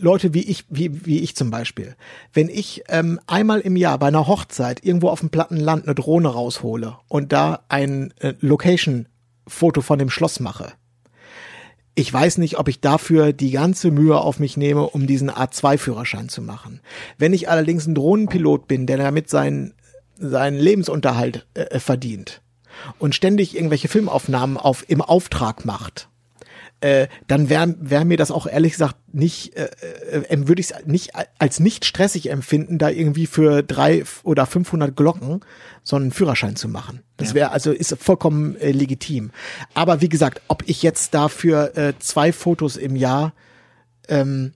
Leute 0.00 0.34
wie 0.34 0.42
ich, 0.42 0.64
wie, 0.70 1.04
wie 1.04 1.20
ich 1.20 1.36
zum 1.36 1.50
Beispiel, 1.50 1.94
wenn 2.32 2.48
ich 2.48 2.82
ähm, 2.88 3.20
einmal 3.26 3.60
im 3.60 3.76
Jahr 3.76 3.98
bei 3.98 4.08
einer 4.08 4.26
Hochzeit 4.26 4.84
irgendwo 4.84 5.08
auf 5.08 5.20
dem 5.20 5.30
platten 5.30 5.56
Land 5.56 5.84
eine 5.84 5.94
Drohne 5.94 6.28
raushole 6.28 6.96
und 7.08 7.32
da 7.32 7.64
ein 7.68 8.12
äh, 8.20 8.34
Location-Foto 8.40 9.82
von 9.82 9.98
dem 9.98 10.10
Schloss 10.10 10.40
mache, 10.40 10.72
ich 11.94 12.12
weiß 12.12 12.38
nicht, 12.38 12.58
ob 12.58 12.68
ich 12.68 12.80
dafür 12.80 13.32
die 13.32 13.50
ganze 13.50 13.90
Mühe 13.90 14.18
auf 14.18 14.38
mich 14.38 14.56
nehme, 14.56 14.88
um 14.88 15.06
diesen 15.06 15.30
A2-Führerschein 15.30 16.28
zu 16.28 16.40
machen. 16.40 16.80
Wenn 17.18 17.34
ich 17.34 17.50
allerdings 17.50 17.86
ein 17.86 17.94
Drohnenpilot 17.94 18.68
bin, 18.68 18.86
der 18.86 18.96
damit 18.96 19.28
seinen, 19.28 19.74
seinen 20.16 20.58
Lebensunterhalt 20.58 21.46
äh, 21.54 21.78
verdient 21.78 22.40
und 22.98 23.14
ständig 23.14 23.54
irgendwelche 23.54 23.88
Filmaufnahmen 23.88 24.56
auf, 24.56 24.84
im 24.88 25.02
Auftrag 25.02 25.66
macht 25.66 26.08
äh, 26.80 27.08
dann 27.26 27.50
wäre 27.50 27.74
wär 27.78 28.04
mir 28.04 28.16
das 28.16 28.30
auch 28.30 28.46
ehrlich 28.46 28.72
gesagt 28.72 28.96
nicht, 29.12 29.56
äh, 29.56 29.68
äh, 30.12 30.48
würde 30.48 30.60
ich 30.60 30.70
es 30.70 30.86
nicht 30.86 31.10
als 31.38 31.60
nicht 31.60 31.84
stressig 31.84 32.30
empfinden, 32.30 32.78
da 32.78 32.88
irgendwie 32.88 33.26
für 33.26 33.62
drei 33.62 34.04
oder 34.22 34.46
500 34.46 34.96
Glocken 34.96 35.40
so 35.82 35.96
einen 35.96 36.10
Führerschein 36.10 36.56
zu 36.56 36.68
machen. 36.68 37.02
Das 37.16 37.34
wäre 37.34 37.50
also 37.50 37.72
ist 37.72 37.96
vollkommen 38.00 38.56
äh, 38.56 38.72
legitim. 38.72 39.30
Aber 39.74 40.00
wie 40.00 40.08
gesagt, 40.08 40.40
ob 40.48 40.62
ich 40.66 40.82
jetzt 40.82 41.12
dafür 41.12 41.76
äh, 41.76 41.92
zwei 41.98 42.32
Fotos 42.32 42.76
im 42.76 42.96
Jahr 42.96 43.34
ähm, 44.08 44.52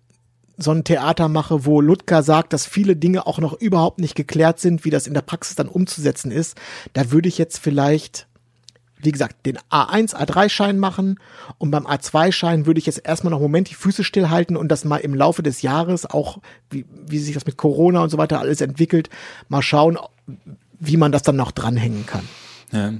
so 0.57 0.71
ein 0.71 0.85
Theater 0.85 1.29
mache, 1.29 1.67
wo 1.67 1.81
Ludger 1.81 2.23
sagt, 2.23 2.53
dass 2.53 2.67
viele 2.67 2.97
Dinge 2.97 3.27
auch 3.27 3.39
noch 3.39 3.53
überhaupt 3.55 3.99
nicht 3.99 4.15
geklärt 4.15 4.61
sind, 4.61 4.85
wie 4.85 4.91
das 4.91 5.07
in 5.07 5.15
der 5.15 5.23
Praxis 5.23 5.57
dann 5.57 5.69
umzusetzen 5.69 6.31
ist, 6.31 6.57
da 6.93 7.11
würde 7.11 7.29
ich 7.29 7.39
jetzt 7.39 7.59
vielleicht 7.59 8.29
wie 9.05 9.13
gesagt, 9.13 9.47
den 9.47 9.59
A1, 9.71 10.15
A3-Schein 10.15 10.79
machen 10.79 11.19
und 11.59 11.71
beim 11.71 11.87
A2-Schein 11.87 12.67
würde 12.67 12.79
ich 12.79 12.87
jetzt 12.87 13.03
erstmal 13.05 13.31
noch 13.31 13.39
einen 13.39 13.45
Moment 13.45 13.71
die 13.71 13.75
Füße 13.75 14.05
stillhalten 14.05 14.57
und 14.57 14.69
das 14.69 14.85
mal 14.85 14.99
im 14.99 15.15
Laufe 15.15 15.43
des 15.43 15.63
Jahres 15.63 16.07
auch, 16.07 16.39
wie, 16.71 16.85
wie 17.07 17.19
sich 17.19 17.35
das 17.35 17.47
mit 17.47 17.57
Corona 17.57 18.03
und 18.03 18.11
so 18.11 18.19
weiter 18.19 18.41
alles 18.41 18.61
entwickelt, 18.61 19.11
mal 19.49 19.63
schauen, 19.63 19.99
wie 20.79 20.97
man 20.97 21.13
das 21.13 21.23
dann 21.23 21.37
noch 21.37 21.51
dranhängen 21.51 22.07
kann. 22.07 22.29
Ja. 22.73 22.95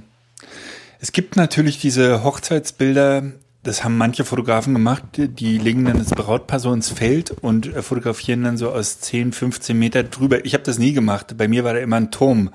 Es 0.99 1.11
gibt 1.11 1.35
natürlich 1.35 1.79
diese 1.79 2.23
Hochzeitsbilder, 2.23 3.23
das 3.63 3.83
haben 3.83 3.97
manche 3.97 4.23
Fotografen 4.23 4.73
gemacht, 4.73 5.03
die 5.17 5.57
legen 5.57 5.85
dann 5.85 5.97
das 5.97 6.11
Brautpaar 6.11 6.59
so 6.59 6.71
ins 6.71 6.89
Feld 6.89 7.31
und 7.31 7.67
fotografieren 7.67 8.43
dann 8.43 8.57
so 8.57 8.69
aus 8.69 8.99
10, 8.99 9.33
15 9.33 9.77
Meter 9.77 10.03
drüber. 10.03 10.45
Ich 10.45 10.53
habe 10.53 10.63
das 10.63 10.77
nie 10.77 10.93
gemacht. 10.93 11.35
Bei 11.37 11.47
mir 11.47 11.63
war 11.63 11.73
da 11.73 11.79
immer 11.79 11.97
ein 11.97 12.11
Turm. 12.11 12.51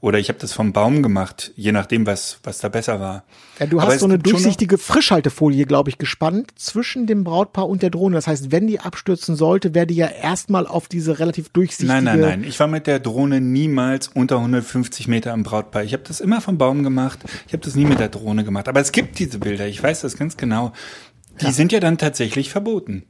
Oder 0.00 0.20
ich 0.20 0.28
habe 0.28 0.38
das 0.38 0.52
vom 0.52 0.72
Baum 0.72 1.02
gemacht, 1.02 1.52
je 1.56 1.72
nachdem, 1.72 2.06
was, 2.06 2.38
was 2.44 2.58
da 2.58 2.68
besser 2.68 3.00
war. 3.00 3.24
Ja, 3.58 3.66
du 3.66 3.80
Aber 3.80 3.88
hast 3.88 3.94
es 3.94 4.00
so 4.00 4.06
eine 4.06 4.20
durchsichtige 4.20 4.78
Frischhaltefolie, 4.78 5.66
glaube 5.66 5.90
ich, 5.90 5.98
gespannt 5.98 6.52
zwischen 6.54 7.08
dem 7.08 7.24
Brautpaar 7.24 7.68
und 7.68 7.82
der 7.82 7.90
Drohne. 7.90 8.14
Das 8.14 8.28
heißt, 8.28 8.52
wenn 8.52 8.68
die 8.68 8.78
abstürzen 8.78 9.34
sollte, 9.34 9.74
wäre 9.74 9.88
die 9.88 9.96
ja 9.96 10.06
erstmal 10.06 10.68
auf 10.68 10.86
diese 10.86 11.18
relativ 11.18 11.48
durchsichtige. 11.48 11.92
Nein, 11.92 12.04
nein, 12.04 12.20
nein. 12.20 12.44
Ich 12.44 12.60
war 12.60 12.68
mit 12.68 12.86
der 12.86 13.00
Drohne 13.00 13.40
niemals 13.40 14.06
unter 14.06 14.36
150 14.36 15.08
Meter 15.08 15.32
am 15.32 15.42
Brautpaar. 15.42 15.82
Ich 15.82 15.94
habe 15.94 16.04
das 16.06 16.20
immer 16.20 16.40
vom 16.40 16.58
Baum 16.58 16.84
gemacht. 16.84 17.18
Ich 17.48 17.52
habe 17.52 17.64
das 17.64 17.74
nie 17.74 17.84
mit 17.84 17.98
der 17.98 18.08
Drohne 18.08 18.44
gemacht. 18.44 18.68
Aber 18.68 18.80
es 18.80 18.92
gibt 18.92 19.18
diese 19.18 19.40
Bilder. 19.40 19.66
Ich 19.66 19.82
weiß 19.82 20.02
das 20.02 20.16
ganz 20.16 20.36
genau. 20.36 20.72
Die 21.40 21.50
sind 21.50 21.72
ja 21.72 21.80
dann 21.80 21.98
tatsächlich 21.98 22.50
verboten. 22.50 23.02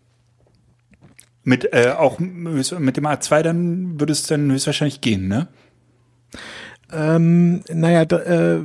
Mit 1.44 1.70
äh, 1.72 1.94
auch 1.96 2.18
mit 2.18 2.96
dem 2.96 3.07
A2 3.07 3.42
dann 3.42 4.01
würde 4.01 4.12
es 4.12 4.22
dann 4.22 4.51
höchstwahrscheinlich 4.51 5.03
gehen, 5.03 5.29
ne? 5.29 5.48
Ähm, 6.92 7.62
naja, 7.68 8.03
äh, 8.03 8.61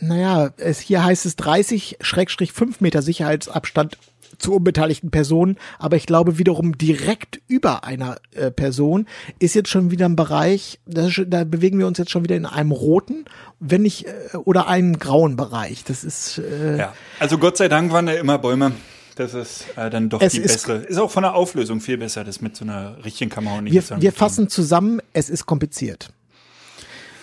naja, 0.00 0.50
es, 0.56 0.80
hier 0.80 1.04
heißt 1.04 1.26
es 1.26 1.36
30 1.36 1.98
Schrägstrich 2.00 2.52
5 2.52 2.80
Meter 2.80 3.02
Sicherheitsabstand 3.02 3.96
zu 4.38 4.54
unbeteiligten 4.54 5.10
Personen, 5.10 5.56
aber 5.78 5.96
ich 5.96 6.06
glaube 6.06 6.38
wiederum 6.38 6.78
direkt 6.78 7.40
über 7.46 7.84
einer 7.84 8.16
äh, 8.34 8.50
Person 8.50 9.06
ist 9.38 9.54
jetzt 9.54 9.68
schon 9.68 9.90
wieder 9.90 10.06
ein 10.06 10.16
Bereich, 10.16 10.80
ist, 10.86 11.22
da 11.26 11.44
bewegen 11.44 11.78
wir 11.78 11.86
uns 11.86 11.98
jetzt 11.98 12.10
schon 12.10 12.24
wieder 12.24 12.36
in 12.36 12.46
einem 12.46 12.72
roten, 12.72 13.26
wenn 13.58 13.82
nicht, 13.82 14.06
äh, 14.06 14.36
oder 14.44 14.66
einem 14.68 14.98
grauen 14.98 15.36
Bereich. 15.36 15.84
Das 15.84 16.04
ist, 16.04 16.38
äh, 16.38 16.78
Ja. 16.78 16.94
Also 17.18 17.38
Gott 17.38 17.56
sei 17.56 17.68
Dank 17.68 17.92
waren 17.92 18.06
da 18.06 18.12
immer 18.12 18.38
Bäume. 18.38 18.72
Das 19.20 19.34
ist 19.34 19.66
äh, 19.76 19.90
dann 19.90 20.08
doch 20.08 20.22
Es 20.22 20.32
die 20.32 20.38
ist- 20.38 20.64
bessere. 20.64 20.78
Ist 20.78 20.96
auch 20.96 21.10
von 21.10 21.24
der 21.24 21.34
Auflösung 21.34 21.80
viel 21.82 21.98
besser, 21.98 22.24
das 22.24 22.40
mit 22.40 22.56
so 22.56 22.64
einer 22.64 23.04
richtigen 23.04 23.28
Kamera 23.30 23.58
und 23.58 23.64
nicht 23.64 23.74
wir, 23.90 24.00
wir 24.00 24.12
fassen 24.12 24.48
zusammen, 24.48 25.02
es 25.12 25.28
ist 25.28 25.44
kompliziert. 25.44 26.08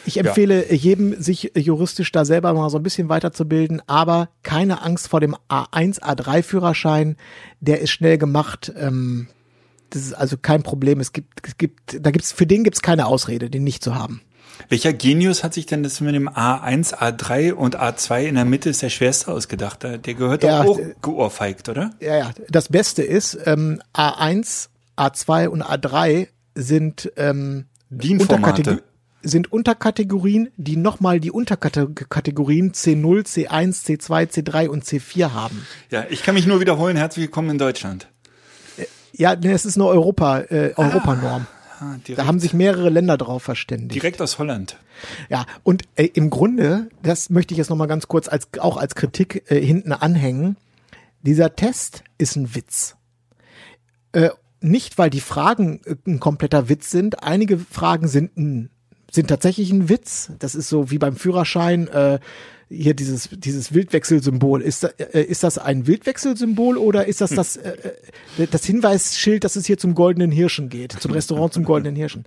Ich 0.06 0.18
empfehle 0.18 0.72
jedem, 0.72 1.20
sich 1.20 1.52
juristisch 1.56 2.12
da 2.12 2.24
selber 2.24 2.54
mal 2.54 2.70
so 2.70 2.78
ein 2.78 2.84
bisschen 2.84 3.10
weiterzubilden, 3.10 3.82
aber 3.88 4.30
keine 4.44 4.84
Angst 4.84 5.08
vor 5.08 5.22
dem 5.22 5.36
A1, 5.50 6.00
A3-Führerschein. 6.02 7.18
Der 7.62 7.82
ist 7.82 7.90
schnell 7.90 8.20
gemacht. 8.20 8.72
Ähm, 8.78 9.28
das 9.90 10.04
ist 10.04 10.14
also 10.14 10.38
kein 10.40 10.62
Problem. 10.62 11.00
Es 11.00 11.14
gibt, 11.14 11.46
es 11.48 11.58
gibt, 11.58 11.98
da 12.00 12.12
gibt's, 12.12 12.32
für 12.32 12.46
den 12.46 12.64
gibt's 12.64 12.82
keine 12.84 13.08
Ausrede, 13.08 13.50
den 13.50 13.64
nicht 13.64 13.84
zu 13.84 13.96
haben. 13.96 14.22
Welcher 14.70 14.94
Genius 14.94 15.44
hat 15.44 15.54
sich 15.54 15.66
denn 15.66 15.84
das 15.84 16.02
mit 16.02 16.16
dem 16.16 16.30
A1, 16.30 16.94
A3 16.96 17.54
und 17.54 17.80
A2 17.80 18.26
in 18.26 18.36
der 18.36 18.46
Mitte 18.46 18.70
ist 18.70 18.82
der 18.82 18.90
schwerste 18.90 19.32
ausgedacht? 19.32 19.84
Der 19.84 19.98
gehört 20.00 20.44
Ja, 20.44 20.64
doch 20.64 20.72
auch 20.72 20.80
äh, 20.80 20.94
geohrfeigt, 21.02 21.70
oder? 21.70 21.92
Ja, 22.00 22.18
ja. 22.18 22.32
Das 22.50 22.70
Beste 22.70 23.04
ist, 23.04 23.38
ähm, 23.46 23.82
A1, 23.94 24.70
A2 24.98 25.48
und 25.48 25.64
A3 25.64 26.28
sind 26.56 27.12
ähm, 27.18 27.66
DIN-Formate. 27.90 28.62
Unterkategor- 28.62 28.82
sind 29.24 29.52
Unterkategorien, 29.52 30.50
die 30.58 30.78
nochmal 30.78 31.20
die 31.20 31.32
Unterkategorien 31.32 32.72
C0, 32.72 33.26
C1, 33.26 33.84
C2, 33.86 34.30
C3 34.30 34.68
und 34.68 34.86
C4 34.86 35.34
haben. 35.34 35.66
Ja, 35.90 36.06
ich 36.10 36.24
kann 36.24 36.36
mich 36.36 36.46
nur 36.46 36.60
wiederholen. 36.60 36.96
Herzlich 36.98 37.24
willkommen 37.24 37.50
in 37.52 37.58
Deutschland. 37.58 38.08
Ja, 39.12 39.36
nee, 39.36 39.52
es 39.52 39.66
ist 39.66 39.76
eine 39.76 39.88
Europa, 39.88 40.42
äh, 40.42 40.74
Europanorm. 40.76 41.48
Ah, 41.50 41.57
direkt, 41.82 42.20
Da 42.20 42.26
haben 42.26 42.40
sich 42.40 42.54
mehrere 42.54 42.90
Länder 42.90 43.18
drauf 43.18 43.44
verständigt. 43.44 43.96
direkt 43.96 44.22
aus 44.22 44.40
Holland. 44.40 44.78
Ja, 45.30 45.46
und 45.64 45.84
äh, 45.96 46.06
im 46.06 46.30
Grunde, 46.30 46.90
das 47.04 47.30
möchte 47.30 47.54
ich 47.54 47.58
jetzt 47.58 47.70
nochmal 47.70 47.88
ganz 47.88 48.08
kurz 48.08 48.28
als, 48.28 48.48
auch 48.60 48.78
als 48.78 48.96
Kritik 48.96 49.44
äh, 49.52 49.60
hinten 49.64 49.92
anhängen. 49.92 50.58
Dieser 51.22 51.56
Test 51.56 52.04
ist 52.18 52.36
ein 52.36 52.56
Witz. 52.56 52.96
Äh, 54.12 54.30
nicht, 54.62 54.98
weil 54.98 55.10
die 55.10 55.22
Fragen 55.22 55.82
äh, 55.86 55.96
ein 56.08 56.20
kompletter 56.20 56.70
Witz 56.70 56.90
sind. 56.90 57.24
Einige 57.24 57.58
Fragen 57.60 58.08
sind 58.08 58.36
ein, 58.38 58.70
sind 59.12 59.28
tatsächlich 59.28 59.72
ein 59.72 59.90
Witz. 59.90 60.32
Das 60.40 60.56
ist 60.56 60.70
so 60.70 60.90
wie 60.90 60.98
beim 60.98 61.16
Führerschein. 61.16 61.88
Äh, 61.88 62.20
hier 62.70 62.94
dieses, 62.94 63.30
dieses 63.32 63.74
Wildwechselsymbol. 63.74 64.62
Ist, 64.62 64.84
äh, 64.84 65.22
ist 65.24 65.44
das 65.44 65.58
ein 65.58 65.88
Wildwechselsymbol 65.88 66.78
oder 66.78 67.08
ist 67.08 67.22
das 67.22 67.32
das, 67.32 67.58
äh, 67.58 67.74
äh, 68.38 68.48
das 68.50 68.66
Hinweisschild, 68.66 69.44
dass 69.44 69.56
es 69.56 69.66
hier 69.66 69.78
zum 69.78 69.96
Goldenen 69.96 70.32
Hirschen 70.32 70.70
geht? 70.70 70.94
Zum 70.94 71.12
Restaurant 71.12 71.54
zum 71.54 71.64
Goldenen 71.64 71.96
Hirschen? 71.96 72.26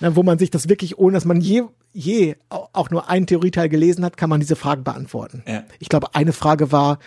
Na, 0.00 0.16
wo 0.16 0.22
man 0.22 0.38
sich 0.38 0.50
das 0.50 0.68
wirklich, 0.68 0.98
ohne 0.98 1.14
dass 1.14 1.24
man 1.24 1.40
je, 1.40 1.62
je 1.92 2.36
au- 2.50 2.68
auch 2.72 2.90
nur 2.90 3.08
einen 3.08 3.26
Theorieteil 3.26 3.68
gelesen 3.68 4.04
hat, 4.04 4.16
kann 4.16 4.28
man 4.30 4.40
diese 4.40 4.56
Fragen 4.56 4.84
beantworten. 4.84 5.42
Ja. 5.46 5.64
Ich 5.78 5.88
glaube, 5.88 6.14
eine 6.14 6.32
Frage 6.32 6.72
war, 6.72 6.98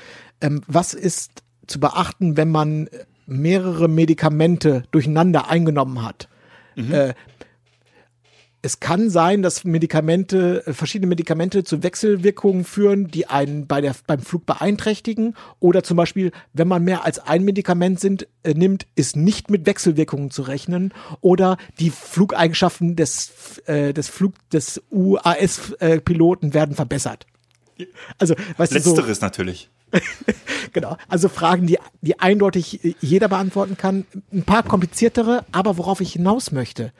ähm, 0.41 0.62
was 0.67 0.93
ist 0.93 1.43
zu 1.67 1.80
beachten, 1.80 2.38
wenn 2.38 2.49
man 2.49 2.89
mehrere 3.25 3.89
Medikamente 3.89 4.84
durcheinander 4.91 5.49
eingenommen 5.49 6.01
hat? 6.01 6.30
Äh, 6.77 7.13
es 8.67 8.82
kann 8.82 9.10
sein, 9.10 9.43
dass 9.43 9.63
Medikamente, 9.63 10.67
äh, 10.67 10.73
verschiedene 10.73 11.08
Medikamente 11.08 11.63
zu 11.63 11.84
Wechselwirkungen 11.84 12.65
führen, 12.65 13.08
die 13.08 13.27
einen 13.27 13.65
bei 13.65 13.80
der, 13.80 13.95
beim 14.06 14.19
Flug 14.19 14.45
beeinträchtigen. 14.45 15.36
Oder 15.62 15.84
zum 15.84 15.95
Beispiel, 15.95 16.34
wenn 16.51 16.67
man 16.67 16.84
mehr 16.84 17.06
als 17.06 17.17
ein 17.19 17.45
Medikament 17.45 18.01
sind, 18.01 18.27
äh, 18.43 18.53
nimmt, 18.53 18.86
ist 18.95 19.15
nicht 19.15 19.49
mit 19.49 19.65
Wechselwirkungen 19.65 20.32
zu 20.32 20.41
rechnen. 20.41 20.93
Oder 21.21 21.56
die 21.80 21.91
Flugeigenschaften 21.91 22.97
des, 22.97 23.62
äh, 23.67 23.93
des 23.93 24.10
Flug, 24.10 24.34
des 24.49 24.82
UAS-Piloten 24.91 26.53
werden 26.53 26.75
verbessert. 26.75 27.25
Also, 28.17 28.36
weißt 28.58 28.75
du, 28.75 28.82
so, 28.82 28.89
Letzteres 28.89 29.21
natürlich. 29.21 29.69
Genau. 30.73 30.97
Also 31.08 31.30
Fragen, 31.30 31.65
die, 31.65 31.80
die 32.01 32.19
eindeutig 32.19 32.84
äh, 32.84 32.95
jeder 32.99 33.30
beantworten 33.30 33.77
kann. 33.77 34.06
Ein 34.34 34.43
paar 34.43 34.63
kompliziertere, 34.63 35.45
aber 35.53 35.77
worauf 35.77 36.01
ich 36.01 36.12
hinaus 36.12 36.51
möchte. 36.51 36.91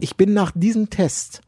Ich 0.00 0.16
bin 0.16 0.32
nach 0.32 0.52
diesem 0.54 0.90
Test 0.90 1.42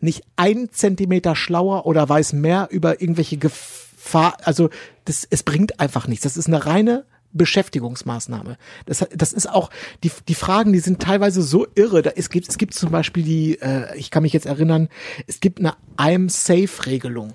nicht 0.00 0.22
ein 0.36 0.70
Zentimeter 0.70 1.34
schlauer 1.34 1.86
oder 1.86 2.08
weiß 2.08 2.32
mehr 2.32 2.68
über 2.70 3.00
irgendwelche 3.00 3.36
Gefahr. 3.36 4.36
Also 4.42 4.70
das, 5.04 5.26
es 5.28 5.42
bringt 5.42 5.80
einfach 5.80 6.06
nichts. 6.06 6.22
Das 6.22 6.36
ist 6.36 6.46
eine 6.46 6.66
reine 6.66 7.04
Beschäftigungsmaßnahme. 7.32 8.56
Das, 8.86 9.06
das 9.14 9.32
ist 9.32 9.50
auch, 9.50 9.70
die, 10.02 10.10
die 10.28 10.34
Fragen, 10.34 10.72
die 10.72 10.78
sind 10.78 11.02
teilweise 11.02 11.42
so 11.42 11.66
irre. 11.74 12.02
Da, 12.02 12.10
es, 12.16 12.30
gibt, 12.30 12.48
es 12.48 12.58
gibt 12.58 12.74
zum 12.74 12.90
Beispiel 12.90 13.22
die, 13.22 13.60
äh, 13.60 13.96
ich 13.96 14.10
kann 14.10 14.22
mich 14.22 14.32
jetzt 14.32 14.46
erinnern, 14.46 14.88
es 15.26 15.40
gibt 15.40 15.58
eine 15.58 15.74
I'm 15.96 16.30
Safe-Regelung. 16.30 17.34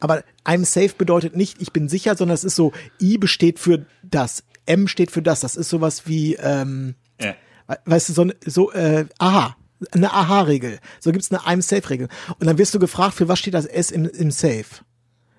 Aber 0.00 0.22
I'm 0.44 0.64
safe 0.64 0.94
bedeutet 0.96 1.36
nicht, 1.36 1.60
ich 1.60 1.72
bin 1.72 1.88
sicher, 1.88 2.16
sondern 2.16 2.34
es 2.34 2.44
ist 2.44 2.56
so, 2.56 2.72
I 3.00 3.18
besteht 3.18 3.58
für 3.58 3.86
das, 4.02 4.44
M 4.66 4.88
steht 4.88 5.10
für 5.10 5.22
das. 5.22 5.40
Das 5.40 5.56
ist 5.56 5.68
sowas 5.68 6.06
wie, 6.06 6.34
ähm, 6.34 6.94
Ja. 7.20 7.34
We- 7.68 7.78
weißt 7.84 8.08
du, 8.10 8.12
so, 8.12 8.30
so 8.46 8.72
äh, 8.72 9.06
aha, 9.18 9.56
eine 9.92 10.12
Aha-Regel. 10.12 10.78
So 11.00 11.10
gibt's 11.12 11.30
eine 11.32 11.40
I'm 11.40 11.62
safe-Regel. 11.62 12.08
Und 12.38 12.46
dann 12.46 12.58
wirst 12.58 12.74
du 12.74 12.78
gefragt, 12.78 13.14
für 13.14 13.28
was 13.28 13.38
steht 13.38 13.54
das 13.54 13.66
S 13.66 13.90
im, 13.90 14.06
im 14.06 14.30
Safe? 14.30 14.64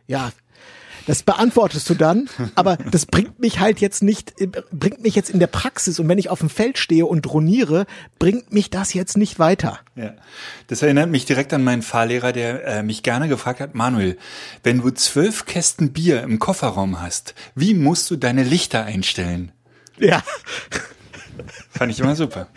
Ja, 0.08 0.32
das 1.06 1.24
beantwortest 1.24 1.90
du 1.90 1.96
dann, 1.96 2.30
aber 2.56 2.78
das 2.78 3.06
bringt 3.06 3.40
mich 3.40 3.60
halt 3.60 3.80
jetzt 3.82 4.04
nicht, 4.04 4.40
äh, 4.40 4.48
bringt 4.72 5.02
mich 5.02 5.16
jetzt 5.16 5.30
in 5.30 5.40
der 5.40 5.48
Praxis 5.48 6.00
und 6.00 6.08
wenn 6.08 6.18
ich 6.18 6.30
auf 6.30 6.40
dem 6.40 6.50
Feld 6.50 6.78
stehe 6.78 7.06
und 7.06 7.22
droniere, 7.24 7.86
bringt 8.20 8.54
mich 8.54 8.70
das 8.70 8.94
jetzt 8.94 9.18
nicht 9.18 9.38
weiter. 9.40 9.80
Ja, 9.96 10.14
das 10.68 10.82
erinnert 10.82 11.10
mich 11.10 11.26
direkt 11.26 11.52
an 11.54 11.64
meinen 11.64 11.82
Fahrlehrer, 11.82 12.32
der 12.32 12.66
äh, 12.66 12.84
mich 12.84 13.04
gerne 13.04 13.28
gefragt 13.28 13.60
hat, 13.60 13.76
Manuel, 13.76 14.18
wenn 14.64 14.82
du 14.82 14.92
zwölf 14.92 15.46
Kästen 15.46 15.92
Bier 15.94 16.24
im 16.24 16.40
Kofferraum 16.40 17.02
hast, 17.02 17.34
wie 17.56 17.74
musst 17.74 18.10
du 18.10 18.16
deine 18.16 18.44
Lichter 18.44 18.84
einstellen? 18.86 19.52
Ja. 20.00 20.24
Fand 21.70 21.92
ich 21.92 22.00
immer 22.00 22.16
super. 22.16 22.48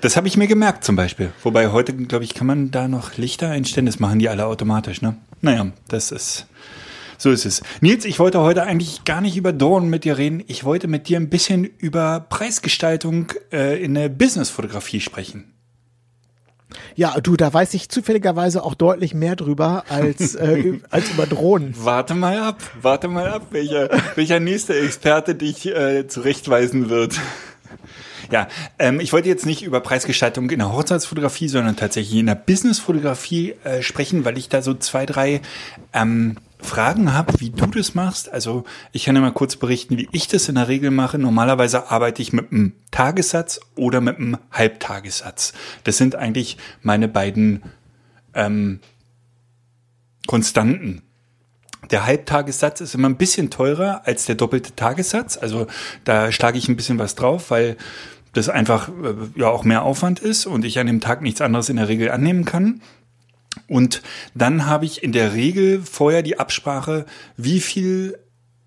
Das 0.00 0.16
habe 0.16 0.28
ich 0.28 0.36
mir 0.36 0.46
gemerkt 0.46 0.84
zum 0.84 0.94
Beispiel. 0.94 1.32
Wobei 1.42 1.68
heute, 1.68 1.94
glaube 1.94 2.24
ich, 2.24 2.34
kann 2.34 2.46
man 2.46 2.70
da 2.70 2.86
noch 2.86 3.16
Lichter 3.16 3.50
einstellen. 3.50 3.86
Das 3.86 3.98
machen 3.98 4.18
die 4.18 4.28
alle 4.28 4.46
automatisch, 4.46 5.02
ne? 5.02 5.16
Naja, 5.40 5.72
das 5.88 6.12
ist. 6.12 6.46
So 7.18 7.30
ist 7.30 7.46
es. 7.46 7.62
Nils, 7.80 8.04
ich 8.04 8.18
wollte 8.18 8.40
heute 8.40 8.62
eigentlich 8.64 9.04
gar 9.04 9.20
nicht 9.22 9.36
über 9.36 9.52
Drohnen 9.52 9.88
mit 9.88 10.04
dir 10.04 10.18
reden. 10.18 10.44
Ich 10.48 10.64
wollte 10.64 10.86
mit 10.86 11.08
dir 11.08 11.18
ein 11.18 11.30
bisschen 11.30 11.64
über 11.64 12.20
Preisgestaltung 12.20 13.32
äh, 13.52 13.82
in 13.82 13.94
der 13.94 14.10
Businessfotografie 14.10 15.00
sprechen. 15.00 15.55
Ja, 16.94 17.20
du, 17.20 17.36
da 17.36 17.52
weiß 17.52 17.74
ich 17.74 17.88
zufälligerweise 17.88 18.62
auch 18.62 18.74
deutlich 18.74 19.14
mehr 19.14 19.36
drüber 19.36 19.84
als, 19.88 20.34
äh, 20.34 20.80
als 20.90 21.10
über 21.10 21.26
Drohnen. 21.26 21.74
Warte 21.76 22.14
mal 22.14 22.38
ab, 22.38 22.62
warte 22.80 23.08
mal 23.08 23.28
ab, 23.28 23.48
welcher, 23.50 23.90
welcher 24.14 24.40
nächste 24.40 24.78
Experte 24.78 25.34
dich 25.34 25.66
äh, 25.66 26.06
zurechtweisen 26.08 26.88
wird. 26.88 27.20
Ja, 28.30 28.48
ähm, 28.78 28.98
ich 29.00 29.12
wollte 29.12 29.28
jetzt 29.28 29.46
nicht 29.46 29.62
über 29.62 29.80
Preisgestaltung 29.80 30.50
in 30.50 30.58
der 30.58 30.72
Hochzeitsfotografie, 30.72 31.48
sondern 31.48 31.76
tatsächlich 31.76 32.18
in 32.18 32.26
der 32.26 32.34
Businessfotografie 32.34 33.54
äh, 33.62 33.82
sprechen, 33.82 34.24
weil 34.24 34.36
ich 34.36 34.48
da 34.48 34.62
so 34.62 34.74
zwei, 34.74 35.06
drei 35.06 35.40
ähm, 35.92 36.36
Fragen 36.58 37.12
habe, 37.12 37.38
wie 37.40 37.50
du 37.50 37.66
das 37.66 37.94
machst. 37.94 38.32
Also 38.32 38.64
ich 38.92 39.04
kann 39.04 39.14
ja 39.14 39.20
mal 39.20 39.32
kurz 39.32 39.56
berichten, 39.56 39.98
wie 39.98 40.08
ich 40.12 40.28
das 40.28 40.48
in 40.48 40.54
der 40.54 40.68
Regel 40.68 40.90
mache. 40.90 41.18
Normalerweise 41.18 41.90
arbeite 41.90 42.22
ich 42.22 42.32
mit 42.32 42.50
einem 42.50 42.72
Tagessatz 42.90 43.60
oder 43.76 44.00
mit 44.00 44.16
einem 44.18 44.38
Halbtagessatz. 44.50 45.52
Das 45.84 45.96
sind 45.96 46.14
eigentlich 46.16 46.56
meine 46.82 47.08
beiden 47.08 47.62
ähm, 48.34 48.80
Konstanten. 50.26 51.02
Der 51.90 52.04
Halbtagessatz 52.04 52.80
ist 52.80 52.94
immer 52.94 53.08
ein 53.08 53.16
bisschen 53.16 53.50
teurer 53.50 54.02
als 54.04 54.24
der 54.24 54.34
doppelte 54.34 54.74
Tagessatz. 54.74 55.36
Also 55.36 55.66
da 56.04 56.32
schlage 56.32 56.58
ich 56.58 56.68
ein 56.68 56.76
bisschen 56.76 56.98
was 56.98 57.14
drauf, 57.14 57.50
weil 57.50 57.76
das 58.32 58.48
einfach 58.48 58.88
äh, 58.88 59.14
ja 59.34 59.48
auch 59.48 59.64
mehr 59.64 59.82
Aufwand 59.82 60.20
ist 60.20 60.46
und 60.46 60.64
ich 60.64 60.78
an 60.78 60.86
dem 60.86 61.00
Tag 61.00 61.22
nichts 61.22 61.40
anderes 61.40 61.68
in 61.68 61.76
der 61.76 61.88
Regel 61.88 62.10
annehmen 62.10 62.44
kann. 62.44 62.80
Und 63.68 64.02
dann 64.34 64.66
habe 64.66 64.84
ich 64.84 65.02
in 65.02 65.12
der 65.12 65.34
Regel 65.34 65.82
vorher 65.82 66.22
die 66.22 66.38
Absprache, 66.38 67.06
wie 67.36 67.60
viel 67.60 68.18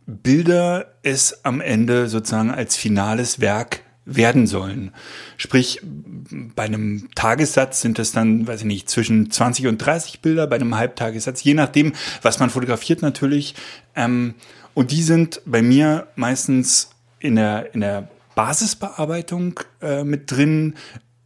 Bilder 0.05 0.93
es 1.03 1.45
am 1.45 1.61
Ende 1.61 2.07
sozusagen 2.07 2.51
als 2.51 2.75
finales 2.75 3.39
Werk 3.39 3.81
werden 4.05 4.47
sollen. 4.47 4.91
Sprich, 5.37 5.81
bei 5.83 6.63
einem 6.63 7.09
Tagessatz 7.13 7.81
sind 7.81 7.99
es 7.99 8.11
dann, 8.11 8.47
weiß 8.47 8.61
ich 8.61 8.65
nicht, 8.65 8.89
zwischen 8.89 9.29
20 9.29 9.67
und 9.67 9.77
30 9.77 10.21
Bilder, 10.21 10.47
bei 10.47 10.55
einem 10.55 10.75
Halbtagessatz, 10.75 11.43
je 11.43 11.53
nachdem, 11.53 11.93
was 12.21 12.39
man 12.39 12.49
fotografiert 12.49 13.01
natürlich. 13.01 13.55
Ähm, 13.95 14.33
und 14.73 14.91
die 14.91 15.03
sind 15.03 15.41
bei 15.45 15.61
mir 15.61 16.07
meistens 16.15 16.89
in 17.19 17.35
der, 17.35 17.73
in 17.73 17.81
der 17.81 18.09
Basisbearbeitung 18.35 19.59
äh, 19.81 20.03
mit 20.03 20.31
drin 20.31 20.75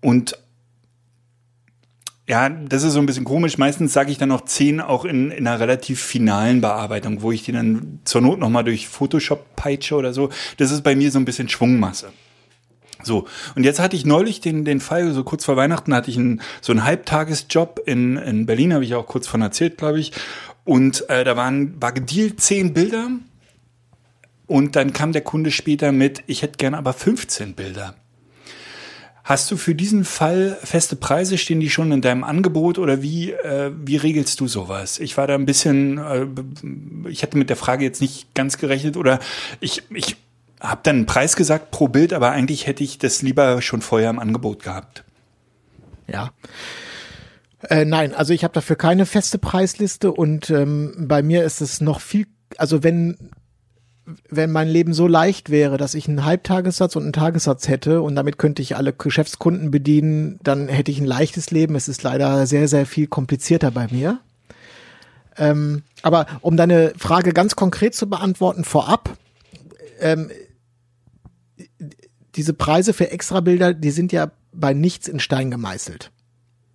und 0.01 0.37
ja, 2.27 2.47
das 2.49 2.83
ist 2.83 2.93
so 2.93 2.99
ein 2.99 3.05
bisschen 3.05 3.25
komisch. 3.25 3.57
Meistens 3.57 3.91
sage 3.91 4.11
ich 4.11 4.17
dann 4.17 4.29
noch 4.29 4.45
zehn 4.45 4.79
auch 4.79 5.03
in, 5.03 5.29
in 5.29 5.45
einer 5.45 5.59
relativ 5.59 6.01
finalen 6.01 6.61
Bearbeitung, 6.61 7.21
wo 7.21 7.31
ich 7.31 7.43
die 7.43 7.51
dann 7.51 7.99
zur 8.05 8.21
Not 8.21 8.39
nochmal 8.39 8.63
durch 8.63 8.87
Photoshop 8.87 9.55
peitsche 9.55 9.95
oder 9.95 10.13
so. 10.13 10.29
Das 10.57 10.71
ist 10.71 10.83
bei 10.83 10.95
mir 10.95 11.11
so 11.11 11.19
ein 11.19 11.25
bisschen 11.25 11.49
Schwungmasse. 11.49 12.11
So, 13.03 13.27
und 13.55 13.65
jetzt 13.65 13.81
hatte 13.81 13.97
ich 13.97 14.05
neulich 14.05 14.39
den, 14.39 14.63
den 14.63 14.79
Fall, 14.79 15.11
so 15.11 15.25
kurz 15.25 15.43
vor 15.43 15.57
Weihnachten 15.57 15.93
hatte 15.93 16.09
ich 16.09 16.17
einen, 16.17 16.41
so 16.61 16.71
einen 16.71 16.85
Halbtagesjob 16.85 17.81
in, 17.85 18.15
in 18.15 18.45
Berlin, 18.45 18.73
habe 18.73 18.85
ich 18.85 18.95
auch 18.95 19.05
kurz 19.05 19.27
von 19.27 19.41
erzählt, 19.41 19.77
glaube 19.77 19.99
ich. 19.99 20.13
Und 20.63 21.09
äh, 21.09 21.25
da 21.25 21.35
waren, 21.35 21.81
war 21.81 21.91
gedealt 21.91 22.39
zehn 22.39 22.73
Bilder. 22.73 23.09
Und 24.47 24.77
dann 24.77 24.93
kam 24.93 25.11
der 25.11 25.23
Kunde 25.23 25.51
später 25.51 25.91
mit, 25.91 26.23
ich 26.27 26.41
hätte 26.41 26.57
gern 26.57 26.73
aber 26.73 26.93
15 26.93 27.53
Bilder. 27.53 27.95
Hast 29.23 29.49
du 29.49 29.55
für 29.55 29.73
diesen 29.73 30.03
Fall 30.03 30.57
feste 30.63 30.97
Preise? 30.97 31.37
Stehen 31.37 31.61
die 31.61 31.69
schon 31.69 31.93
in 31.93 32.01
deinem 32.01 32.25
Angebot 32.25 32.77
oder 32.77 33.01
wie, 33.01 33.31
äh, 33.31 33.71
wie 33.73 33.95
regelst 33.95 34.39
du 34.41 34.47
sowas? 34.47 34.99
Ich 34.99 35.15
war 35.15 35.27
da 35.27 35.35
ein 35.35 35.45
bisschen, 35.45 35.97
äh, 35.97 36.27
ich 37.09 37.23
hatte 37.23 37.37
mit 37.37 37.49
der 37.49 37.55
Frage 37.55 37.85
jetzt 37.85 38.01
nicht 38.01 38.33
ganz 38.35 38.57
gerechnet 38.57 38.97
oder 38.97 39.19
ich, 39.61 39.83
ich 39.91 40.17
habe 40.59 40.81
dann 40.83 40.97
einen 40.97 41.05
Preis 41.05 41.37
gesagt 41.37 41.71
pro 41.71 41.87
Bild, 41.87 42.11
aber 42.11 42.31
eigentlich 42.31 42.67
hätte 42.67 42.83
ich 42.83 42.97
das 42.97 43.21
lieber 43.21 43.61
schon 43.61 43.81
vorher 43.81 44.09
im 44.09 44.19
Angebot 44.19 44.61
gehabt. 44.61 45.05
Ja. 46.07 46.31
Äh, 47.69 47.85
nein, 47.85 48.13
also 48.13 48.33
ich 48.33 48.43
habe 48.43 48.53
dafür 48.53 48.75
keine 48.75 49.05
feste 49.05 49.37
Preisliste 49.37 50.11
und 50.11 50.49
ähm, 50.49 50.93
bei 50.97 51.23
mir 51.23 51.45
ist 51.45 51.61
es 51.61 51.79
noch 51.79 52.01
viel, 52.01 52.27
also 52.57 52.83
wenn 52.83 53.31
wenn 54.29 54.51
mein 54.51 54.67
Leben 54.67 54.93
so 54.93 55.07
leicht 55.07 55.49
wäre, 55.49 55.77
dass 55.77 55.93
ich 55.93 56.07
einen 56.07 56.25
Halbtagessatz 56.25 56.95
und 56.95 57.03
einen 57.03 57.13
Tagessatz 57.13 57.67
hätte 57.67 58.01
und 58.01 58.15
damit 58.15 58.37
könnte 58.37 58.61
ich 58.61 58.75
alle 58.75 58.91
Geschäftskunden 58.93 59.71
bedienen, 59.71 60.39
dann 60.43 60.67
hätte 60.67 60.91
ich 60.91 60.99
ein 60.99 61.05
leichtes 61.05 61.51
Leben. 61.51 61.75
Es 61.75 61.87
ist 61.87 62.03
leider 62.03 62.45
sehr, 62.45 62.67
sehr 62.67 62.85
viel 62.85 63.07
komplizierter 63.07 63.71
bei 63.71 63.87
mir. 63.89 64.19
Ähm, 65.37 65.83
aber 66.01 66.27
um 66.41 66.57
deine 66.57 66.93
Frage 66.97 67.31
ganz 67.31 67.55
konkret 67.55 67.95
zu 67.95 68.09
beantworten 68.09 68.63
vorab, 68.63 69.17
ähm, 69.99 70.29
diese 72.35 72.53
Preise 72.53 72.93
für 72.93 73.11
Extrabilder, 73.11 73.73
die 73.73 73.91
sind 73.91 74.11
ja 74.11 74.31
bei 74.51 74.73
nichts 74.73 75.07
in 75.07 75.19
Stein 75.19 75.49
gemeißelt. 75.49 76.11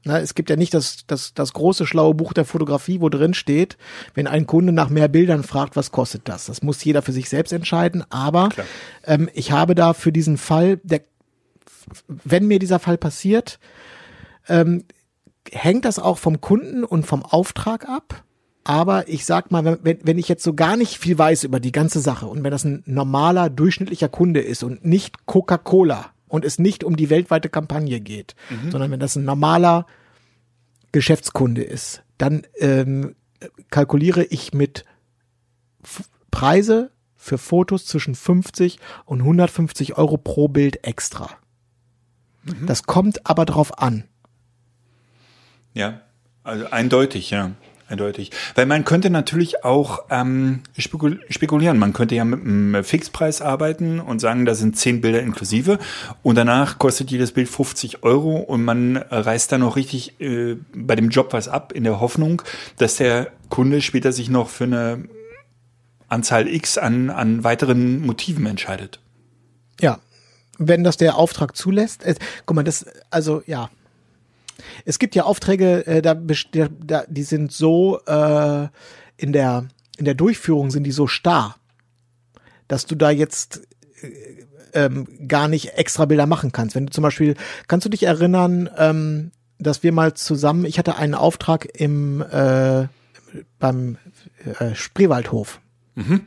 Na, 0.09 0.18
es 0.21 0.35
gibt 0.35 0.49
ja 0.49 0.57
nicht 0.57 0.73
das, 0.73 1.07
das, 1.07 1.35
das 1.35 1.53
große 1.53 1.87
schlaue 1.87 2.14
Buch 2.14 2.33
der 2.33 2.47
Fotografie, 2.47 3.03
wo 3.03 3.11
drin 3.11 3.35
steht, 3.35 3.77
wenn 4.14 4.27
ein 4.27 4.47
Kunde 4.47 4.73
nach 4.73 4.88
mehr 4.88 5.07
Bildern 5.07 5.42
fragt, 5.42 5.77
was 5.77 5.92
kostet 5.92 6.23
das? 6.31 6.47
Das 6.47 6.62
muss 6.62 6.83
jeder 6.83 7.03
für 7.03 7.12
sich 7.12 7.29
selbst 7.29 7.53
entscheiden. 7.53 8.03
Aber 8.09 8.49
ähm, 9.05 9.29
ich 9.35 9.53
habe 9.53 9.75
da 9.75 9.92
für 9.92 10.11
diesen 10.11 10.38
Fall, 10.38 10.79
der, 10.83 11.03
wenn 12.07 12.47
mir 12.47 12.59
dieser 12.59 12.79
Fall 12.79 12.97
passiert, 12.97 13.59
ähm, 14.49 14.85
hängt 15.53 15.85
das 15.85 15.99
auch 15.99 16.16
vom 16.16 16.40
Kunden 16.40 16.85
und 16.85 17.05
vom 17.05 17.23
Auftrag 17.23 17.87
ab. 17.87 18.25
Aber 18.64 19.09
ich 19.09 19.27
sag 19.27 19.51
mal, 19.51 19.79
wenn, 19.83 19.99
wenn 20.03 20.18
ich 20.18 20.29
jetzt 20.31 20.42
so 20.42 20.55
gar 20.55 20.79
nicht 20.79 20.97
viel 20.97 21.18
weiß 21.18 21.44
über 21.44 21.61
die 21.61 21.73
ganze 21.73 22.01
Sache 22.01 22.25
und 22.25 22.44
wenn 22.44 22.51
das 22.51 22.64
ein 22.64 22.83
normaler, 22.87 23.51
durchschnittlicher 23.51 24.09
Kunde 24.09 24.40
ist 24.40 24.62
und 24.62 24.87
nicht 24.87 25.27
Coca-Cola, 25.27 26.12
und 26.28 26.44
es 26.44 26.58
nicht 26.58 26.84
um 26.84 26.96
die 26.96 27.10
weltweite 27.10 27.48
Kampagne 27.48 28.00
geht, 28.00 28.34
mhm. 28.50 28.70
sondern 28.70 28.90
wenn 28.90 29.00
das 29.00 29.16
ein 29.16 29.24
normaler 29.24 29.86
Geschäftskunde 30.92 31.62
ist, 31.62 32.02
dann 32.16 32.46
ähm, 32.58 33.14
kalkuliere 33.70 34.24
ich 34.24 34.52
mit 34.52 34.84
F 35.82 36.08
Preise 36.30 36.90
für 37.16 37.38
Fotos 37.38 37.86
zwischen 37.86 38.14
50 38.14 38.78
und 39.04 39.20
150 39.20 39.96
Euro 39.96 40.18
pro 40.18 40.48
Bild 40.48 40.84
extra. 40.86 41.30
Mhm. 42.44 42.66
Das 42.66 42.84
kommt 42.84 43.26
aber 43.26 43.44
drauf 43.44 43.78
an. 43.78 44.04
Ja, 45.74 46.02
also 46.44 46.66
eindeutig, 46.66 47.30
ja 47.30 47.52
eindeutig. 47.88 48.31
Weil 48.55 48.66
man 48.66 48.85
könnte 48.85 49.11
natürlich 49.11 49.64
auch 49.64 50.05
ähm, 50.11 50.61
spekulieren. 50.77 51.79
Man 51.79 51.92
könnte 51.92 52.14
ja 52.14 52.24
mit 52.24 52.40
einem 52.40 52.85
Fixpreis 52.85 53.40
arbeiten 53.42 54.01
und 54.01 54.20
sagen, 54.20 54.44
da 54.44 54.55
sind 54.55 54.77
zehn 54.77 55.01
Bilder 55.01 55.20
inklusive 55.20 55.79
und 56.22 56.37
danach 56.37 56.79
kostet 56.79 57.11
jedes 57.11 57.33
Bild 57.33 57.48
50 57.48 58.03
Euro 58.03 58.37
und 58.37 58.64
man 58.64 58.96
reißt 58.96 59.53
dann 59.53 59.61
noch 59.61 59.77
richtig 59.77 60.20
äh, 60.20 60.57
bei 60.74 60.96
dem 60.96 61.11
Job 61.11 61.33
was 61.33 61.48
ab 61.48 61.72
in 61.72 61.85
der 61.85 62.01
Hoffnung, 62.01 62.42
dass 62.77 62.96
der 62.96 63.33
Kunde 63.48 63.81
später 63.81 64.12
sich 64.12 64.29
noch 64.29 64.48
für 64.48 64.64
eine 64.64 65.05
Anzahl 66.09 66.48
X 66.48 66.79
an, 66.79 67.11
an 67.11 67.44
weiteren 67.44 68.05
Motiven 68.05 68.46
entscheidet. 68.46 69.01
Ja, 69.81 70.01
wenn 70.59 70.85
das 70.85 70.96
der 70.96 71.16
Auftrag 71.16 71.57
zulässt. 71.57 72.05
Äh, 72.05 72.16
guck 72.44 72.57
mal, 72.57 72.64
das, 72.64 72.87
also 73.11 73.42
ja, 73.46 73.70
es 74.85 74.99
gibt 74.99 75.14
ja 75.14 75.25
Aufträge, 75.25 75.87
äh, 75.87 76.03
da, 76.03 76.14
da, 76.14 77.05
die 77.09 77.23
sind 77.23 77.53
so 77.53 78.01
äh, 78.07 78.68
in 79.16 79.33
der 79.33 79.68
in 79.99 80.05
der 80.05 80.14
Durchführung 80.14 80.71
sind 80.71 80.85
die 80.85 80.92
so 80.92 81.07
starr, 81.07 81.57
dass 82.68 82.87
du 82.87 82.94
da 82.94 83.11
jetzt 83.11 83.62
äh, 84.01 84.38
ähm, 84.75 85.07
gar 85.27 85.49
nicht 85.49 85.75
extra 85.75 86.05
Bilder 86.05 86.27
machen 86.27 86.53
kannst. 86.53 86.75
Wenn 86.75 86.87
du 86.87 86.92
zum 86.92 87.03
Beispiel, 87.03 87.35
kannst 87.66 87.85
du 87.85 87.90
dich 87.90 88.05
erinnern, 88.05 88.71
ähm, 88.77 89.33
dass 89.59 89.83
wir 89.83 89.92
mal 89.92 90.14
zusammen, 90.14 90.64
ich 90.64 90.79
hatte 90.79 90.97
einen 90.97 91.14
Auftrag 91.14 91.66
im 91.75 92.23
äh, 92.23 92.87
beim 93.59 93.99
äh, 94.61 94.75
Spreewaldhof. 94.75 95.61
Mhm. 95.94 96.23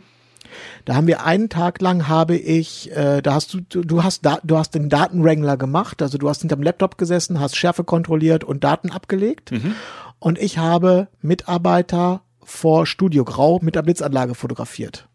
Da 0.86 0.96
haben 0.96 1.08
wir 1.08 1.26
einen 1.26 1.50
Tag 1.50 1.82
lang 1.82 2.08
habe 2.08 2.36
ich, 2.36 2.92
äh, 2.92 3.22
da 3.22 3.34
hast 3.34 3.54
du, 3.54 3.62
du, 3.62 4.04
hast 4.04 4.26
da, 4.26 4.40
du 4.44 4.58
hast 4.58 4.76
den 4.76 4.90
Datenwrangler 4.90 5.58
gemacht, 5.58 6.02
also 6.02 6.18
du 6.18 6.30
hast 6.30 6.42
hinterm 6.42 6.64
Laptop 6.64 6.98
gesessen, 6.98 7.40
hast 7.40 7.56
Schärfe 7.56 7.84
kontrolliert 7.84 8.44
und 8.44 8.64
Daten 8.64 8.92
abgelegt. 8.92 9.52
Mhm. 9.52 9.76
Und 10.20 10.38
ich 10.40 10.58
habe 10.58 11.08
Mitarbeiter 11.22 12.22
vor 12.44 12.86
Studio 12.86 13.24
Grau 13.24 13.60
mit 13.62 13.76
der 13.76 13.82
Blitzanlage 13.82 14.36
fotografiert. 14.36 15.08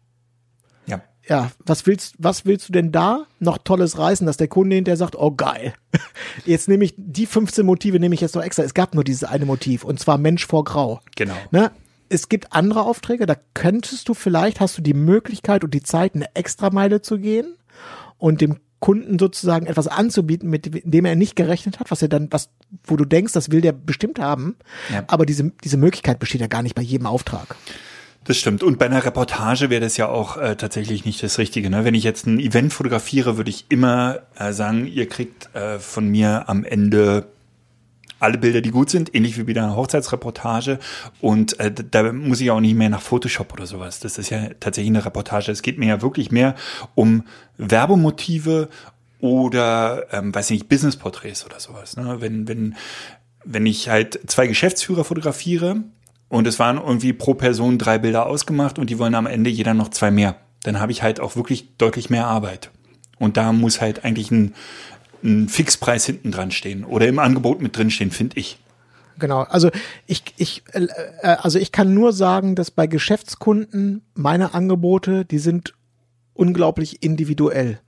Ja. 0.85 1.01
Ja, 1.27 1.51
was 1.65 1.85
willst, 1.85 2.15
was 2.17 2.45
willst 2.45 2.69
du 2.69 2.73
denn 2.73 2.91
da 2.91 3.25
noch 3.39 3.57
Tolles 3.57 3.97
reißen, 3.97 4.25
dass 4.25 4.37
der 4.37 4.47
Kunde 4.47 4.75
hinterher 4.75 4.97
sagt, 4.97 5.15
oh 5.15 5.31
geil, 5.31 5.73
jetzt 6.45 6.67
nehme 6.67 6.85
ich 6.85 6.93
die 6.97 7.25
15 7.25 7.65
Motive 7.65 7.99
nehme 7.99 8.15
ich 8.15 8.21
jetzt 8.21 8.35
noch 8.35 8.43
extra. 8.43 8.63
Es 8.63 8.73
gab 8.73 8.95
nur 8.95 9.03
dieses 9.03 9.23
eine 9.23 9.45
Motiv 9.45 9.83
und 9.83 9.99
zwar 9.99 10.17
Mensch 10.17 10.45
vor 10.45 10.63
Grau. 10.63 11.01
Genau. 11.15 11.35
Ne? 11.51 11.71
Es 12.09 12.29
gibt 12.29 12.53
andere 12.53 12.83
Aufträge, 12.83 13.25
da 13.25 13.35
könntest 13.53 14.09
du 14.09 14.13
vielleicht, 14.13 14.59
hast 14.59 14.77
du 14.77 14.81
die 14.81 14.93
Möglichkeit 14.93 15.63
und 15.63 15.73
die 15.73 15.83
Zeit, 15.83 16.15
eine 16.15 16.35
Extrameile 16.35 17.01
zu 17.01 17.19
gehen 17.19 17.55
und 18.17 18.41
dem 18.41 18.57
Kunden 18.79 19.17
sozusagen 19.17 19.65
etwas 19.65 19.87
anzubieten, 19.87 20.49
mit 20.49 20.69
dem 20.83 21.05
er 21.05 21.15
nicht 21.15 21.35
gerechnet 21.35 21.79
hat, 21.79 21.89
was 21.89 22.01
er 22.01 22.09
dann, 22.09 22.27
was, 22.31 22.49
wo 22.83 22.95
du 22.95 23.05
denkst, 23.05 23.33
das 23.33 23.51
will 23.51 23.61
der 23.61 23.71
bestimmt 23.71 24.19
haben. 24.19 24.55
Ja. 24.91 25.03
Aber 25.07 25.25
diese, 25.25 25.51
diese 25.63 25.77
Möglichkeit 25.77 26.19
besteht 26.19 26.41
ja 26.41 26.47
gar 26.47 26.61
nicht 26.61 26.75
bei 26.75 26.83
jedem 26.83 27.07
Auftrag. 27.07 27.55
Das 28.23 28.37
stimmt. 28.37 28.61
Und 28.61 28.77
bei 28.77 28.85
einer 28.85 29.05
Reportage 29.05 29.69
wäre 29.69 29.81
das 29.81 29.95
ja 29.95 30.09
auch 30.09 30.37
äh, 30.37 30.57
tatsächlich 30.57 31.05
nicht 31.05 31.23
das 31.23 31.37
Richtige. 31.37 31.69
Ne? 31.69 31.85
Wenn 31.85 31.95
ich 31.95 32.03
jetzt 32.03 32.27
ein 32.27 32.39
Event 32.39 32.73
fotografiere, 32.73 33.37
würde 33.37 33.49
ich 33.49 33.65
immer 33.69 34.19
äh, 34.37 34.51
sagen, 34.51 34.85
ihr 34.85 35.07
kriegt 35.07 35.55
äh, 35.55 35.79
von 35.79 36.07
mir 36.09 36.49
am 36.49 36.65
Ende 36.65 37.27
alle 38.19 38.37
Bilder, 38.37 38.61
die 38.61 38.71
gut 38.71 38.89
sind, 38.89 39.13
ähnlich 39.13 39.37
wie 39.37 39.43
bei 39.43 39.59
einer 39.59 39.75
Hochzeitsreportage. 39.75 40.79
Und 41.21 41.59
äh, 41.59 41.71
da 41.71 42.11
muss 42.11 42.41
ich 42.41 42.51
auch 42.51 42.59
nicht 42.59 42.75
mehr 42.75 42.89
nach 42.89 43.01
Photoshop 43.01 43.53
oder 43.53 43.65
sowas. 43.65 43.99
Das 43.99 44.17
ist 44.17 44.29
ja 44.29 44.49
tatsächlich 44.59 44.91
eine 44.91 45.05
Reportage. 45.05 45.51
Es 45.51 45.61
geht 45.61 45.77
mir 45.77 45.87
ja 45.87 46.01
wirklich 46.01 46.31
mehr 46.31 46.55
um 46.95 47.23
Werbemotive 47.57 48.69
oder, 49.19 50.05
ähm, 50.11 50.33
weiß 50.33 50.49
nicht, 50.51 50.69
Business-Porträts 50.69 51.45
oder 51.45 51.59
sowas. 51.59 51.97
Ne? 51.97 52.17
Wenn, 52.19 52.47
wenn, 52.47 52.75
wenn 53.43 53.65
ich 53.65 53.89
halt 53.89 54.19
zwei 54.27 54.47
Geschäftsführer 54.47 55.03
fotografiere 55.03 55.77
und 56.29 56.47
es 56.47 56.59
waren 56.59 56.77
irgendwie 56.77 57.13
pro 57.13 57.33
Person 57.33 57.77
drei 57.77 57.97
Bilder 57.97 58.25
ausgemacht 58.25 58.77
und 58.77 58.89
die 58.89 58.99
wollen 58.99 59.15
am 59.15 59.25
Ende 59.25 59.49
jeder 59.49 59.73
noch 59.73 59.89
zwei 59.89 60.11
mehr, 60.11 60.35
dann 60.63 60.79
habe 60.79 60.91
ich 60.91 61.01
halt 61.03 61.19
auch 61.19 61.35
wirklich 61.35 61.77
deutlich 61.77 62.09
mehr 62.09 62.27
Arbeit. 62.27 62.71
Und 63.19 63.37
da 63.37 63.51
muss 63.51 63.81
halt 63.81 64.05
eigentlich 64.05 64.31
ein, 64.31 64.53
ein 65.23 65.49
Fixpreis 65.49 66.05
hinten 66.05 66.31
dran 66.31 66.51
stehen 66.51 66.83
oder 66.83 67.07
im 67.07 67.19
Angebot 67.19 67.61
mit 67.61 67.75
drin 67.77 67.91
stehen, 67.91 68.11
finde 68.11 68.37
ich. 68.39 68.57
Genau, 69.19 69.41
also 69.41 69.71
ich, 70.05 70.23
ich, 70.37 70.63
äh, 70.73 70.87
äh, 71.21 71.27
also 71.41 71.57
ich 71.59 71.71
kann 71.71 71.93
nur 71.93 72.13
sagen, 72.13 72.55
dass 72.55 72.71
bei 72.71 72.87
Geschäftskunden 72.87 74.03
meine 74.13 74.53
Angebote, 74.53 75.25
die 75.25 75.39
sind 75.39 75.73
unglaublich 76.33 77.01
individuell. 77.03 77.79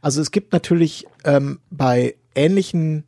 Also 0.00 0.20
es 0.20 0.30
gibt 0.30 0.52
natürlich 0.52 1.06
ähm, 1.24 1.60
bei 1.70 2.16
ähnlichen 2.34 3.04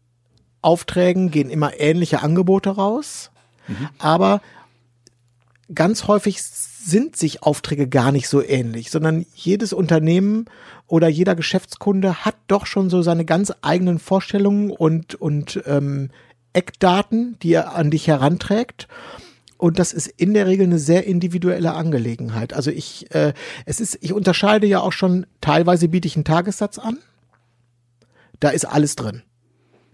Aufträgen 0.62 1.30
gehen 1.30 1.50
immer 1.50 1.78
ähnliche 1.78 2.22
Angebote 2.22 2.70
raus, 2.70 3.30
mhm. 3.68 3.88
aber 3.98 4.40
ganz 5.74 6.06
häufig 6.06 6.42
sind 6.84 7.16
sich 7.16 7.42
Aufträge 7.42 7.88
gar 7.88 8.12
nicht 8.12 8.28
so 8.28 8.42
ähnlich, 8.42 8.90
sondern 8.90 9.24
jedes 9.34 9.72
Unternehmen 9.72 10.46
oder 10.86 11.08
jeder 11.08 11.34
Geschäftskunde 11.34 12.24
hat 12.24 12.36
doch 12.46 12.66
schon 12.66 12.90
so 12.90 13.02
seine 13.02 13.24
ganz 13.24 13.52
eigenen 13.62 13.98
Vorstellungen 13.98 14.70
und, 14.70 15.14
und 15.14 15.62
ähm, 15.66 16.10
Eckdaten, 16.52 17.36
die 17.42 17.52
er 17.54 17.74
an 17.74 17.90
dich 17.90 18.06
heranträgt. 18.06 18.86
Und 19.56 19.78
das 19.78 19.92
ist 19.92 20.08
in 20.08 20.34
der 20.34 20.46
Regel 20.46 20.66
eine 20.66 20.78
sehr 20.78 21.06
individuelle 21.06 21.72
Angelegenheit. 21.72 22.52
Also 22.52 22.70
ich, 22.70 23.12
äh, 23.14 23.32
es 23.64 23.80
ist, 23.80 23.98
ich 24.02 24.12
unterscheide 24.12 24.66
ja 24.66 24.80
auch 24.80 24.92
schon, 24.92 25.26
teilweise 25.40 25.88
biete 25.88 26.06
ich 26.06 26.16
einen 26.16 26.24
Tagessatz 26.24 26.78
an. 26.78 26.98
Da 28.40 28.50
ist 28.50 28.66
alles 28.66 28.94
drin. 28.94 29.22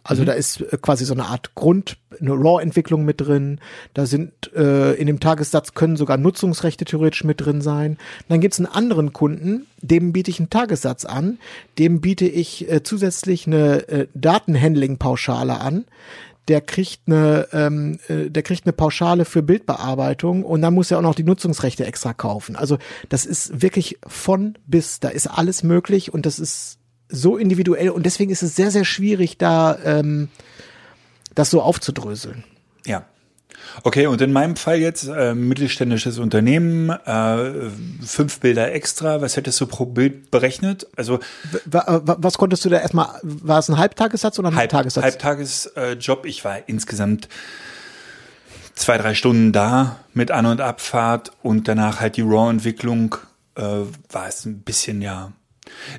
Also 0.02 0.22
mhm. 0.22 0.26
da 0.26 0.32
ist 0.32 0.60
äh, 0.60 0.78
quasi 0.80 1.04
so 1.04 1.14
eine 1.14 1.26
Art 1.26 1.54
Grund, 1.54 1.96
eine 2.20 2.32
RAW-Entwicklung 2.32 3.04
mit 3.04 3.20
drin. 3.20 3.60
Da 3.94 4.06
sind 4.06 4.52
äh, 4.54 4.94
in 4.94 5.06
dem 5.06 5.20
Tagessatz 5.20 5.74
können 5.74 5.96
sogar 5.96 6.16
Nutzungsrechte 6.16 6.84
theoretisch 6.84 7.24
mit 7.24 7.40
drin 7.40 7.60
sein. 7.60 7.98
Dann 8.28 8.40
gibt's 8.40 8.58
einen 8.58 8.66
anderen 8.66 9.12
Kunden, 9.12 9.66
dem 9.80 10.12
biete 10.12 10.30
ich 10.30 10.38
einen 10.38 10.50
Tagessatz 10.50 11.04
an, 11.04 11.38
dem 11.78 12.00
biete 12.00 12.26
ich 12.26 12.70
äh, 12.70 12.82
zusätzlich 12.82 13.46
eine 13.46 13.88
äh, 13.88 14.06
Datenhandling-Pauschale 14.14 15.60
an 15.60 15.84
der 16.50 16.60
kriegt 16.60 17.02
eine, 17.06 17.46
ähm, 17.52 18.00
äh, 18.08 18.28
der 18.28 18.42
kriegt 18.42 18.66
eine 18.66 18.72
Pauschale 18.72 19.24
für 19.24 19.40
Bildbearbeitung 19.40 20.44
und 20.44 20.62
dann 20.62 20.74
muss 20.74 20.90
er 20.90 20.98
auch 20.98 21.02
noch 21.02 21.14
die 21.14 21.22
Nutzungsrechte 21.22 21.86
extra 21.86 22.12
kaufen. 22.12 22.56
Also 22.56 22.78
das 23.08 23.24
ist 23.24 23.62
wirklich 23.62 23.98
von 24.04 24.58
bis, 24.66 24.98
da 24.98 25.10
ist 25.10 25.28
alles 25.28 25.62
möglich 25.62 26.12
und 26.12 26.26
das 26.26 26.40
ist 26.40 26.79
so 27.10 27.36
individuell 27.36 27.90
und 27.90 28.04
deswegen 28.04 28.30
ist 28.30 28.42
es 28.42 28.56
sehr, 28.56 28.70
sehr 28.70 28.84
schwierig, 28.84 29.38
da 29.38 29.78
ähm, 29.84 30.28
das 31.34 31.50
so 31.50 31.62
aufzudröseln. 31.62 32.44
Ja, 32.86 33.04
Okay, 33.82 34.06
und 34.06 34.20
in 34.20 34.32
meinem 34.32 34.56
Fall 34.56 34.78
jetzt 34.78 35.06
äh, 35.06 35.34
mittelständisches 35.34 36.18
Unternehmen, 36.18 36.90
äh, 36.90 37.70
fünf 38.04 38.40
Bilder 38.40 38.72
extra. 38.72 39.20
Was 39.20 39.36
hättest 39.36 39.60
du 39.60 39.66
pro 39.66 39.86
Bild 39.86 40.30
berechnet? 40.30 40.86
Also 40.96 41.20
was 41.64 42.38
konntest 42.38 42.64
du 42.64 42.68
da 42.68 42.78
erstmal? 42.78 43.08
War 43.22 43.58
es 43.58 43.68
ein 43.68 43.78
Halbtagessatz 43.78 44.38
oder 44.38 44.48
ein 44.48 44.56
Halb, 44.56 44.70
Tagessatz? 44.70 45.04
Halbtagesjob. 45.04 46.24
Äh, 46.24 46.28
ich 46.28 46.44
war 46.44 46.68
insgesamt 46.68 47.28
zwei 48.74 48.98
drei 48.98 49.14
Stunden 49.14 49.52
da 49.52 50.00
mit 50.14 50.30
An- 50.30 50.46
und 50.46 50.60
Abfahrt 50.60 51.32
und 51.42 51.68
danach 51.68 52.00
halt 52.00 52.16
die 52.16 52.22
RAW-Entwicklung. 52.22 53.16
Äh, 53.56 53.62
war 53.62 54.28
es 54.28 54.44
ein 54.44 54.60
bisschen 54.60 55.02
ja. 55.02 55.32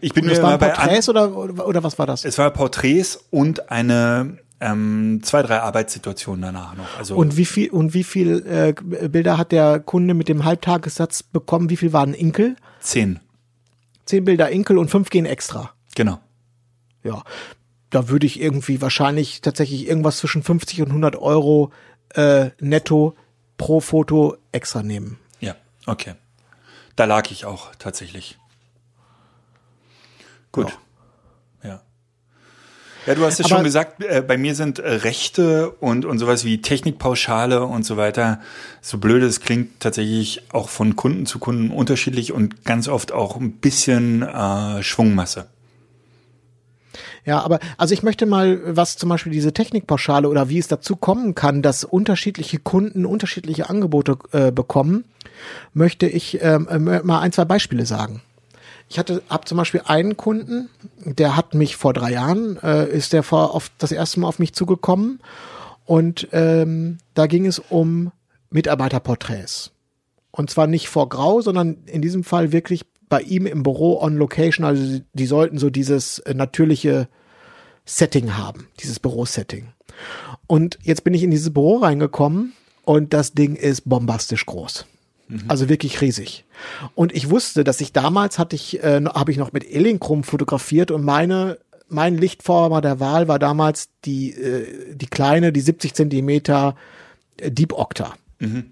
Ich 0.02 0.14
bin 0.14 0.26
und 0.26 0.32
das 0.32 0.42
waren 0.42 0.60
Porträts 0.60 1.10
oder, 1.10 1.36
oder 1.36 1.84
was 1.84 1.98
war 2.00 2.08
das? 2.08 2.26
Es 2.26 2.38
war 2.38 2.50
Porträts 2.52 3.20
und 3.30 3.72
eine 3.72 4.38
ähm, 4.60 5.22
zwei, 5.24 5.42
drei 5.42 5.60
Arbeitssituationen 5.60 6.42
danach 6.42 6.76
noch. 6.76 6.98
Also 6.98 7.16
und 7.16 7.36
wie 7.36 7.46
viel 7.46 7.70
und 7.72 7.94
wie 7.94 8.04
viel 8.04 8.46
äh, 8.46 8.74
Bilder 9.08 9.38
hat 9.38 9.52
der 9.52 9.80
Kunde 9.80 10.14
mit 10.14 10.30
dem 10.30 10.46
Halbtagessatz 10.46 11.24
bekommen? 11.24 11.70
Wie 11.70 11.78
viel 11.78 11.94
waren 11.94 12.14
Inkel? 12.14 12.56
Zehn. 12.80 13.20
Zehn 14.06 14.24
Bilder 14.24 14.50
Inkel 14.50 14.78
und 14.78 14.90
fünf 14.90 15.10
gehen 15.10 15.26
extra. 15.26 15.72
Genau. 15.96 16.20
Ja, 17.04 17.24
da 17.90 18.10
würde 18.10 18.28
ich 18.28 18.40
irgendwie 18.40 18.82
wahrscheinlich 18.82 19.42
tatsächlich 19.42 19.88
irgendwas 19.88 20.18
zwischen 20.18 20.44
50 20.44 20.82
und 20.84 20.88
100 20.90 21.16
Euro 21.16 21.72
äh, 22.14 22.52
netto 22.60 23.16
pro 23.58 23.80
Foto 23.80 24.38
extra 24.52 24.84
nehmen. 24.84 25.18
Ja, 25.40 25.56
okay. 25.88 26.14
Da 26.96 27.06
lag 27.06 27.32
ich 27.32 27.46
auch 27.46 27.74
tatsächlich. 27.80 28.38
Gut. 30.52 30.68
Ja. 30.68 31.82
Ja, 33.08 33.16
du 33.16 33.26
hast 33.26 33.40
es 33.40 33.50
schon 33.50 33.64
gesagt, 33.64 34.04
äh, 34.04 34.22
bei 34.22 34.38
mir 34.38 34.54
sind 34.54 34.78
äh, 34.78 34.88
Rechte 34.88 35.72
und, 35.72 36.06
und 36.06 36.20
sowas 36.20 36.46
wie 36.46 36.62
Technikpauschale 36.62 37.66
und 37.66 37.84
so 37.84 37.98
weiter, 37.98 38.40
so 38.82 39.00
blöd 39.00 39.24
es 39.24 39.40
klingt, 39.40 39.80
tatsächlich 39.80 40.44
auch 40.52 40.70
von 40.70 40.96
Kunden 40.96 41.26
zu 41.26 41.40
Kunden 41.40 41.72
unterschiedlich 41.72 42.32
und 42.32 42.64
ganz 42.64 42.88
oft 42.88 43.12
auch 43.12 43.38
ein 43.38 43.54
bisschen 43.54 44.22
äh, 44.22 44.84
Schwungmasse. 44.84 45.48
Ja, 47.26 47.42
aber 47.42 47.60
also 47.78 47.94
ich 47.94 48.04
möchte 48.04 48.26
mal, 48.26 48.62
was 48.66 48.98
zum 48.98 49.10
Beispiel 49.10 49.32
diese 49.32 49.54
Technikpauschale 49.54 50.28
oder 50.28 50.50
wie 50.50 50.58
es 50.58 50.68
dazu 50.68 50.96
kommen 50.96 51.36
kann, 51.36 51.62
dass 51.62 51.84
unterschiedliche 51.84 52.60
Kunden 52.60 53.06
unterschiedliche 53.06 53.70
Angebote 53.70 54.18
äh, 54.32 54.52
bekommen, 54.52 55.06
möchte 55.74 56.08
ich 56.08 56.40
ähm, 56.42 56.68
äh, 56.68 57.02
mal 57.04 57.20
ein, 57.20 57.32
zwei 57.32 57.46
Beispiele 57.46 57.86
sagen. 57.86 58.22
Ich 58.92 59.00
hatte, 59.00 59.24
habe 59.30 59.46
zum 59.46 59.58
Beispiel 59.58 59.84
einen 59.86 60.18
Kunden, 60.18 60.70
der 61.06 61.38
hat 61.38 61.54
mich 61.54 61.78
vor 61.78 61.94
drei 61.94 62.12
Jahren, 62.12 62.58
äh, 62.58 62.90
ist 62.90 63.14
der 63.14 63.24
vor 63.24 63.56
auf 63.56 63.72
das 63.78 63.94
erste 63.94 64.20
Mal 64.20 64.28
auf 64.28 64.38
mich 64.38 64.52
zugekommen 64.52 65.22
und 65.86 66.28
ähm, 66.34 66.98
da 67.14 67.28
ging 67.28 67.46
es 67.46 67.60
um 67.60 68.12
Mitarbeiterporträts. 68.50 69.72
Und 70.32 70.50
zwar 70.50 70.68
nicht 70.68 70.90
vor 70.90 71.08
Grau, 71.08 71.40
sondern 71.40 71.86
in 71.86 72.02
diesem 72.02 72.26
Fall 72.26 72.52
wirklich 72.52 72.82
bei 73.08 73.22
ihm 73.22 73.46
im 73.46 73.64
Büro 73.64 73.98
on 74.02 74.18
Location. 74.18 74.66
Also 74.66 74.84
die, 74.84 75.04
die 75.14 75.26
sollten 75.26 75.58
so 75.58 75.70
dieses 75.70 76.20
äh, 76.20 76.34
natürliche 76.34 77.08
Setting 77.86 78.38
haben, 78.38 78.68
dieses 78.82 79.00
Bürosetting. 79.00 79.70
Und 80.48 80.80
jetzt 80.82 81.06
bin 81.06 81.14
ich 81.14 81.24
in 81.24 81.32
dieses 81.32 81.54
Büro 81.54 81.78
reingekommen 81.78 82.52
und 82.84 83.14
das 83.14 83.32
Ding 83.32 83.56
ist 83.56 83.88
bombastisch 83.88 84.46
groß. 84.46 84.86
Mhm. 85.32 85.44
Also 85.48 85.70
wirklich 85.70 86.02
riesig. 86.02 86.46
Und 86.94 87.14
ich 87.14 87.30
wusste, 87.30 87.64
dass 87.64 87.80
ich 87.80 87.94
damals 87.94 88.38
hatte 88.38 88.56
ich, 88.56 88.84
äh, 88.84 89.02
habe 89.06 89.32
ich 89.32 89.38
noch 89.38 89.54
mit 89.54 89.64
Elinchrom 89.64 90.24
fotografiert 90.24 90.92
und 90.92 91.04
meine 91.04 91.58
mein 91.88 92.18
Lichtformer 92.18 92.80
der 92.80 93.02
Wahl 93.02 93.28
war 93.28 93.38
damals 93.38 93.90
die 94.06 94.32
äh, 94.32 94.96
die 94.96 95.08
kleine, 95.08 95.52
die 95.52 95.62
70 95.62 95.94
Zentimeter 95.94 96.76
äh, 97.38 97.52
Deep 97.52 97.74
Octa. 97.74 98.14
Mhm. 98.40 98.72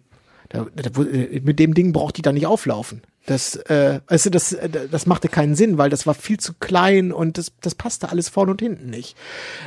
Da, 0.50 0.66
da, 0.76 1.04
äh, 1.04 1.42
mit 1.42 1.60
dem 1.60 1.74
Ding 1.74 1.94
braucht 1.94 2.18
die 2.18 2.22
da 2.22 2.32
nicht 2.32 2.46
auflaufen. 2.46 3.02
Das, 3.26 3.56
äh, 3.56 4.00
also 4.08 4.30
das, 4.30 4.54
äh, 4.54 4.70
das 4.70 5.06
machte 5.06 5.28
keinen 5.28 5.56
Sinn, 5.56 5.78
weil 5.78 5.90
das 5.90 6.08
war 6.08 6.14
viel 6.14 6.40
zu 6.40 6.54
klein 6.54 7.12
und 7.12 7.38
das, 7.38 7.52
das 7.62 7.76
passte 7.76 8.10
alles 8.10 8.30
vorne 8.30 8.52
und 8.52 8.62
hinten 8.62 8.90
nicht. 8.90 9.16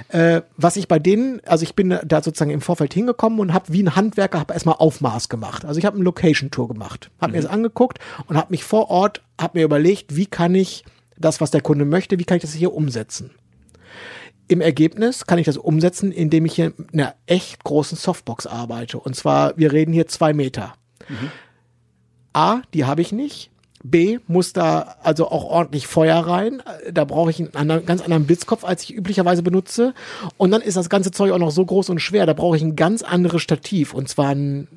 Äh, 0.08 0.42
was 0.56 0.76
ich 0.76 0.88
bei 0.88 0.98
denen, 0.98 1.40
also 1.46 1.62
ich 1.62 1.76
bin 1.76 1.96
da 2.04 2.22
sozusagen 2.22 2.50
im 2.50 2.60
Vorfeld 2.60 2.92
hingekommen 2.94 3.38
und 3.38 3.52
habe 3.52 3.72
wie 3.72 3.82
ein 3.82 3.94
Handwerker 3.94 4.40
hab 4.40 4.50
erstmal 4.50 4.76
Aufmaß 4.76 5.28
gemacht. 5.28 5.64
Also 5.64 5.78
ich 5.78 5.84
habe 5.84 5.96
eine 5.96 6.04
Location 6.04 6.50
Tour 6.50 6.68
gemacht, 6.68 7.10
habe 7.20 7.32
mhm. 7.32 7.36
mir 7.36 7.42
das 7.42 7.50
angeguckt 7.50 7.98
und 8.26 8.36
habe 8.36 8.50
mich 8.50 8.64
vor 8.64 8.90
Ort, 8.90 9.22
habe 9.40 9.58
mir 9.58 9.64
überlegt, 9.64 10.16
wie 10.16 10.26
kann 10.26 10.54
ich 10.54 10.84
das, 11.16 11.40
was 11.40 11.50
der 11.50 11.60
Kunde 11.60 11.84
möchte, 11.84 12.18
wie 12.18 12.24
kann 12.24 12.36
ich 12.38 12.42
das 12.42 12.54
hier 12.54 12.74
umsetzen? 12.74 13.30
Im 14.48 14.60
Ergebnis 14.60 15.26
kann 15.26 15.38
ich 15.38 15.46
das 15.46 15.56
umsetzen, 15.56 16.10
indem 16.10 16.46
ich 16.46 16.54
hier 16.54 16.72
in 16.92 17.00
einer 17.00 17.14
echt 17.26 17.62
großen 17.64 17.96
Softbox 17.96 18.46
arbeite. 18.46 18.98
Und 18.98 19.14
zwar, 19.14 19.56
wir 19.56 19.72
reden 19.72 19.92
hier 19.92 20.08
zwei 20.08 20.32
Meter. 20.32 20.74
Mhm. 21.08 21.30
A, 22.32 22.62
die 22.74 22.84
habe 22.84 23.02
ich 23.02 23.12
nicht. 23.12 23.50
B, 23.84 24.18
muss 24.28 24.52
da 24.52 24.96
also 25.02 25.28
auch 25.28 25.44
ordentlich 25.44 25.86
Feuer 25.86 26.18
rein. 26.18 26.62
Da 26.92 27.04
brauche 27.04 27.30
ich 27.30 27.40
einen 27.40 27.54
anderen, 27.54 27.84
ganz 27.84 28.00
anderen 28.00 28.26
Blitzkopf, 28.26 28.64
als 28.64 28.84
ich 28.84 28.94
üblicherweise 28.94 29.42
benutze. 29.42 29.94
Und 30.36 30.52
dann 30.52 30.62
ist 30.62 30.76
das 30.76 30.88
ganze 30.88 31.10
Zeug 31.10 31.32
auch 31.32 31.38
noch 31.38 31.50
so 31.50 31.64
groß 31.64 31.90
und 31.90 31.98
schwer. 31.98 32.26
Da 32.26 32.32
brauche 32.32 32.56
ich 32.56 32.62
ein 32.62 32.76
ganz 32.76 33.02
anderes 33.02 33.42
Stativ. 33.42 33.92
Und 33.92 34.08
zwar 34.08 34.30
ein 34.30 34.68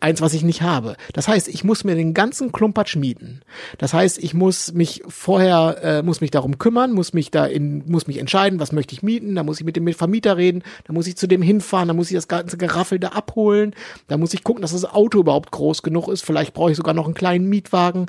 eins, 0.00 0.20
was 0.20 0.34
ich 0.34 0.42
nicht 0.42 0.62
habe. 0.62 0.96
Das 1.12 1.28
heißt, 1.28 1.48
ich 1.48 1.64
muss 1.64 1.84
mir 1.84 1.94
den 1.94 2.14
ganzen 2.14 2.52
Klumpatsch 2.52 2.96
mieten. 2.96 3.40
Das 3.78 3.92
heißt, 3.94 4.18
ich 4.18 4.34
muss 4.34 4.72
mich 4.72 5.02
vorher, 5.08 5.78
äh, 5.82 6.02
muss 6.02 6.20
mich 6.20 6.30
darum 6.30 6.58
kümmern, 6.58 6.92
muss 6.92 7.12
mich 7.12 7.30
da 7.30 7.46
in, 7.46 7.84
muss 7.86 8.06
mich 8.06 8.18
entscheiden, 8.18 8.60
was 8.60 8.72
möchte 8.72 8.94
ich 8.94 9.02
mieten, 9.02 9.34
da 9.34 9.42
muss 9.42 9.58
ich 9.58 9.66
mit 9.66 9.76
dem 9.76 9.92
Vermieter 9.92 10.36
reden, 10.36 10.62
da 10.84 10.92
muss 10.92 11.06
ich 11.06 11.16
zu 11.16 11.26
dem 11.26 11.42
hinfahren, 11.42 11.88
da 11.88 11.94
muss 11.94 12.10
ich 12.10 12.14
das 12.14 12.28
ganze 12.28 12.56
Geraffel 12.56 12.98
da 12.98 13.08
abholen, 13.08 13.74
da 14.06 14.16
muss 14.16 14.34
ich 14.34 14.44
gucken, 14.44 14.62
dass 14.62 14.72
das 14.72 14.84
Auto 14.84 15.20
überhaupt 15.20 15.50
groß 15.50 15.82
genug 15.82 16.08
ist, 16.08 16.24
vielleicht 16.24 16.54
brauche 16.54 16.70
ich 16.70 16.76
sogar 16.76 16.94
noch 16.94 17.06
einen 17.06 17.14
kleinen 17.14 17.48
Mietwagen. 17.48 18.06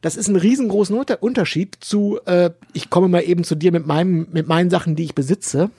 Das 0.00 0.16
ist 0.16 0.28
ein 0.28 0.36
riesengroßen 0.36 0.96
Unterschied 1.20 1.76
zu, 1.80 2.20
äh, 2.24 2.50
ich 2.72 2.88
komme 2.88 3.08
mal 3.08 3.22
eben 3.22 3.42
zu 3.42 3.56
dir 3.56 3.72
mit 3.72 3.86
meinem, 3.86 4.28
mit 4.32 4.46
meinen 4.46 4.70
Sachen, 4.70 4.94
die 4.94 5.02
ich 5.02 5.14
besitze. 5.16 5.70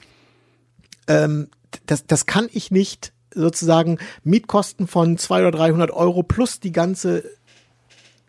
Ähm, 1.08 1.48
das, 1.86 2.06
das 2.06 2.26
kann 2.26 2.50
ich 2.52 2.72
nicht 2.72 3.14
sozusagen 3.34 3.98
Mietkosten 4.24 4.88
von 4.88 5.18
200 5.18 5.54
oder 5.54 5.58
300 5.66 5.92
Euro 5.92 6.24
plus 6.24 6.60
die 6.60 6.72
ganze 6.72 7.24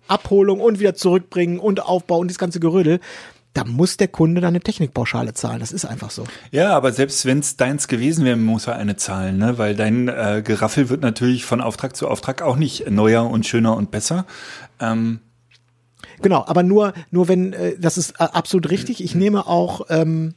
Abholung 0.08 0.60
und 0.60 0.80
wieder 0.80 0.94
zurückbringen 0.94 1.58
und 1.58 1.80
Aufbau 1.82 2.18
und 2.18 2.28
das 2.30 2.38
ganze 2.38 2.60
Gerödel. 2.60 3.00
da 3.52 3.64
muss 3.64 3.96
der 3.96 4.08
Kunde 4.08 4.40
dann 4.40 4.50
eine 4.50 4.60
Technikpauschale 4.60 5.34
zahlen. 5.34 5.58
Das 5.58 5.72
ist 5.72 5.84
einfach 5.84 6.10
so. 6.10 6.24
Ja, 6.52 6.76
aber 6.76 6.92
selbst 6.92 7.26
wenn 7.26 7.40
es 7.40 7.56
deins 7.56 7.88
gewesen 7.88 8.24
wäre, 8.24 8.36
muss 8.36 8.68
er 8.68 8.76
eine 8.76 8.96
zahlen, 8.96 9.38
ne? 9.38 9.58
Weil 9.58 9.74
dein 9.74 10.08
äh, 10.08 10.42
Geraffel 10.44 10.88
wird 10.88 11.02
natürlich 11.02 11.44
von 11.44 11.60
Auftrag 11.60 11.96
zu 11.96 12.06
Auftrag 12.06 12.42
auch 12.42 12.56
nicht 12.56 12.88
neuer 12.88 13.28
und 13.28 13.46
schöner 13.46 13.76
und 13.76 13.90
besser. 13.90 14.26
Ähm, 14.78 15.20
Genau, 16.22 16.44
aber 16.46 16.62
nur, 16.62 16.92
nur 17.10 17.28
wenn, 17.28 17.52
äh, 17.54 17.76
das 17.78 17.96
ist 17.96 18.12
äh, 18.12 18.24
absolut 18.24 18.70
richtig. 18.70 19.02
Ich 19.02 19.14
nehme 19.14 19.46
auch, 19.46 19.86
ähm, 19.88 20.34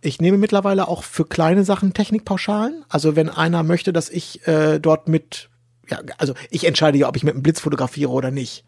ich 0.00 0.20
nehme 0.20 0.38
mittlerweile 0.38 0.88
auch 0.88 1.02
für 1.02 1.24
kleine 1.24 1.64
Sachen 1.64 1.94
Technikpauschalen. 1.94 2.84
Also 2.88 3.16
wenn 3.16 3.28
einer 3.28 3.62
möchte, 3.62 3.92
dass 3.92 4.08
ich 4.10 4.46
äh, 4.46 4.78
dort 4.78 5.08
mit, 5.08 5.48
ja, 5.88 6.00
also 6.18 6.34
ich 6.50 6.64
entscheide 6.64 6.98
ja, 6.98 7.08
ob 7.08 7.16
ich 7.16 7.24
mit 7.24 7.34
einem 7.34 7.42
Blitz 7.42 7.60
fotografiere 7.60 8.10
oder 8.10 8.30
nicht. 8.30 8.64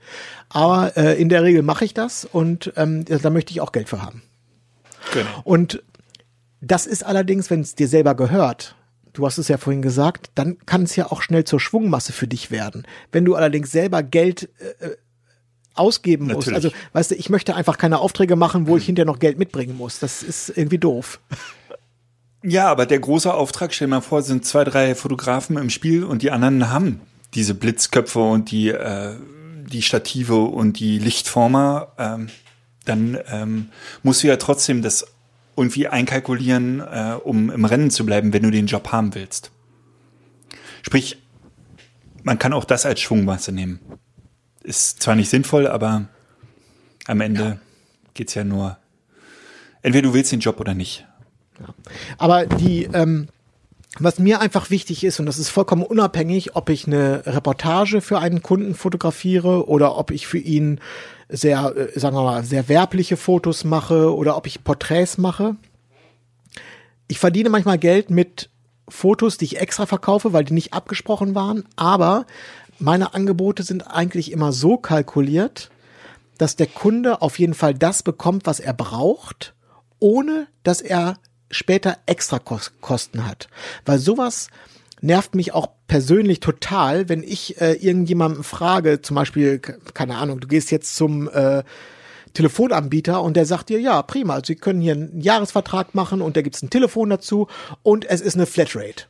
Aber 0.49 0.97
äh, 0.97 1.21
in 1.21 1.29
der 1.29 1.43
Regel 1.43 1.63
mache 1.63 1.85
ich 1.85 1.95
das 1.95 2.25
und 2.25 2.73
ähm, 2.77 3.05
da 3.05 3.31
möchte 3.31 3.53
ich 3.53 3.61
auch 3.61 3.73
Geld 3.73 3.89
für 3.89 4.03
haben. 4.03 4.23
genau. 5.13 5.41
Und 5.45 5.83
das 6.61 6.87
ist 6.87 7.05
allerdings, 7.05 7.51
wenn 7.51 7.61
es 7.61 7.75
dir 7.75 7.89
selber 7.89 8.15
gehört, 8.15 8.75
du 9.13 9.27
hast 9.27 9.39
es 9.39 9.49
ja 9.49 9.59
vorhin 9.59 9.83
gesagt, 9.83 10.31
dann 10.35 10.59
kann 10.67 10.83
es 10.83 10.97
ja 10.97 11.11
auch 11.11 11.23
schnell 11.23 11.45
zur 11.45 11.61
Schwungmasse 11.61 12.13
für 12.13 12.27
dich 12.27 12.51
werden. 12.51 12.87
Wenn 13.13 13.25
du 13.25 13.35
allerdings 13.35 13.71
selber 13.71 14.03
Geld 14.03 14.49
äh, 14.81 14.97
ausgeben 15.79 16.27
Natürlich. 16.27 16.55
also 16.55 16.71
weißt 16.93 17.13
du, 17.13 17.15
ich 17.15 17.31
möchte 17.31 17.55
einfach 17.55 17.79
keine 17.79 17.99
Aufträge 17.99 18.37
machen, 18.37 18.67
wo 18.67 18.77
ich 18.77 18.87
hinterher 18.87 19.07
noch 19.07 19.19
Geld 19.19 19.39
mitbringen 19.39 19.77
muss. 19.77 19.99
Das 19.99 20.23
ist 20.23 20.51
irgendwie 20.51 20.79
doof. 20.79 21.21
Ja, 22.43 22.69
aber 22.69 22.87
der 22.87 23.01
große 23.01 23.33
Auftrag, 23.33 23.75
stell 23.75 23.89
dir 23.89 23.97
mal 23.97 24.01
vor, 24.01 24.23
sind 24.23 24.45
zwei, 24.45 24.65
drei 24.65 24.95
Fotografen 24.95 25.57
im 25.57 25.71
Spiel 25.71 26.05
und 26.05 26.23
die 26.23 26.31
anderen 26.31 26.71
haben 26.71 27.01
diese 27.35 27.55
Blitzköpfe 27.55 28.21
und 28.21 28.51
die, 28.51 28.69
äh, 28.69 29.15
die 29.67 29.83
Stative 29.83 30.43
und 30.43 30.79
die 30.79 30.99
Lichtformer. 30.99 31.93
Ähm, 31.99 32.29
dann 32.85 33.19
ähm, 33.31 33.69
musst 34.03 34.23
du 34.23 34.29
ja 34.29 34.37
trotzdem 34.37 34.83
das 34.83 35.07
irgendwie 35.57 35.89
einkalkulieren, 35.89 36.81
äh, 36.81 37.17
um 37.23 37.51
im 37.51 37.65
Rennen 37.65 37.91
zu 37.91 38.07
bleiben, 38.07 38.33
wenn 38.33 38.45
du 38.45 38.51
den 38.51 38.67
Job 38.67 38.93
haben 38.93 39.15
willst. 39.15 39.51
Sprich, 40.83 41.19
man 42.23 42.39
kann 42.39 42.53
auch 42.53 42.65
das 42.65 42.87
als 42.87 43.01
Schwungmasse 43.01 43.53
nehmen. 43.53 43.81
Ist 44.69 45.01
zwar 45.01 45.15
nicht 45.15 45.31
sinnvoll, 45.31 45.67
aber 45.67 46.09
am 47.07 47.23
Ende 47.23 47.59
geht's 48.13 48.35
ja 48.35 48.45
nur. 48.45 48.77
Entweder 49.81 50.09
du 50.09 50.13
willst 50.15 50.31
den 50.31 50.41
Job 50.41 50.61
oder 50.61 50.75
nicht. 50.75 51.07
Aber 52.19 52.45
die, 52.45 52.83
ähm, 52.93 53.29
was 53.99 54.19
mir 54.19 54.43
einfach 54.43 54.69
wichtig 54.69 55.05
ist, 55.05 55.21
und 55.21 55.25
das 55.25 55.39
ist 55.39 55.49
vollkommen 55.49 55.85
unabhängig, 55.85 56.55
ob 56.55 56.69
ich 56.69 56.87
eine 56.87 57.25
Reportage 57.25 58.03
für 58.03 58.19
einen 58.19 58.43
Kunden 58.43 58.75
fotografiere 58.75 59.67
oder 59.71 59.97
ob 59.97 60.11
ich 60.11 60.27
für 60.27 60.37
ihn 60.37 60.81
sehr, 61.31 61.75
äh, 61.75 61.99
sagen 61.99 62.15
wir 62.15 62.25
mal, 62.25 62.45
sehr 62.45 62.69
werbliche 62.69 63.17
Fotos 63.17 63.65
mache 63.65 64.15
oder 64.15 64.37
ob 64.37 64.47
ich 64.47 64.65
Porträts 64.65 65.17
mache. 65.17 65.57
Ich 67.07 67.19
verdiene 67.19 67.49
manchmal 67.49 67.79
Geld 67.79 68.11
mit 68.11 68.51
Fotos, 68.87 69.39
die 69.39 69.47
ich 69.47 69.61
extra 69.61 69.87
verkaufe, 69.87 70.35
weil 70.35 70.45
die 70.45 70.53
nicht 70.53 70.75
abgesprochen 70.75 71.35
waren, 71.35 71.65
aber 71.77 72.27
meine 72.79 73.15
Angebote 73.15 73.63
sind 73.63 73.83
eigentlich 73.83 74.33
immer 74.33 74.53
so 74.53 74.77
kalkuliert, 74.77 75.71
dass 76.39 76.57
der 76.57 76.67
Kunde 76.69 77.23
auf 77.23 77.39
jeden 77.39 77.55
Fall 77.55 77.75
das 77.75 78.03
bekommt, 78.03 78.47
was 78.47 78.61
er 78.61 78.73
braucht, 78.73 79.55
ohne 79.99 80.47
dass 80.63 80.81
er 80.81 81.19
später 81.51 81.99
extra 82.07 82.37
Kos- 82.37 82.71
Kosten 82.81 83.27
hat. 83.27 83.49
Weil 83.85 83.99
sowas 83.99 84.49
nervt 85.01 85.35
mich 85.35 85.53
auch 85.55 85.69
persönlich 85.89 86.41
total, 86.41 87.09
wenn 87.09 87.23
ich 87.23 87.61
äh, 87.61 87.73
irgendjemanden 87.75 88.45
frage, 88.45 89.01
zum 89.01 89.17
Beispiel, 89.17 89.59
ke- 89.59 89.79
keine 89.95 90.17
Ahnung, 90.17 90.41
du 90.41 90.47
gehst 90.47 90.71
jetzt 90.71 90.95
zum 90.95 91.29
äh, 91.31 91.65
Telefonanbieter 92.35 93.23
und 93.23 93.37
der 93.37 93.47
sagt 93.47 93.71
dir, 93.71 93.81
ja, 93.81 94.03
prima, 94.03 94.41
Sie 94.45 94.55
können 94.55 94.81
hier 94.81 94.93
einen 94.93 95.21
Jahresvertrag 95.21 95.95
machen 95.95 96.21
und 96.21 96.37
da 96.37 96.43
gibt's 96.43 96.63
ein 96.63 96.71
Telefon 96.71 97.11
dazu 97.11 97.49
und 97.83 98.05
es 98.05 98.21
ist 98.21 98.35
eine 98.37 98.47
Flatrate. 98.47 99.05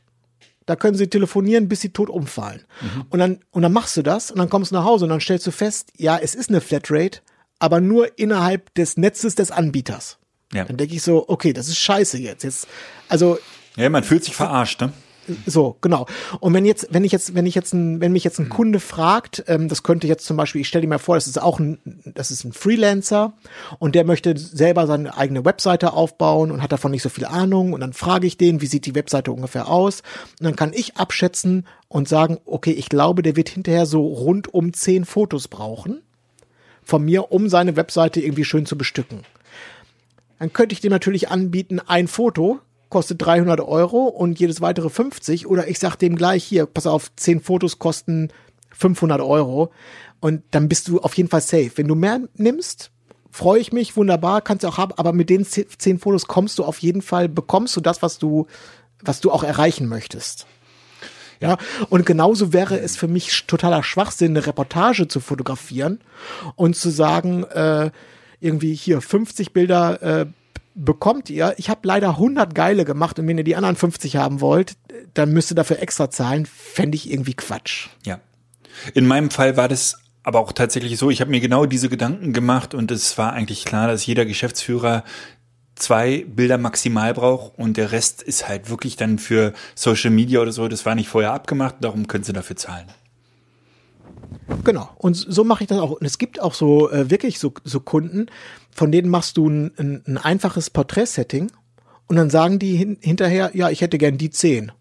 Da 0.69 0.75
können 0.75 0.95
sie 0.95 1.07
telefonieren, 1.07 1.67
bis 1.67 1.81
sie 1.81 1.89
tot 1.89 2.11
umfallen. 2.11 2.61
Und 3.09 3.17
dann, 3.17 3.39
und 3.49 3.63
dann 3.63 3.73
machst 3.73 3.97
du 3.97 4.03
das 4.03 4.29
und 4.29 4.37
dann 4.37 4.51
kommst 4.51 4.69
du 4.69 4.75
nach 4.75 4.83
Hause 4.83 5.05
und 5.05 5.09
dann 5.09 5.19
stellst 5.19 5.47
du 5.47 5.51
fest, 5.51 5.89
ja, 5.97 6.15
es 6.15 6.35
ist 6.35 6.49
eine 6.49 6.61
Flatrate, 6.61 7.21
aber 7.57 7.81
nur 7.81 8.19
innerhalb 8.19 8.71
des 8.75 8.95
Netzes 8.95 9.33
des 9.33 9.49
Anbieters. 9.49 10.19
Ja. 10.53 10.65
Dann 10.65 10.77
denke 10.77 10.93
ich 10.93 11.01
so, 11.01 11.27
okay, 11.27 11.53
das 11.53 11.69
ist 11.69 11.79
scheiße 11.79 12.19
jetzt. 12.19 12.43
Jetzt, 12.43 12.67
also 13.07 13.39
Ja, 13.77 13.89
man 13.89 14.03
fühlt 14.03 14.23
sich 14.23 14.35
verarscht, 14.35 14.79
ne? 14.81 14.93
So, 15.45 15.77
genau. 15.81 16.05
Und 16.39 16.53
wenn 16.53 16.65
jetzt, 16.65 16.87
wenn 16.91 17.03
ich 17.03 17.11
jetzt, 17.11 17.35
wenn 17.35 17.45
ich 17.45 17.55
jetzt 17.55 17.73
ein, 17.73 18.01
wenn 18.01 18.11
mich 18.11 18.23
jetzt 18.23 18.39
ein 18.39 18.49
Kunde 18.49 18.79
fragt, 18.79 19.43
ähm, 19.47 19.67
das 19.67 19.83
könnte 19.83 20.07
jetzt 20.07 20.25
zum 20.25 20.37
Beispiel, 20.37 20.61
ich 20.61 20.67
stelle 20.67 20.83
dir 20.83 20.87
mal 20.87 20.97
vor, 20.97 21.15
das 21.15 21.27
ist 21.27 21.41
auch 21.41 21.59
ein, 21.59 21.79
das 22.15 22.31
ist 22.31 22.43
ein 22.43 22.53
Freelancer 22.53 23.33
und 23.79 23.95
der 23.95 24.03
möchte 24.03 24.37
selber 24.37 24.87
seine 24.87 25.15
eigene 25.17 25.45
Webseite 25.45 25.93
aufbauen 25.93 26.51
und 26.51 26.61
hat 26.61 26.71
davon 26.71 26.91
nicht 26.91 27.03
so 27.03 27.09
viel 27.09 27.25
Ahnung 27.25 27.73
und 27.73 27.81
dann 27.81 27.93
frage 27.93 28.27
ich 28.27 28.37
den, 28.37 28.61
wie 28.61 28.67
sieht 28.67 28.85
die 28.85 28.95
Webseite 28.95 29.31
ungefähr 29.31 29.67
aus? 29.67 30.01
Und 30.39 30.45
dann 30.45 30.55
kann 30.55 30.73
ich 30.73 30.97
abschätzen 30.97 31.65
und 31.87 32.07
sagen, 32.07 32.39
okay, 32.45 32.71
ich 32.71 32.89
glaube, 32.89 33.21
der 33.21 33.35
wird 33.35 33.49
hinterher 33.49 33.85
so 33.85 34.05
rund 34.05 34.53
um 34.53 34.73
zehn 34.73 35.05
Fotos 35.05 35.47
brauchen 35.47 36.01
von 36.83 37.03
mir, 37.03 37.31
um 37.31 37.49
seine 37.49 37.75
Webseite 37.75 38.19
irgendwie 38.19 38.45
schön 38.45 38.65
zu 38.65 38.77
bestücken. 38.77 39.21
Dann 40.39 40.53
könnte 40.53 40.73
ich 40.73 40.81
dem 40.81 40.91
natürlich 40.91 41.29
anbieten, 41.29 41.79
ein 41.79 42.07
Foto 42.07 42.59
kostet 42.89 43.21
300 43.21 43.61
Euro 43.61 44.05
und 44.05 44.39
jedes 44.39 44.61
weitere 44.61 44.89
50 44.89 45.47
oder 45.47 45.67
ich 45.67 45.79
sag 45.79 45.95
dem 45.95 46.15
gleich 46.15 46.43
hier, 46.43 46.65
pass 46.65 46.87
auf, 46.87 47.15
10 47.15 47.41
Fotos 47.41 47.79
kosten 47.79 48.29
500 48.71 49.21
Euro 49.21 49.71
und 50.19 50.43
dann 50.51 50.67
bist 50.67 50.87
du 50.87 50.99
auf 50.99 51.15
jeden 51.15 51.29
Fall 51.29 51.41
safe. 51.41 51.71
Wenn 51.75 51.87
du 51.87 51.95
mehr 51.95 52.21
nimmst, 52.35 52.91
freue 53.31 53.59
ich 53.59 53.71
mich, 53.71 53.95
wunderbar, 53.95 54.41
kannst 54.41 54.63
du 54.63 54.67
auch 54.67 54.77
haben, 54.77 54.93
aber 54.97 55.13
mit 55.13 55.29
den 55.29 55.45
10 55.45 55.99
Fotos 55.99 56.27
kommst 56.27 56.59
du 56.59 56.63
auf 56.63 56.79
jeden 56.79 57.01
Fall, 57.01 57.29
bekommst 57.29 57.75
du 57.75 57.81
das, 57.81 58.01
was 58.01 58.17
du, 58.17 58.47
was 59.01 59.21
du 59.21 59.31
auch 59.31 59.43
erreichen 59.43 59.87
möchtest. 59.87 60.47
Ja, 61.41 61.57
und 61.89 62.05
genauso 62.05 62.51
wäre 62.51 62.79
es 62.79 62.97
für 62.97 63.07
mich 63.07 63.45
totaler 63.47 63.81
Schwachsinn, 63.81 64.35
eine 64.35 64.45
Reportage 64.45 65.07
zu 65.07 65.21
fotografieren 65.21 66.01
und 66.55 66.75
zu 66.75 66.89
sagen, 66.89 67.43
äh, 67.45 67.91
irgendwie 68.41 68.73
hier 68.73 68.99
50 69.01 69.53
Bilder 69.53 70.01
äh, 70.01 70.25
bekommt 70.75 71.29
ihr. 71.29 71.53
Ich 71.57 71.69
habe 71.69 71.81
leider 71.83 72.11
100 72.11 72.55
geile 72.55 72.85
gemacht 72.85 73.19
und 73.19 73.27
wenn 73.27 73.37
ihr 73.37 73.43
die 73.43 73.55
anderen 73.55 73.75
50 73.75 74.15
haben 74.15 74.41
wollt, 74.41 74.73
dann 75.13 75.31
müsst 75.31 75.51
ihr 75.51 75.55
dafür 75.55 75.79
extra 75.79 76.09
zahlen. 76.09 76.45
Fände 76.45 76.95
ich 76.95 77.11
irgendwie 77.11 77.33
Quatsch. 77.33 77.87
Ja. 78.05 78.19
In 78.93 79.07
meinem 79.07 79.29
Fall 79.29 79.57
war 79.57 79.67
das 79.67 79.97
aber 80.23 80.39
auch 80.39 80.51
tatsächlich 80.51 80.97
so, 80.97 81.09
ich 81.09 81.21
habe 81.21 81.31
mir 81.31 81.39
genau 81.39 81.65
diese 81.65 81.89
Gedanken 81.89 82.33
gemacht 82.33 82.73
und 82.73 82.91
es 82.91 83.17
war 83.17 83.33
eigentlich 83.33 83.65
klar, 83.65 83.87
dass 83.87 84.05
jeder 84.05 84.25
Geschäftsführer 84.25 85.03
zwei 85.75 86.25
Bilder 86.27 86.57
maximal 86.57 87.13
braucht 87.13 87.57
und 87.57 87.77
der 87.77 87.91
Rest 87.91 88.21
ist 88.21 88.47
halt 88.47 88.69
wirklich 88.69 88.95
dann 88.95 89.17
für 89.17 89.53
Social 89.75 90.11
Media 90.11 90.41
oder 90.41 90.51
so, 90.51 90.67
das 90.67 90.85
war 90.85 90.95
nicht 90.95 91.09
vorher 91.09 91.33
abgemacht, 91.33 91.75
darum 91.81 92.07
können 92.07 92.23
sie 92.23 92.33
dafür 92.33 92.57
zahlen. 92.57 92.87
Genau. 94.63 94.89
Und 94.97 95.15
so 95.15 95.43
mache 95.43 95.63
ich 95.63 95.67
das 95.69 95.79
auch. 95.79 95.91
Und 95.91 96.05
es 96.05 96.17
gibt 96.17 96.41
auch 96.41 96.53
so 96.53 96.89
äh, 96.91 97.09
wirklich 97.09 97.39
so, 97.39 97.53
so 97.63 97.79
Kunden, 97.79 98.27
von 98.71 98.91
denen 98.91 99.09
machst 99.09 99.37
du 99.37 99.47
ein, 99.49 99.71
ein, 99.77 100.03
ein 100.07 100.17
einfaches 100.17 100.69
Porträtsetting 100.69 101.51
und 102.07 102.15
dann 102.15 102.29
sagen 102.29 102.59
die 102.59 102.75
hin, 102.75 102.97
hinterher, 103.01 103.51
ja, 103.53 103.69
ich 103.69 103.81
hätte 103.81 103.97
gern 103.97 104.17
die 104.17 104.29
zehn. 104.29 104.71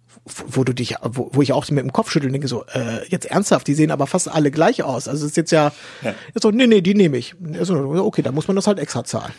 Wo- 0.47 0.65
du 0.65 0.75
dich, 0.75 0.95
wo, 1.03 1.31
wo 1.33 1.41
ich 1.43 1.53
auch 1.53 1.69
mit 1.71 1.83
dem 1.83 1.93
Kopf 1.93 2.11
schüttel 2.11 2.27
und 2.27 2.33
denke 2.33 2.49
so, 2.49 2.65
äh, 2.67 3.07
jetzt 3.09 3.25
ernsthaft, 3.27 3.67
die 3.67 3.75
sehen 3.75 3.91
aber 3.91 4.07
fast 4.07 4.29
alle 4.29 4.51
gleich 4.51 4.83
aus. 4.83 5.09
Also 5.09 5.25
es 5.25 5.31
ist 5.33 5.37
jetzt 5.39 5.53
ja, 5.53 5.73
Ja. 6.03 6.15
Jetzt 6.35 6.43
so, 6.43 6.51
nee, 6.51 6.67
nee, 6.67 6.81
die 6.83 6.95
nehme 6.95 7.17
ich. 7.17 7.35
Also, 7.59 7.75
okay, 8.05 8.21
da 8.23 8.31
muss 8.33 8.47
man 8.47 8.55
das 8.57 8.67
halt 8.67 8.79
extra 8.79 9.05
zahlen. 9.05 9.33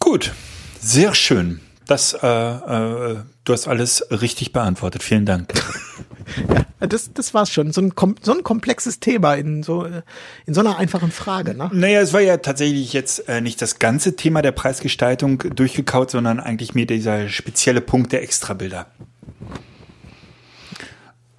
Gut, 0.00 0.32
sehr 0.80 1.14
schön. 1.14 1.60
Das, 1.86 2.14
äh, 2.14 2.26
äh, 2.26 3.16
du 3.44 3.52
hast 3.52 3.68
alles 3.68 4.04
richtig 4.10 4.52
beantwortet. 4.52 5.02
Vielen 5.02 5.26
Dank. 5.26 5.52
Das, 6.80 7.12
das 7.12 7.32
war's 7.32 7.50
schon. 7.50 7.72
So 7.72 7.80
ein, 7.80 7.92
so 8.22 8.32
ein 8.32 8.42
komplexes 8.42 8.98
Thema 8.98 9.34
in 9.34 9.62
so, 9.62 9.84
äh, 9.84 10.02
in 10.46 10.54
so 10.54 10.60
einer 10.60 10.78
einfachen 10.78 11.12
Frage, 11.12 11.54
ne? 11.54 11.70
Naja, 11.72 12.00
es 12.00 12.12
war 12.12 12.20
ja 12.20 12.38
tatsächlich 12.38 12.92
jetzt 12.92 13.28
äh, 13.28 13.40
nicht 13.40 13.62
das 13.62 13.78
ganze 13.78 14.16
Thema 14.16 14.42
der 14.42 14.52
Preisgestaltung 14.52 15.38
durchgekaut, 15.38 16.10
sondern 16.10 16.40
eigentlich 16.40 16.74
mir 16.74 16.86
dieser 16.86 17.28
spezielle 17.28 17.80
Punkt 17.80 18.12
der 18.12 18.22
Extrabilder. 18.22 18.86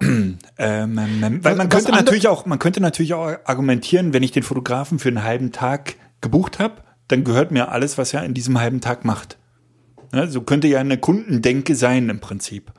ähm, 0.00 0.38
ähm, 0.58 0.98
ähm, 0.98 1.44
weil 1.44 1.56
man 1.56 1.68
könnte 1.68 1.92
natürlich 1.92 2.28
auch, 2.28 2.46
man 2.46 2.58
könnte 2.58 2.80
natürlich 2.80 3.14
auch 3.14 3.36
argumentieren, 3.44 4.12
wenn 4.12 4.22
ich 4.22 4.32
den 4.32 4.42
Fotografen 4.42 4.98
für 4.98 5.08
einen 5.08 5.22
halben 5.22 5.52
Tag 5.52 5.96
gebucht 6.20 6.58
habe, 6.58 6.82
dann 7.08 7.24
gehört 7.24 7.50
mir 7.50 7.70
alles, 7.70 7.98
was 7.98 8.14
er 8.14 8.24
in 8.24 8.34
diesem 8.34 8.60
halben 8.60 8.80
Tag 8.80 9.04
macht. 9.04 9.38
Ne, 10.12 10.28
so 10.28 10.40
könnte 10.42 10.68
ja 10.68 10.80
eine 10.80 10.96
Kundendenke 10.96 11.74
sein 11.74 12.08
im 12.08 12.20
Prinzip. 12.20 12.72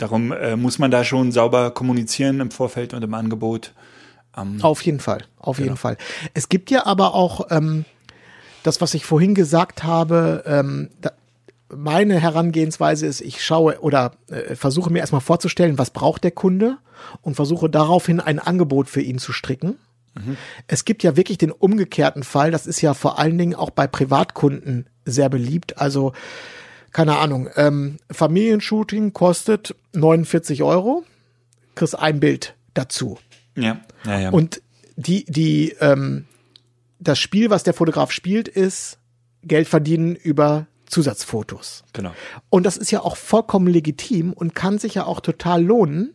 Darum 0.00 0.32
äh, 0.32 0.56
muss 0.56 0.78
man 0.78 0.90
da 0.90 1.04
schon 1.04 1.30
sauber 1.30 1.70
kommunizieren 1.72 2.40
im 2.40 2.50
Vorfeld 2.50 2.94
und 2.94 3.04
im 3.04 3.12
Angebot. 3.14 3.74
Auf 4.62 4.82
jeden 4.82 5.00
Fall, 5.00 5.24
auf 5.38 5.58
jeden 5.58 5.76
Fall. 5.76 5.96
Es 6.34 6.48
gibt 6.48 6.70
ja 6.70 6.86
aber 6.86 7.14
auch 7.14 7.48
ähm, 7.50 7.84
das, 8.62 8.80
was 8.80 8.94
ich 8.94 9.04
vorhin 9.04 9.34
gesagt 9.34 9.82
habe, 9.84 10.44
ähm, 10.46 10.90
da, 11.00 11.12
meine 11.68 12.18
Herangehensweise 12.18 13.06
ist, 13.06 13.20
ich 13.20 13.44
schaue 13.44 13.80
oder 13.80 14.12
äh, 14.28 14.54
versuche 14.54 14.90
mir 14.90 15.00
erstmal 15.00 15.20
vorzustellen, 15.20 15.78
was 15.78 15.90
braucht 15.90 16.24
der 16.24 16.30
Kunde 16.30 16.78
und 17.22 17.34
versuche 17.34 17.68
daraufhin 17.68 18.20
ein 18.20 18.38
Angebot 18.38 18.88
für 18.88 19.02
ihn 19.02 19.18
zu 19.18 19.32
stricken. 19.32 19.76
Es 20.66 20.84
gibt 20.84 21.02
ja 21.02 21.16
wirklich 21.16 21.38
den 21.38 21.52
umgekehrten 21.52 22.24
Fall. 22.24 22.50
Das 22.50 22.66
ist 22.66 22.80
ja 22.80 22.94
vor 22.94 23.18
allen 23.18 23.38
Dingen 23.38 23.54
auch 23.54 23.70
bei 23.70 23.86
Privatkunden 23.86 24.86
sehr 25.04 25.28
beliebt. 25.28 25.78
Also, 25.78 26.12
keine 26.92 27.18
Ahnung, 27.18 27.48
ähm, 27.56 27.98
Familienshooting 28.10 29.12
kostet 29.12 29.74
49 29.92 30.62
Euro, 30.62 31.04
kriegst 31.74 31.98
ein 31.98 32.20
Bild 32.20 32.54
dazu. 32.74 33.18
Ja, 33.56 33.80
ja, 34.04 34.18
ja. 34.18 34.30
Und 34.30 34.62
die, 34.96 35.24
die, 35.26 35.76
ähm, 35.80 36.26
das 36.98 37.18
Spiel, 37.18 37.50
was 37.50 37.62
der 37.62 37.74
Fotograf 37.74 38.12
spielt, 38.12 38.48
ist 38.48 38.98
Geld 39.42 39.68
verdienen 39.68 40.16
über 40.16 40.66
Zusatzfotos. 40.86 41.84
genau. 41.92 42.12
Und 42.50 42.66
das 42.66 42.76
ist 42.76 42.90
ja 42.90 43.00
auch 43.00 43.16
vollkommen 43.16 43.68
legitim 43.68 44.32
und 44.32 44.54
kann 44.54 44.78
sich 44.78 44.94
ja 44.94 45.04
auch 45.04 45.20
total 45.20 45.64
lohnen. 45.64 46.14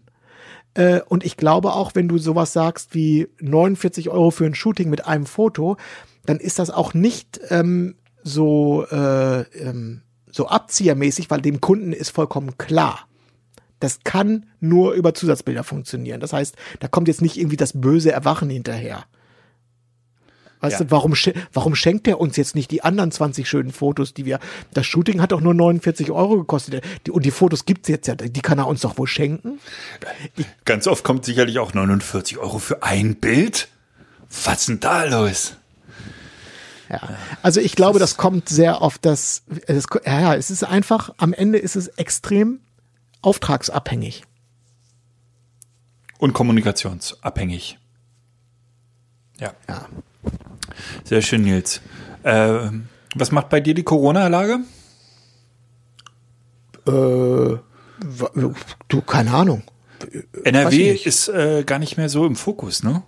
Äh, 0.73 0.99
Und 1.07 1.23
ich 1.25 1.37
glaube 1.37 1.73
auch, 1.73 1.95
wenn 1.95 2.09
du 2.09 2.17
sowas 2.17 2.51
sagst 2.51 2.93
wie 2.93 3.29
49 3.39 4.09
Euro 4.09 4.31
für 4.31 4.45
ein 4.45 4.53
Shooting 4.55 4.89
mit 4.89 5.05
einem 5.07 5.25
Foto, 5.25 5.77
dann 6.25 6.37
ist 6.39 6.59
das 6.59 6.69
auch 6.69 6.93
nicht 6.93 7.39
ähm, 7.49 7.95
so, 8.23 8.85
äh, 8.91 9.41
ähm, 9.57 10.01
so 10.35 10.47
abziehermäßig, 10.47 11.29
weil 11.29 11.41
dem 11.41 11.61
Kunden 11.61 11.93
ist 11.93 12.09
vollkommen 12.09 12.57
klar. 12.57 13.07
Das 13.79 13.99
kann 14.03 14.47
nur 14.59 14.93
über 14.93 15.13
Zusatzbilder 15.13 15.63
funktionieren. 15.63 16.19
Das 16.19 16.33
heißt, 16.33 16.55
da 16.81 16.87
kommt 16.89 17.07
jetzt 17.07 17.21
nicht 17.21 17.37
irgendwie 17.37 17.55
das 17.55 17.71
böse 17.79 18.11
Erwachen 18.11 18.49
hinterher. 18.49 19.05
Weißt 20.59 20.79
Ja. 20.79 20.85
du, 20.85 20.91
warum, 20.91 21.13
warum 21.53 21.75
schenkt 21.75 22.07
er 22.07 22.19
uns 22.19 22.35
jetzt 22.35 22.55
nicht 22.55 22.69
die 22.71 22.83
anderen 22.83 23.11
20 23.11 23.47
schönen 23.47 23.71
Fotos, 23.71 24.13
die 24.13 24.25
wir. 24.25 24.39
Das 24.73 24.85
Shooting 24.85 25.21
hat 25.21 25.31
doch 25.31 25.39
nur 25.41 25.53
49 25.53 26.11
Euro 26.11 26.37
gekostet. 26.37 26.83
Die, 27.05 27.11
und 27.11 27.23
die 27.25 27.31
Fotos 27.31 27.65
gibt's 27.65 27.87
jetzt 27.87 28.07
ja, 28.07 28.15
die 28.15 28.41
kann 28.41 28.57
er 28.59 28.67
uns 28.67 28.81
doch 28.81 28.97
wohl 28.97 29.07
schenken. 29.07 29.59
Ganz 30.65 30.87
oft 30.87 31.03
kommt 31.05 31.23
sicherlich 31.23 31.59
auch 31.59 31.73
49 31.73 32.39
Euro 32.39 32.59
für 32.59 32.83
ein 32.83 33.15
Bild. 33.15 33.69
Was 34.43 34.65
denn 34.65 34.79
da 34.81 35.05
los? 35.05 35.55
Ja. 36.89 37.17
Also 37.41 37.61
ich 37.61 37.75
glaube, 37.75 37.99
das 37.99 38.17
kommt 38.17 38.49
sehr 38.49 38.81
auf 38.81 38.97
das, 38.97 39.43
das. 39.67 39.85
Ja, 40.05 40.35
es 40.35 40.49
ist 40.51 40.63
einfach, 40.63 41.13
am 41.17 41.33
Ende 41.33 41.57
ist 41.57 41.75
es 41.75 41.87
extrem 41.87 42.59
auftragsabhängig. 43.21 44.23
Und 46.17 46.33
kommunikationsabhängig. 46.33 47.77
Ja, 49.39 49.53
Ja. 49.67 49.87
sehr 51.03 51.21
schön, 51.21 51.41
Nils. 51.43 51.81
Äh, 52.23 52.69
was 53.15 53.31
macht 53.31 53.49
bei 53.49 53.59
dir 53.59 53.73
die 53.73 53.83
Corona-Lage? 53.83 54.59
Äh, 56.87 56.91
du, 58.87 59.01
keine 59.05 59.33
Ahnung. 59.33 59.63
NRW 60.43 60.91
ist 60.93 61.29
äh, 61.29 61.63
gar 61.65 61.79
nicht 61.79 61.97
mehr 61.97 62.09
so 62.09 62.25
im 62.25 62.35
Fokus, 62.35 62.83
ne? 62.83 63.03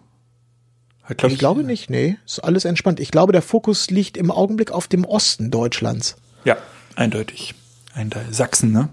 Hat, 1.08 1.24
Ich 1.24 1.40
glaube 1.40 1.64
nicht, 1.64 1.90
nee. 1.90 2.18
Ist 2.26 2.40
alles 2.40 2.66
entspannt. 2.66 3.00
Ich 3.00 3.12
glaube, 3.12 3.32
der 3.32 3.42
Fokus 3.42 3.90
liegt 3.90 4.18
im 4.18 4.30
Augenblick 4.30 4.72
auf 4.72 4.88
dem 4.88 5.06
Osten 5.06 5.52
Deutschlands. 5.52 6.18
Ja, 6.44 6.58
eindeutig. 6.96 7.56
Eindeutig. 7.94 8.36
Sachsen, 8.36 8.72
ne? 8.74 8.90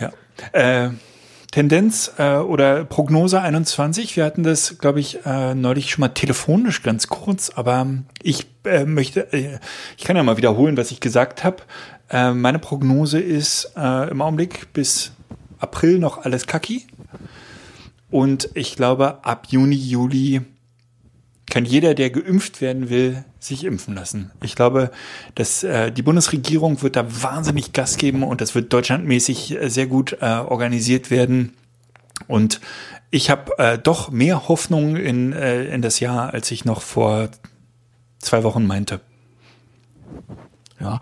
Ja. 0.00 0.12
Äh, 0.52 0.90
Tendenz 1.52 2.12
äh, 2.18 2.36
oder 2.36 2.84
Prognose 2.84 3.40
21. 3.40 4.16
Wir 4.16 4.24
hatten 4.24 4.42
das, 4.42 4.78
glaube 4.78 5.00
ich, 5.00 5.24
äh, 5.24 5.54
neulich 5.54 5.90
schon 5.90 6.00
mal 6.00 6.08
telefonisch 6.08 6.82
ganz 6.82 7.06
kurz, 7.06 7.50
aber 7.50 7.86
ich 8.22 8.46
äh, 8.64 8.84
möchte, 8.84 9.32
äh, 9.32 9.58
ich 9.96 10.04
kann 10.04 10.16
ja 10.16 10.22
mal 10.24 10.36
wiederholen, 10.36 10.76
was 10.76 10.90
ich 10.90 11.00
gesagt 11.00 11.44
habe. 11.44 11.58
Äh, 12.10 12.32
meine 12.32 12.58
Prognose 12.58 13.20
ist 13.20 13.72
äh, 13.76 14.10
im 14.10 14.20
Augenblick 14.20 14.72
bis 14.72 15.12
April 15.58 15.98
noch 16.00 16.18
alles 16.18 16.46
kacki. 16.46 16.86
Und 18.10 18.50
ich 18.54 18.76
glaube, 18.76 19.24
ab 19.24 19.46
Juni, 19.48 19.76
Juli 19.76 20.42
kann 21.56 21.64
jeder, 21.64 21.94
der 21.94 22.10
geimpft 22.10 22.60
werden 22.60 22.90
will, 22.90 23.24
sich 23.38 23.64
impfen 23.64 23.94
lassen. 23.94 24.30
Ich 24.42 24.56
glaube, 24.56 24.90
dass 25.36 25.64
äh, 25.64 25.90
die 25.90 26.02
Bundesregierung 26.02 26.82
wird 26.82 26.96
da 26.96 27.22
wahnsinnig 27.22 27.72
Gas 27.72 27.96
geben 27.96 28.24
und 28.24 28.42
das 28.42 28.54
wird 28.54 28.74
deutschlandmäßig 28.74 29.52
äh, 29.52 29.70
sehr 29.70 29.86
gut 29.86 30.18
äh, 30.20 30.26
organisiert 30.26 31.10
werden. 31.10 31.54
Und 32.28 32.60
ich 33.10 33.30
habe 33.30 33.56
äh, 33.56 33.78
doch 33.78 34.10
mehr 34.10 34.48
Hoffnung 34.48 34.96
in, 34.96 35.32
äh, 35.32 35.64
in 35.64 35.80
das 35.80 35.98
Jahr, 35.98 36.34
als 36.34 36.50
ich 36.50 36.66
noch 36.66 36.82
vor 36.82 37.30
zwei 38.18 38.42
Wochen 38.42 38.66
meinte. 38.66 39.00
Ja. 40.78 41.00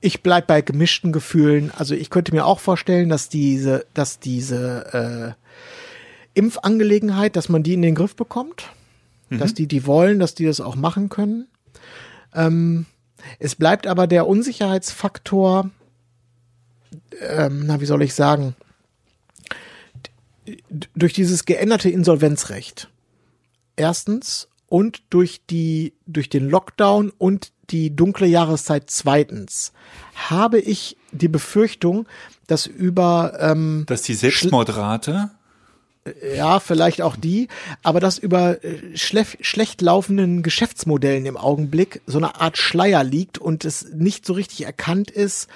Ich 0.00 0.24
bleib 0.24 0.48
bei 0.48 0.62
gemischten 0.62 1.12
Gefühlen. 1.12 1.70
Also 1.78 1.94
ich 1.94 2.10
könnte 2.10 2.34
mir 2.34 2.44
auch 2.44 2.58
vorstellen, 2.58 3.08
dass 3.08 3.28
diese, 3.28 3.86
dass 3.94 4.18
diese 4.18 5.36
äh, 6.34 6.36
Impfangelegenheit, 6.36 7.36
dass 7.36 7.48
man 7.48 7.62
die 7.62 7.74
in 7.74 7.82
den 7.82 7.94
Griff 7.94 8.16
bekommt. 8.16 8.64
Dass 9.38 9.54
die, 9.54 9.66
die 9.66 9.86
wollen, 9.86 10.18
dass 10.18 10.34
die 10.34 10.46
das 10.46 10.60
auch 10.60 10.76
machen 10.76 11.08
können. 11.08 11.48
Ähm, 12.34 12.86
es 13.38 13.54
bleibt 13.54 13.86
aber 13.86 14.06
der 14.06 14.26
Unsicherheitsfaktor, 14.26 15.70
ähm, 17.20 17.64
na, 17.66 17.80
wie 17.80 17.86
soll 17.86 18.02
ich 18.02 18.14
sagen, 18.14 18.54
durch 20.94 21.12
dieses 21.12 21.44
geänderte 21.44 21.88
Insolvenzrecht. 21.88 22.88
Erstens 23.76 24.48
und 24.66 25.02
durch 25.10 25.42
die, 25.48 25.94
durch 26.06 26.28
den 26.28 26.48
Lockdown 26.48 27.12
und 27.16 27.52
die 27.70 27.94
dunkle 27.94 28.26
Jahreszeit 28.26 28.84
zweitens 28.90 29.72
habe 30.14 30.58
ich 30.58 30.96
die 31.10 31.28
Befürchtung, 31.28 32.06
dass 32.46 32.66
über 32.66 33.36
ähm, 33.38 33.84
Dass 33.86 34.02
die 34.02 34.14
Selbstmordrate, 34.14 35.30
ja, 36.36 36.58
vielleicht 36.58 37.00
auch 37.00 37.16
die, 37.16 37.48
aber 37.82 38.00
dass 38.00 38.18
über 38.18 38.62
äh, 38.64 38.96
schlecht 38.96 39.80
laufenden 39.80 40.42
Geschäftsmodellen 40.42 41.26
im 41.26 41.36
Augenblick 41.36 42.02
so 42.06 42.18
eine 42.18 42.40
Art 42.40 42.58
Schleier 42.58 43.04
liegt 43.04 43.38
und 43.38 43.64
es 43.64 43.92
nicht 43.92 44.26
so 44.26 44.32
richtig 44.32 44.64
erkannt 44.64 45.10
ist, 45.10 45.48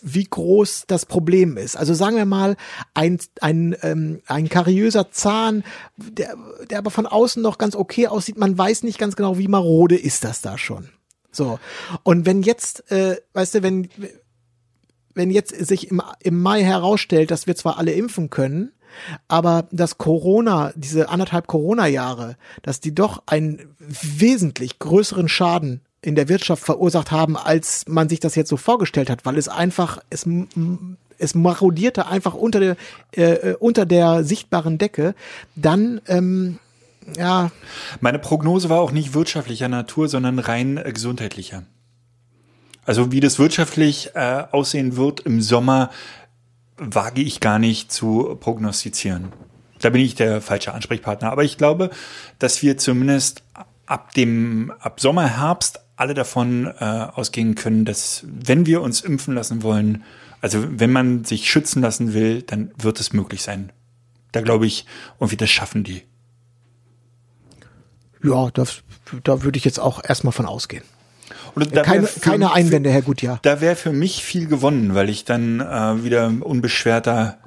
wie 0.00 0.24
groß 0.24 0.84
das 0.86 1.06
Problem 1.06 1.56
ist. 1.56 1.76
Also 1.76 1.92
sagen 1.92 2.16
wir 2.16 2.24
mal, 2.24 2.56
ein, 2.94 3.18
ein, 3.40 3.76
ähm, 3.82 4.22
ein 4.26 4.48
kariöser 4.48 5.10
Zahn, 5.10 5.64
der, 5.96 6.36
der 6.70 6.78
aber 6.78 6.90
von 6.90 7.06
außen 7.06 7.42
noch 7.42 7.58
ganz 7.58 7.74
okay 7.74 8.06
aussieht, 8.06 8.38
man 8.38 8.56
weiß 8.56 8.82
nicht 8.82 8.98
ganz 8.98 9.16
genau, 9.16 9.38
wie 9.38 9.48
marode 9.48 9.96
ist 9.96 10.24
das 10.24 10.40
da 10.40 10.56
schon. 10.56 10.88
So. 11.32 11.58
Und 12.02 12.24
wenn 12.26 12.42
jetzt, 12.42 12.90
äh, 12.90 13.16
weißt 13.34 13.56
du, 13.56 13.62
wenn, 13.62 13.88
wenn 15.14 15.30
jetzt 15.30 15.54
sich 15.66 15.90
im, 15.90 16.00
im 16.20 16.40
Mai 16.40 16.62
herausstellt, 16.62 17.30
dass 17.30 17.46
wir 17.46 17.56
zwar 17.56 17.76
alle 17.76 17.92
impfen 17.92 18.30
können, 18.30 18.72
aber 19.28 19.66
dass 19.70 19.98
Corona, 19.98 20.72
diese 20.74 21.08
anderthalb 21.08 21.46
Corona-Jahre, 21.46 22.36
dass 22.62 22.80
die 22.80 22.94
doch 22.94 23.22
einen 23.26 23.74
wesentlich 23.78 24.78
größeren 24.78 25.28
Schaden 25.28 25.80
in 26.02 26.14
der 26.14 26.28
Wirtschaft 26.28 26.64
verursacht 26.64 27.10
haben, 27.10 27.36
als 27.36 27.84
man 27.88 28.08
sich 28.08 28.20
das 28.20 28.34
jetzt 28.34 28.48
so 28.48 28.56
vorgestellt 28.56 29.10
hat, 29.10 29.24
weil 29.26 29.38
es 29.38 29.48
einfach, 29.48 29.98
es, 30.08 30.26
es 31.18 31.34
marodierte 31.34 32.06
einfach 32.06 32.34
unter 32.34 32.60
der, 32.60 32.76
äh, 33.16 33.22
äh, 33.22 33.56
unter 33.58 33.86
der 33.86 34.22
sichtbaren 34.22 34.78
Decke, 34.78 35.14
dann, 35.56 36.00
ähm, 36.06 36.58
ja, 37.16 37.50
meine 38.00 38.18
Prognose 38.18 38.68
war 38.68 38.80
auch 38.80 38.92
nicht 38.92 39.14
wirtschaftlicher 39.14 39.68
Natur, 39.68 40.08
sondern 40.08 40.38
rein 40.38 40.76
äh, 40.76 40.92
gesundheitlicher. 40.92 41.64
Also 42.84 43.10
wie 43.10 43.20
das 43.20 43.38
wirtschaftlich 43.40 44.10
äh, 44.14 44.44
aussehen 44.52 44.96
wird 44.96 45.20
im 45.20 45.42
Sommer, 45.42 45.90
wage 46.78 47.22
ich 47.22 47.40
gar 47.40 47.58
nicht 47.58 47.92
zu 47.92 48.36
prognostizieren. 48.40 49.32
Da 49.80 49.90
bin 49.90 50.00
ich 50.00 50.14
der 50.14 50.40
falsche 50.40 50.72
Ansprechpartner. 50.72 51.30
Aber 51.30 51.44
ich 51.44 51.58
glaube, 51.58 51.90
dass 52.38 52.62
wir 52.62 52.78
zumindest 52.78 53.42
ab 53.86 54.12
dem, 54.14 54.72
ab 54.80 55.00
Sommer, 55.00 55.28
Herbst 55.38 55.80
alle 55.96 56.14
davon 56.14 56.66
äh, 56.66 56.84
ausgehen 56.84 57.54
können, 57.54 57.84
dass 57.84 58.24
wenn 58.26 58.66
wir 58.66 58.82
uns 58.82 59.00
impfen 59.00 59.34
lassen 59.34 59.62
wollen, 59.62 60.04
also 60.40 60.64
wenn 60.68 60.92
man 60.92 61.24
sich 61.24 61.50
schützen 61.50 61.80
lassen 61.82 62.12
will, 62.12 62.42
dann 62.42 62.70
wird 62.76 63.00
es 63.00 63.12
möglich 63.12 63.42
sein. 63.42 63.72
Da 64.32 64.42
glaube 64.42 64.66
ich, 64.66 64.84
irgendwie 65.18 65.36
das 65.36 65.50
schaffen 65.50 65.84
die. 65.84 66.02
ja, 68.22 68.50
das, 68.50 68.82
da 69.24 69.42
würde 69.42 69.56
ich 69.56 69.64
jetzt 69.64 69.80
auch 69.80 70.02
erstmal 70.04 70.32
von 70.32 70.46
ausgehen. 70.46 70.84
Da 71.56 71.82
Keine, 71.82 72.06
keine 72.20 72.52
Einwände, 72.52 72.90
Herr 72.90 73.00
Gutjahr. 73.00 73.38
Da 73.40 73.62
wäre 73.62 73.76
für 73.76 73.92
mich 73.92 74.22
viel 74.22 74.46
gewonnen, 74.46 74.94
weil 74.94 75.08
ich 75.08 75.24
dann 75.24 75.60
äh, 75.60 76.04
wieder 76.04 76.30
unbeschwerter 76.40 77.38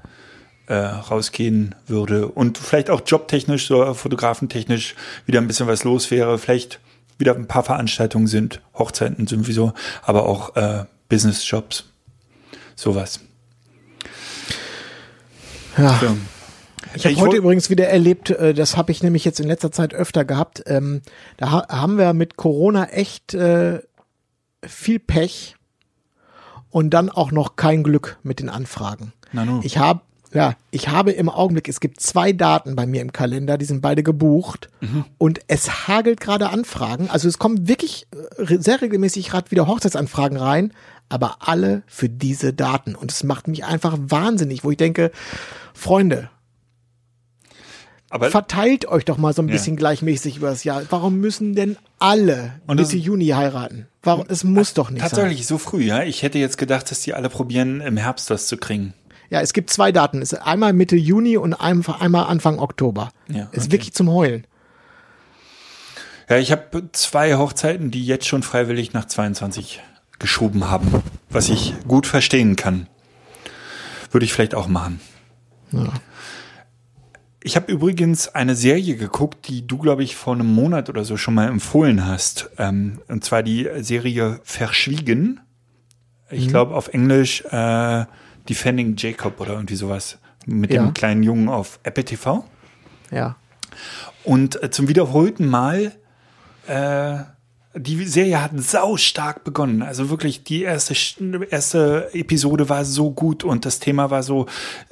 äh, 0.66 0.74
rausgehen 0.74 1.76
würde 1.86 2.28
und 2.28 2.58
vielleicht 2.58 2.90
auch 2.90 3.02
jobtechnisch, 3.06 3.68
so 3.68 3.94
fotografentechnisch 3.94 4.96
wieder 5.28 5.40
ein 5.40 5.48
bisschen 5.48 5.68
was 5.68 5.84
los 5.84 6.10
wäre. 6.10 6.40
Vielleicht 6.40 6.80
wieder 7.20 7.36
ein 7.36 7.48
paar 7.48 7.64
Veranstaltungen 7.64 8.28
sind, 8.28 8.62
Hochzeiten 8.74 9.28
sowieso, 9.28 9.74
aber 10.02 10.26
auch 10.28 10.56
äh, 10.56 10.86
Business-Jobs, 11.10 11.86
sowas. 12.76 13.20
Ja. 15.78 16.00
So. 16.02 16.18
Ich 16.96 17.06
habe 17.06 17.18
heute 17.18 17.38
übrigens 17.38 17.70
wieder 17.70 17.88
erlebt, 17.88 18.32
äh, 18.32 18.54
das 18.54 18.76
habe 18.76 18.92
ich 18.92 19.04
nämlich 19.04 19.26
jetzt 19.26 19.40
in 19.40 19.48
letzter 19.48 19.72
Zeit 19.72 19.94
öfter 19.94 20.26
gehabt. 20.26 20.64
Ähm, 20.66 21.02
da 21.38 21.52
ha 21.52 21.68
haben 21.70 21.98
wir 21.98 22.14
mit 22.14 22.36
Corona 22.36 22.86
echt 22.86 23.34
äh, 23.34 23.80
viel 24.66 25.00
Pech 25.00 25.56
und 26.70 26.92
dann 26.92 27.10
auch 27.10 27.32
noch 27.32 27.56
kein 27.56 27.84
Glück 27.84 28.18
mit 28.24 28.40
den 28.40 28.50
Anfragen. 28.50 29.14
Na 29.32 29.46
nu. 29.46 29.62
Ich 29.64 29.78
habe 29.78 30.02
Ja, 30.32 30.54
ich 30.70 30.90
habe 30.90 31.12
im 31.12 31.28
Augenblick, 31.28 31.68
es 31.68 31.80
gibt 31.80 32.00
zwei 32.02 32.34
Daten 32.34 32.76
bei 32.76 32.86
mir 32.86 33.02
im 33.02 33.12
Kalender, 33.12 33.58
die 33.58 33.66
sind 33.66 33.82
beide 33.82 34.04
gebucht 34.04 34.70
und 35.18 35.40
es 35.48 35.88
hagelt 35.88 36.20
gerade 36.20 36.50
Anfragen. 36.50 37.10
Also 37.10 37.28
es 37.28 37.40
kommen 37.40 37.68
wirklich 37.68 38.06
äh, 38.38 38.58
sehr 38.60 38.80
regelmäßig 38.82 39.30
gerade 39.30 39.50
wieder 39.50 39.66
Hochzeitsanfragen 39.66 40.38
rein, 40.38 40.72
aber 41.10 41.38
alle 41.40 41.82
für 41.88 42.10
diese 42.10 42.54
Daten. 42.54 42.94
Und 42.94 43.12
es 43.12 43.24
macht 43.24 43.48
mich 43.48 43.66
einfach 43.66 43.98
wahnsinnig, 44.00 44.64
wo 44.64 44.70
ich 44.70 44.78
denke, 44.78 45.12
Freunde, 45.74 46.30
Aber 48.12 48.32
verteilt 48.32 48.88
euch 48.88 49.06
doch 49.06 49.18
mal 49.18 49.34
so 49.34 49.42
ein 49.42 49.48
Ja. 49.48 49.54
bisschen 49.54 49.76
gleichmäßig 49.76 50.38
über 50.38 50.50
das 50.50 50.64
Jahr. 50.64 50.82
Warum 50.90 51.20
müssen 51.20 51.54
denn 51.54 51.78
alle 52.00 52.54
Und 52.66 52.78
Mitte 52.78 52.98
Juni 52.98 53.28
heiraten? 53.28 53.88
Warum? 54.02 54.26
Es 54.30 54.44
muss 54.44 54.74
doch 54.74 54.90
nicht 54.90 55.02
sein. 55.02 55.10
tatsächlich 55.10 55.46
so 55.46 55.58
früh, 55.58 55.84
ja. 55.84 56.04
Ich 56.04 56.24
hätte 56.24 56.40
jetzt 56.40 56.58
gedacht, 56.58 56.90
dass 56.90 57.02
die 57.02 57.14
alle 57.14 57.30
probieren, 57.30 57.82
im 57.82 57.98
Herbst 57.98 58.30
was 58.30 58.48
zu 58.48 58.58
kriegen. 58.58 58.94
Ja, 59.30 59.42
es 59.42 59.54
gibt 59.54 59.70
zwei 59.70 59.92
Daten. 59.92 60.24
Es 60.24 60.34
ist 60.34 60.40
einmal 60.40 60.74
Mitte 60.74 60.96
Juni 60.96 61.38
und 61.38 61.54
einmal 61.54 62.26
Anfang 62.26 62.58
Oktober. 62.58 63.12
Ja, 63.28 63.48
Ist 63.52 63.66
okay. 63.66 63.72
wirklich 63.74 63.94
zum 63.94 64.10
Heulen. 64.12 64.48
Ja, 66.30 66.38
ich 66.38 66.52
habe 66.52 66.90
zwei 66.94 67.36
Hochzeiten, 67.36 67.92
die 67.92 68.06
jetzt 68.06 68.28
schon 68.28 68.42
freiwillig 68.44 68.94
nach 68.94 69.06
22 69.06 69.82
geschoben 70.18 70.70
haben, 70.70 71.04
was 71.30 71.50
ich 71.50 71.74
gut 71.88 72.08
verstehen 72.08 72.56
kann. 72.56 72.88
Würde 74.12 74.26
ich 74.26 74.34
vielleicht 74.34 74.56
auch 74.56 74.68
machen. 74.68 75.00
Ich 77.42 77.56
habe 77.56 77.72
übrigens 77.72 78.28
eine 78.28 78.54
Serie 78.56 78.96
geguckt, 78.98 79.48
die 79.48 79.66
du, 79.66 79.78
glaube 79.78 80.04
ich, 80.04 80.16
vor 80.18 80.34
einem 80.34 80.54
Monat 80.54 80.90
oder 80.90 81.06
so 81.06 81.16
schon 81.16 81.34
mal 81.36 81.48
empfohlen 81.48 82.06
hast. 82.06 82.50
Ähm, 82.58 83.00
und 83.08 83.24
zwar 83.24 83.44
die 83.44 83.68
Serie 83.80 84.42
Verschwiegen. 84.44 85.40
Ich 86.30 86.48
glaube 86.50 86.76
auf 86.76 86.90
Englisch 86.90 87.42
äh, 87.50 88.06
Defending 88.50 88.96
Jacob 88.98 89.40
oder 89.40 89.54
irgendwie 89.54 89.76
sowas. 89.76 90.20
Mit 90.46 90.74
Ja. 90.74 90.84
dem 90.84 90.94
kleinen 90.94 91.24
Jungen 91.24 91.48
auf 91.50 91.80
Apple 91.84 92.04
TV. 92.04 92.46
Ja. 93.12 93.36
Und 94.24 94.62
äh, 94.62 94.70
zum 94.70 94.88
wiederholten 94.90 95.48
Mal, 95.48 95.94
äh, 96.68 97.20
die 97.80 98.04
Serie 98.06 98.42
hat 98.42 98.52
sau 98.58 98.98
stark 98.98 99.44
begonnen. 99.44 99.82
Also 99.82 100.10
wirklich, 100.10 100.44
die 100.44 100.64
erste, 100.64 100.96
erste 101.50 102.10
Episode 102.14 102.68
war 102.68 102.84
so 102.84 103.12
gut 103.12 103.44
und 103.44 103.66
das 103.66 103.80
Thema 103.80 104.12
war 104.12 104.22
so 104.22 104.48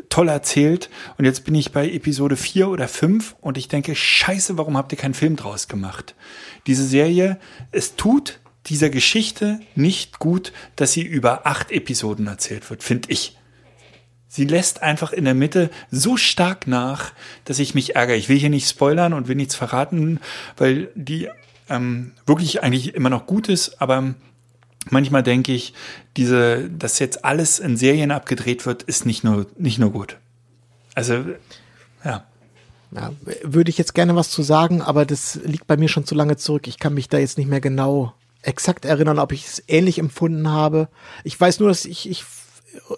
toll 0.09 0.29
erzählt. 0.29 0.89
Und 1.17 1.25
jetzt 1.25 1.43
bin 1.43 1.53
ich 1.53 1.73
bei 1.73 1.89
Episode 1.89 2.37
4 2.37 2.69
oder 2.69 2.87
5 2.87 3.35
und 3.41 3.57
ich 3.57 3.67
denke, 3.67 3.93
scheiße, 3.93 4.57
warum 4.57 4.77
habt 4.77 4.93
ihr 4.93 4.97
keinen 4.97 5.13
Film 5.13 5.35
draus 5.35 5.67
gemacht? 5.67 6.15
Diese 6.65 6.85
Serie, 6.85 7.37
es 7.71 7.97
tut 7.97 8.39
dieser 8.67 8.89
Geschichte 8.89 9.59
nicht 9.75 10.19
gut, 10.19 10.53
dass 10.77 10.93
sie 10.93 11.03
über 11.03 11.45
acht 11.45 11.71
Episoden 11.71 12.27
erzählt 12.27 12.69
wird, 12.69 12.83
finde 12.83 13.11
ich. 13.11 13.37
Sie 14.29 14.45
lässt 14.45 14.83
einfach 14.83 15.13
in 15.13 15.25
der 15.25 15.33
Mitte 15.33 15.69
so 15.89 16.17
stark 16.17 16.67
nach, 16.67 17.11
dass 17.45 17.59
ich 17.59 17.75
mich 17.75 17.95
ärgere. 17.95 18.17
Ich 18.17 18.29
will 18.29 18.37
hier 18.37 18.49
nicht 18.49 18.69
spoilern 18.69 19.13
und 19.13 19.27
will 19.27 19.35
nichts 19.35 19.55
verraten, 19.55 20.19
weil 20.57 20.89
die 20.95 21.29
ähm, 21.69 22.13
wirklich 22.25 22.63
eigentlich 22.63 22.95
immer 22.95 23.09
noch 23.09 23.25
gut 23.25 23.49
ist, 23.49 23.81
aber 23.81 24.15
manchmal 24.89 25.23
denke 25.23 25.53
ich, 25.53 25.73
diese, 26.15 26.69
dass 26.69 26.99
jetzt 26.99 27.25
alles 27.25 27.59
in 27.59 27.77
Serien 27.77 28.11
abgedreht 28.11 28.65
wird, 28.65 28.83
ist 28.83 29.05
nicht 29.05 29.23
nur, 29.23 29.47
nicht 29.57 29.79
nur 29.79 29.91
gut. 29.91 30.17
Also, 30.95 31.23
ja. 32.03 32.25
Ja, 32.91 33.11
würde 33.43 33.69
ich 33.69 33.77
jetzt 33.77 33.93
gerne 33.93 34.15
was 34.15 34.29
zu 34.29 34.43
sagen, 34.43 34.81
aber 34.81 35.05
das 35.05 35.35
liegt 35.43 35.67
bei 35.67 35.75
mir 35.75 35.89
schon 35.89 36.05
zu 36.05 36.15
lange 36.15 36.37
zurück. 36.37 36.67
Ich 36.67 36.79
kann 36.79 36.93
mich 36.93 37.09
da 37.09 37.17
jetzt 37.17 37.37
nicht 37.37 37.49
mehr 37.49 37.59
genau 37.59 38.13
exakt 38.41 38.85
erinnern, 38.85 39.19
ob 39.19 39.33
ich 39.33 39.45
es 39.45 39.63
ähnlich 39.67 39.99
empfunden 39.99 40.47
habe. 40.49 40.87
Ich 41.25 41.39
weiß 41.39 41.59
nur, 41.59 41.67
dass 41.67 41.83
ich, 41.83 42.09
ich 42.09 42.23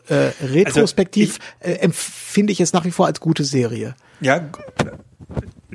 äh, 0.08 0.32
retrospektiv 0.44 1.40
äh, 1.60 1.72
empfinde 1.74 2.54
ich 2.54 2.62
es 2.62 2.72
nach 2.72 2.86
wie 2.86 2.92
vor 2.92 3.08
als 3.08 3.20
gute 3.20 3.44
Serie. 3.44 3.96
Ja, 4.22 4.50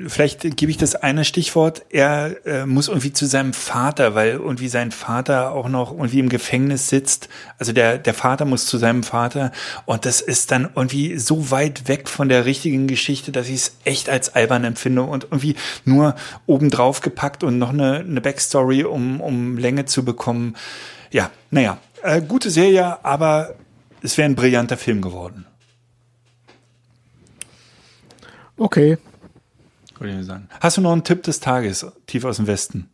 vielleicht 0.07 0.57
gebe 0.57 0.69
ich 0.69 0.77
das 0.77 0.95
eine 0.95 1.23
Stichwort. 1.23 1.85
Er 1.89 2.45
äh, 2.45 2.65
muss 2.65 2.89
irgendwie 2.89 3.13
zu 3.13 3.25
seinem 3.25 3.53
Vater, 3.53 4.13
weil 4.13 4.31
irgendwie 4.31 4.67
sein 4.67 4.91
Vater 4.91 5.51
auch 5.51 5.69
noch 5.69 5.91
irgendwie 5.91 6.19
im 6.19 6.29
Gefängnis 6.29 6.89
sitzt. 6.89 7.29
Also 7.57 7.71
der, 7.71 7.97
der 7.97 8.13
Vater 8.13 8.45
muss 8.45 8.65
zu 8.65 8.77
seinem 8.77 9.03
Vater. 9.03 9.51
Und 9.85 10.05
das 10.05 10.21
ist 10.21 10.51
dann 10.51 10.69
irgendwie 10.75 11.17
so 11.17 11.49
weit 11.51 11.87
weg 11.87 12.09
von 12.09 12.27
der 12.27 12.45
richtigen 12.45 12.87
Geschichte, 12.87 13.31
dass 13.31 13.47
ich 13.47 13.55
es 13.55 13.77
echt 13.85 14.09
als 14.09 14.35
albern 14.35 14.65
empfinde 14.65 15.03
und 15.03 15.25
irgendwie 15.25 15.55
nur 15.85 16.15
obendrauf 16.45 17.01
gepackt 17.01 17.43
und 17.43 17.57
noch 17.57 17.69
eine, 17.69 17.99
eine 17.99 18.21
Backstory, 18.21 18.83
um, 18.83 19.21
um 19.21 19.57
Länge 19.57 19.85
zu 19.85 20.03
bekommen. 20.03 20.55
Ja, 21.11 21.31
naja, 21.51 21.77
äh, 22.03 22.21
gute 22.21 22.49
Serie, 22.49 23.03
aber 23.05 23.55
es 24.01 24.17
wäre 24.17 24.29
ein 24.29 24.35
brillanter 24.35 24.77
Film 24.77 25.01
geworden. 25.01 25.45
Okay. 28.57 28.97
Würde 29.99 30.19
ich 30.19 30.25
sagen. 30.25 30.49
Hast 30.59 30.77
du 30.77 30.81
noch 30.81 30.91
einen 30.91 31.03
Tipp 31.03 31.23
des 31.23 31.39
Tages, 31.39 31.85
tief 32.05 32.25
aus 32.25 32.37
dem 32.37 32.47
Westen? 32.47 32.89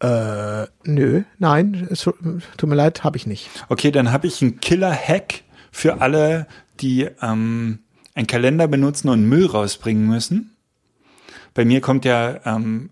Äh, 0.00 0.66
nö, 0.84 1.22
nein, 1.38 1.88
es, 1.90 2.02
tut 2.02 2.68
mir 2.68 2.74
leid, 2.74 3.02
habe 3.02 3.16
ich 3.16 3.26
nicht. 3.26 3.48
Okay, 3.68 3.90
dann 3.90 4.12
habe 4.12 4.26
ich 4.26 4.42
einen 4.42 4.60
Killer-Hack 4.60 5.42
für 5.70 6.00
alle, 6.00 6.46
die 6.80 7.08
ähm, 7.22 7.78
einen 8.14 8.26
Kalender 8.26 8.68
benutzen 8.68 9.08
und 9.08 9.26
Müll 9.26 9.46
rausbringen 9.46 10.06
müssen. 10.06 10.56
Bei 11.54 11.64
mir 11.64 11.80
kommt 11.80 12.04
ja, 12.04 12.40
ähm, 12.44 12.90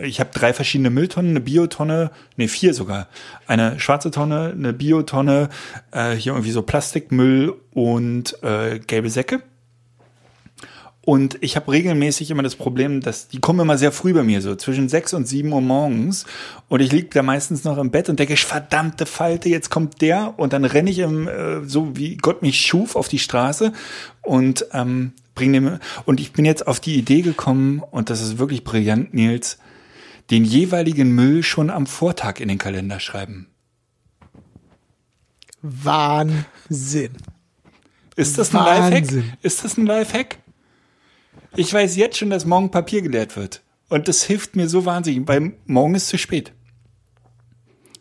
ich 0.00 0.20
habe 0.20 0.30
drei 0.34 0.52
verschiedene 0.52 0.90
Mülltonnen, 0.90 1.30
eine 1.30 1.40
Biotonne, 1.40 2.10
nee, 2.36 2.48
vier 2.48 2.74
sogar. 2.74 3.08
Eine 3.46 3.80
schwarze 3.80 4.10
Tonne, 4.10 4.52
eine 4.54 4.72
Biotonne, 4.72 5.48
äh, 5.92 6.12
hier 6.12 6.32
irgendwie 6.32 6.50
so 6.50 6.62
Plastikmüll 6.62 7.54
und 7.72 8.42
äh, 8.42 8.80
gelbe 8.80 9.08
Säcke. 9.08 9.42
Und 11.04 11.36
ich 11.42 11.54
habe 11.56 11.70
regelmäßig 11.70 12.30
immer 12.30 12.42
das 12.42 12.56
Problem, 12.56 13.00
dass 13.02 13.28
die 13.28 13.38
kommen 13.38 13.60
immer 13.60 13.76
sehr 13.76 13.92
früh 13.92 14.14
bei 14.14 14.22
mir, 14.22 14.40
so 14.40 14.54
zwischen 14.54 14.88
sechs 14.88 15.12
und 15.12 15.28
sieben 15.28 15.52
Uhr 15.52 15.60
morgens. 15.60 16.24
Und 16.68 16.80
ich 16.80 16.92
lieg 16.92 17.10
da 17.12 17.22
meistens 17.22 17.64
noch 17.64 17.76
im 17.76 17.90
Bett 17.90 18.08
und 18.08 18.18
denke, 18.18 18.36
verdammte 18.36 19.04
Falte, 19.04 19.50
jetzt 19.50 19.70
kommt 19.70 20.00
der. 20.00 20.38
Und 20.38 20.54
dann 20.54 20.64
renne 20.64 20.90
ich 20.90 21.00
im, 21.00 21.28
äh, 21.28 21.64
so 21.64 21.94
wie 21.96 22.16
Gott 22.16 22.40
mich 22.40 22.58
schuf 22.60 22.96
auf 22.96 23.08
die 23.08 23.18
Straße 23.18 23.72
und 24.22 24.66
ähm, 24.72 25.12
bringe 25.34 25.60
dem. 25.60 25.78
Und 26.06 26.20
ich 26.20 26.32
bin 26.32 26.46
jetzt 26.46 26.66
auf 26.66 26.80
die 26.80 26.96
Idee 26.96 27.20
gekommen, 27.20 27.82
und 27.90 28.08
das 28.08 28.22
ist 28.22 28.38
wirklich 28.38 28.64
brillant, 28.64 29.12
Nils, 29.12 29.58
den 30.30 30.44
jeweiligen 30.44 31.10
Müll 31.10 31.42
schon 31.42 31.68
am 31.68 31.86
Vortag 31.86 32.40
in 32.40 32.48
den 32.48 32.58
Kalender 32.58 32.98
schreiben. 32.98 33.48
Wahnsinn. 35.60 37.12
Ist 38.16 38.38
das 38.38 38.54
ein 38.54 38.64
Lifehack? 38.64 39.02
Wahnsinn. 39.02 39.32
Ist 39.42 39.64
das 39.64 39.76
ein 39.76 39.84
Lifehack? 39.86 40.38
Ich 41.56 41.72
weiß 41.72 41.94
jetzt 41.96 42.18
schon, 42.18 42.30
dass 42.30 42.46
morgen 42.46 42.70
Papier 42.70 43.00
geleert 43.00 43.36
wird. 43.36 43.62
Und 43.88 44.08
das 44.08 44.24
hilft 44.24 44.56
mir 44.56 44.68
so 44.68 44.84
wahnsinnig, 44.86 45.28
weil 45.28 45.52
morgen 45.66 45.94
ist 45.94 46.08
zu 46.08 46.18
spät. 46.18 46.52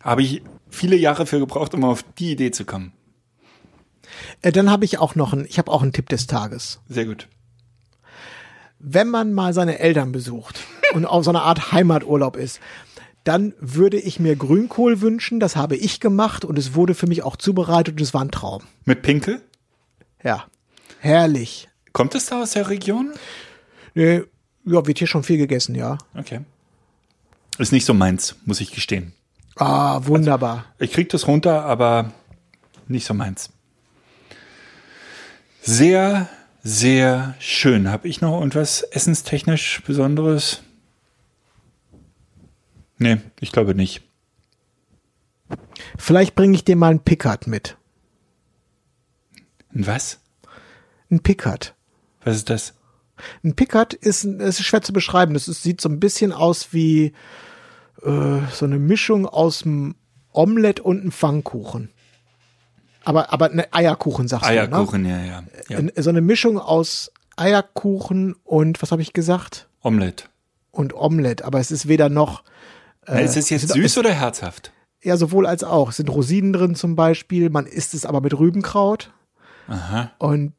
Habe 0.01 0.23
ich 0.23 0.41
viele 0.69 0.95
Jahre 0.95 1.27
für 1.27 1.37
gebraucht, 1.37 1.75
um 1.75 1.83
auf 1.83 2.03
die 2.17 2.31
Idee 2.31 2.49
zu 2.49 2.65
kommen. 2.65 2.93
Äh, 4.41 4.51
dann 4.51 4.71
habe 4.71 4.85
ich 4.85 4.97
auch 4.97 5.13
noch 5.13 5.33
einen, 5.33 5.45
ich 5.45 5.59
habe 5.59 5.71
auch 5.71 5.83
einen 5.83 5.93
Tipp 5.93 6.09
des 6.09 6.25
Tages. 6.25 6.81
Sehr 6.89 7.05
gut. 7.05 7.27
Wenn 8.79 9.09
man 9.09 9.33
mal 9.33 9.53
seine 9.53 9.79
Eltern 9.79 10.11
besucht 10.11 10.61
und 10.93 11.05
auf 11.05 11.23
so 11.23 11.29
eine 11.31 11.43
Art 11.43 11.71
Heimaturlaub 11.71 12.37
ist, 12.37 12.59
dann 13.23 13.53
würde 13.59 13.99
ich 13.99 14.19
mir 14.19 14.35
Grünkohl 14.35 14.99
wünschen. 14.99 15.39
Das 15.39 15.55
habe 15.55 15.75
ich 15.75 15.99
gemacht 15.99 16.43
und 16.43 16.57
es 16.57 16.73
wurde 16.73 16.95
für 16.95 17.07
mich 17.07 17.21
auch 17.23 17.37
zubereitet 17.37 17.95
und 17.95 18.01
es 18.01 18.15
war 18.15 18.21
ein 18.21 18.31
Traum. 18.31 18.63
Mit 18.83 19.03
Pinkel? 19.03 19.41
Ja, 20.23 20.45
herrlich. 20.99 21.69
Kommt 21.93 22.15
es 22.15 22.25
da 22.25 22.41
aus 22.41 22.51
der 22.51 22.69
Region? 22.69 23.13
Nee, 23.93 24.23
ja, 24.65 24.85
wird 24.85 24.97
hier 24.97 25.07
schon 25.07 25.23
viel 25.23 25.37
gegessen, 25.37 25.75
ja. 25.75 25.97
Okay. 26.15 26.41
Ist 27.57 27.71
nicht 27.71 27.85
so 27.85 27.93
meins, 27.93 28.35
muss 28.45 28.61
ich 28.61 28.71
gestehen. 28.71 29.13
Ah, 29.55 30.01
wunderbar. 30.05 30.65
Ich 30.79 30.91
krieg 30.91 31.09
das 31.09 31.27
runter, 31.27 31.63
aber 31.65 32.11
nicht 32.87 33.05
so 33.05 33.13
meins. 33.13 33.51
Sehr, 35.61 36.27
sehr 36.63 37.35
schön. 37.39 37.89
Habe 37.89 38.07
ich 38.07 38.21
noch 38.21 38.39
irgendwas 38.39 38.81
essenstechnisch 38.81 39.81
Besonderes? 39.85 40.61
Nee, 42.97 43.17
ich 43.39 43.51
glaube 43.51 43.75
nicht. 43.75 44.01
Vielleicht 45.97 46.35
bringe 46.35 46.55
ich 46.55 46.65
dir 46.65 46.75
mal 46.75 46.89
einen 46.89 47.03
Pickard 47.03 47.47
mit. 47.47 47.77
Ein 49.75 49.87
was? 49.87 50.19
Ein 51.11 51.21
Pickard. 51.21 51.75
Was 52.23 52.37
ist 52.37 52.49
das? 52.49 52.73
Ein 53.43 53.55
Pickard 53.55 53.93
ist, 53.93 54.23
ist 54.25 54.63
schwer 54.63 54.81
zu 54.81 54.93
beschreiben. 54.93 55.33
Das 55.33 55.47
ist, 55.47 55.63
sieht 55.63 55.81
so 55.81 55.89
ein 55.89 55.99
bisschen 55.99 56.31
aus 56.31 56.69
wie 56.71 57.13
äh, 58.03 58.39
so 58.51 58.65
eine 58.65 58.79
Mischung 58.79 59.25
aus 59.27 59.63
einem 59.63 59.95
Omelett 60.31 60.79
und 60.79 61.01
einem 61.01 61.11
Pfannkuchen. 61.11 61.89
Aber, 63.05 63.31
aber 63.33 63.51
eine 63.51 63.71
Eierkuchen, 63.73 64.27
sagst 64.27 64.45
Eierkuchen, 64.49 65.05
ja, 65.05 65.19
ja. 65.19 65.43
du, 65.67 65.73
ja. 65.73 65.81
ne? 65.81 65.91
So 65.97 66.09
eine 66.09 66.21
Mischung 66.21 66.57
aus 66.57 67.11
Eierkuchen 67.35 68.35
und, 68.43 68.81
was 68.81 68.91
habe 68.91 69.01
ich 69.01 69.13
gesagt? 69.13 69.67
Omelette. 69.81 70.25
Und 70.71 70.93
Omelett. 70.95 71.41
Aber 71.43 71.59
es 71.59 71.69
ist 71.69 71.87
weder 71.87 72.09
noch, 72.09 72.43
Na, 73.05 73.19
ist 73.19 73.37
es 73.37 73.49
jetzt 73.49 73.63
es- 73.65 73.71
süß 73.73 73.97
oder 73.99 74.11
herzhaft? 74.11 74.71
ja, 75.03 75.17
sowohl 75.17 75.45
als 75.45 75.63
auch. 75.65 75.89
Es 75.89 75.97
sind 75.97 76.09
Rosinen 76.09 76.53
drin 76.53 76.75
zum 76.75 76.95
Beispiel. 76.95 77.49
Man 77.49 77.65
isst 77.65 77.93
es 77.93 78.05
aber 78.05 78.21
mit 78.21 78.37
Rübenkraut. 78.39 79.11
Und 80.17 80.53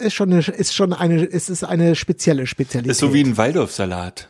ist 0.00 0.14
schon 0.14 0.32
eine, 0.32 0.40
ist 0.42 0.74
schon 0.74 0.92
eine, 0.92 1.24
ist 1.24 1.50
es 1.50 1.64
eine 1.64 1.94
spezielle 1.94 2.46
Spezialität. 2.46 2.90
Ist 2.90 2.98
so 2.98 3.14
wie 3.14 3.22
ein 3.22 3.36
Waldorfsalat. 3.36 4.28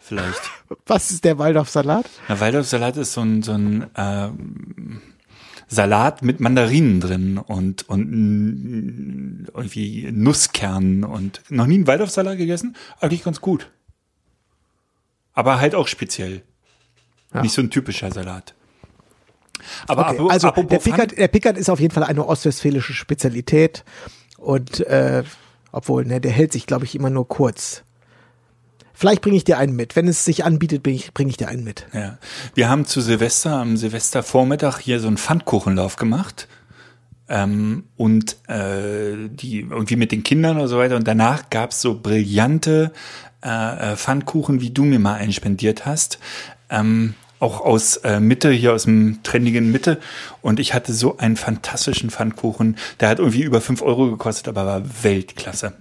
Vielleicht. 0.00 0.40
Was 0.86 1.10
ist 1.10 1.24
der 1.24 1.38
Waldorfsalat? 1.38 2.06
Na, 2.28 2.40
Waldorfsalat 2.40 2.96
ist 2.96 3.12
so 3.12 3.20
ein, 3.20 3.42
so 3.42 3.52
ein 3.52 3.86
ähm, 3.96 5.00
Salat 5.68 6.22
mit 6.22 6.40
Mandarinen 6.40 7.00
drin 7.00 7.38
und, 7.38 7.88
und 7.88 9.46
irgendwie 9.54 10.10
Nusskernen 10.10 11.04
und 11.04 11.42
noch 11.48 11.66
nie 11.66 11.74
einen 11.74 11.86
Waldorfsalat 11.86 12.38
gegessen? 12.38 12.74
Eigentlich 12.98 13.22
ganz 13.22 13.40
gut. 13.40 13.70
Aber 15.32 15.60
halt 15.60 15.76
auch 15.76 15.86
speziell. 15.86 16.42
Nicht 17.32 17.54
so 17.54 17.62
ein 17.62 17.70
typischer 17.70 18.10
Salat. 18.10 18.54
Aber 19.86 20.10
Okay, 20.10 20.26
also 20.28 20.50
der 20.50 20.78
Pickard, 20.78 21.16
der 21.16 21.28
Pickard 21.28 21.56
ist 21.56 21.70
auf 21.70 21.80
jeden 21.80 21.94
Fall 21.94 22.04
eine 22.04 22.26
ostwestfälische 22.26 22.92
Spezialität 22.92 23.84
und 24.40 24.80
äh, 24.80 25.22
obwohl, 25.72 26.04
ne, 26.04 26.20
der 26.20 26.32
hält 26.32 26.52
sich, 26.52 26.66
glaube 26.66 26.84
ich, 26.84 26.94
immer 26.94 27.10
nur 27.10 27.28
kurz. 27.28 27.82
Vielleicht 28.92 29.22
bringe 29.22 29.36
ich 29.36 29.44
dir 29.44 29.56
einen 29.56 29.76
mit. 29.76 29.96
Wenn 29.96 30.08
es 30.08 30.24
sich 30.24 30.44
anbietet, 30.44 30.82
bringe 30.82 30.96
ich, 30.96 31.14
bring 31.14 31.28
ich 31.28 31.36
dir 31.36 31.48
einen 31.48 31.64
mit. 31.64 31.86
Ja. 31.94 32.18
Wir 32.54 32.68
haben 32.68 32.84
zu 32.84 33.00
Silvester, 33.00 33.52
am 33.52 33.76
Silvestervormittag 33.76 34.78
hier 34.78 35.00
so 35.00 35.06
einen 35.06 35.16
Pfannkuchenlauf 35.16 35.96
gemacht. 35.96 36.48
Ähm, 37.28 37.84
und 37.96 38.36
äh, 38.48 39.28
die 39.30 39.60
irgendwie 39.60 39.96
mit 39.96 40.12
den 40.12 40.22
Kindern 40.22 40.56
oder 40.56 40.68
so 40.68 40.76
weiter. 40.76 40.96
Und 40.96 41.06
danach 41.06 41.48
gab's 41.48 41.80
so 41.80 41.98
brillante 41.98 42.92
äh, 43.42 43.92
äh, 43.92 43.96
Pfannkuchen, 43.96 44.60
wie 44.60 44.70
du 44.70 44.84
mir 44.84 44.98
mal 44.98 45.14
einen 45.14 45.32
spendiert 45.32 45.86
hast. 45.86 46.18
Ähm, 46.68 47.14
auch 47.40 47.60
aus 47.62 47.96
äh, 47.98 48.20
Mitte, 48.20 48.50
hier 48.50 48.72
aus 48.72 48.84
dem 48.84 49.22
trendigen 49.22 49.72
Mitte. 49.72 49.98
Und 50.42 50.60
ich 50.60 50.74
hatte 50.74 50.92
so 50.92 51.18
einen 51.18 51.36
fantastischen 51.36 52.10
Pfannkuchen. 52.10 52.76
Der 53.00 53.08
hat 53.08 53.18
irgendwie 53.18 53.42
über 53.42 53.60
fünf 53.60 53.82
Euro 53.82 54.10
gekostet, 54.10 54.46
aber 54.48 54.64
war 54.66 54.82
Weltklasse. 55.02 55.72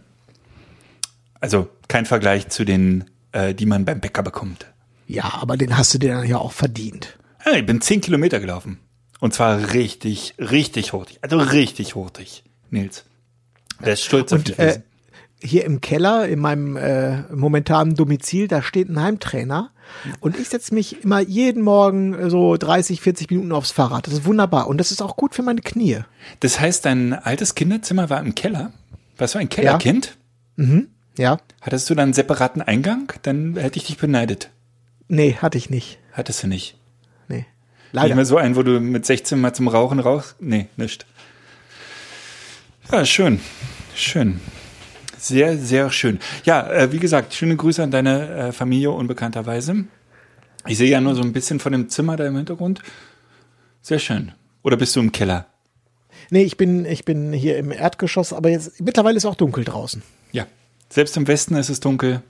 Also 1.39 1.70
kein 1.88 2.05
Vergleich 2.05 2.49
zu 2.49 2.66
den, 2.66 3.05
äh, 3.32 3.53
die 3.53 3.66
man 3.66 3.86
beim 3.86 3.99
Bäcker 3.99 4.24
bekommt. 4.24 4.66
Ja, 5.07 5.34
aber 5.41 5.57
den 5.57 5.78
hast 5.78 5.93
du 5.93 5.97
dir 5.97 6.16
dann 6.16 6.28
ja 6.28 6.38
auch 6.38 6.51
verdient. 6.51 7.18
Ja, 7.45 7.53
ich 7.53 7.66
bin 7.66 7.82
zehn 7.82 8.01
Kilometer 8.01 8.39
gelaufen. 8.39 8.80
Und 9.20 9.34
zwar 9.34 9.74
richtig, 9.74 10.36
richtig 10.38 10.93
hurtig. 10.93 11.20
Also 11.22 11.38
richtig 11.38 11.95
hurtig, 11.95 12.43
Nils. 12.70 13.03
Der 13.84 13.93
ist 13.93 14.03
stolz 14.03 14.32
auf 14.32 14.39
Und 14.39 14.47
dich. 14.49 14.60
äh, 14.60 14.82
hier 15.42 15.66
im 15.66 15.82
Keller, 15.82 16.28
in 16.28 16.40
meinem 16.40 16.76
äh, 16.76 17.22
momentanen 17.34 17.96
Domizil, 17.96 18.48
da 18.48 18.62
steht 18.62 18.90
ein 18.90 19.02
Heimtrainer. 19.02 19.72
Und 20.20 20.38
ich 20.38 20.50
setze 20.50 20.74
mich 20.74 21.04
immer 21.04 21.20
jeden 21.20 21.64
Morgen 21.64 22.14
äh, 22.14 22.30
so 22.30 22.58
30, 22.58 23.02
40 23.02 23.30
Minuten 23.32 23.52
aufs 23.52 23.72
Fahrrad. 23.72 24.08
Das 24.08 24.14
ist 24.14 24.26
wunderbar. 24.26 24.68
Und 24.68 24.78
das 24.78 24.92
ist 24.92 25.02
auch 25.02 25.16
gut 25.16 25.34
für 25.34 25.44
meine 25.44 25.62
Knie. 25.62 26.00
das 26.42 26.60
heißt, 26.60 26.86
dein 26.86 27.14
altes 27.14 27.56
Kinderzimmer 27.56 28.10
war 28.10 28.20
im 28.22 28.36
Keller? 28.36 28.72
Warst 29.18 29.36
du 29.36 29.40
ein 29.40 29.50
Kellerkind? 29.50 30.18
Ja? 31.18 31.38
Hattest 31.62 31.90
du 31.90 31.96
dann 31.96 32.04
einen 32.06 32.14
separaten 32.14 32.62
Eingang? 32.62 33.12
Dann 33.24 33.56
hätte 33.58 33.78
ich 33.78 33.86
dich 33.86 33.98
beneidet. 33.98 34.52
Nee, 35.08 35.38
hatte 35.42 35.58
ich 35.58 35.70
nicht. 35.70 36.00
Hattest 36.14 36.44
du 36.44 36.48
nicht. 36.48 36.78
Nee. 37.28 37.38
Nicht 37.38 37.48
Leider. 37.92 38.16
mehr 38.16 38.26
so 38.26 38.38
einen, 38.38 38.56
wo 38.56 38.64
du 38.64 38.80
mit 38.80 39.06
16 39.06 39.40
mal 39.40 39.54
zum 39.54 39.68
Rauchen 39.68 40.00
rauchst? 40.00 40.36
Nee, 40.40 40.68
nicht. 40.78 41.06
Ja, 42.92 43.06
schön. 43.06 43.40
Schön. 43.96 44.40
Sehr, 45.20 45.58
sehr 45.58 45.92
schön. 45.92 46.20
Ja, 46.46 46.68
äh, 46.72 46.92
wie 46.92 47.00
gesagt, 47.00 47.34
schöne 47.34 47.56
Grüße 47.58 47.84
an 47.84 47.92
deine 47.92 48.30
äh, 48.30 48.52
Familie 48.52 48.92
unbekannterweise. 48.92 49.86
Ich 50.68 50.78
sehe 50.78 50.90
ja 50.90 51.02
nur 51.02 51.16
so 51.16 51.22
ein 51.22 51.34
bisschen 51.34 51.60
von 51.60 51.72
dem 51.72 51.90
Zimmer 51.90 52.16
da 52.16 52.26
im 52.26 52.36
Hintergrund. 52.38 52.82
Sehr 53.82 54.00
schön. 54.00 54.32
Oder 54.64 54.78
bist 54.78 54.96
du 54.96 55.00
im 55.00 55.12
Keller? 55.12 55.48
Nee, 56.30 56.44
ich 56.44 56.58
bin, 56.58 56.86
ich 56.86 57.06
bin 57.06 57.34
hier 57.34 57.58
im 57.58 57.72
Erdgeschoss, 57.72 58.34
aber 58.34 58.50
jetzt 58.50 58.80
mittlerweile 58.82 59.18
ist 59.18 59.26
auch 59.26 59.36
dunkel 59.36 59.64
draußen. 59.64 60.02
Ja. 60.32 60.46
Selbst 60.90 61.16
im 61.18 61.28
Westen 61.28 61.56
ist 61.56 61.70
es 61.70 61.80
dunkel. 61.80 62.22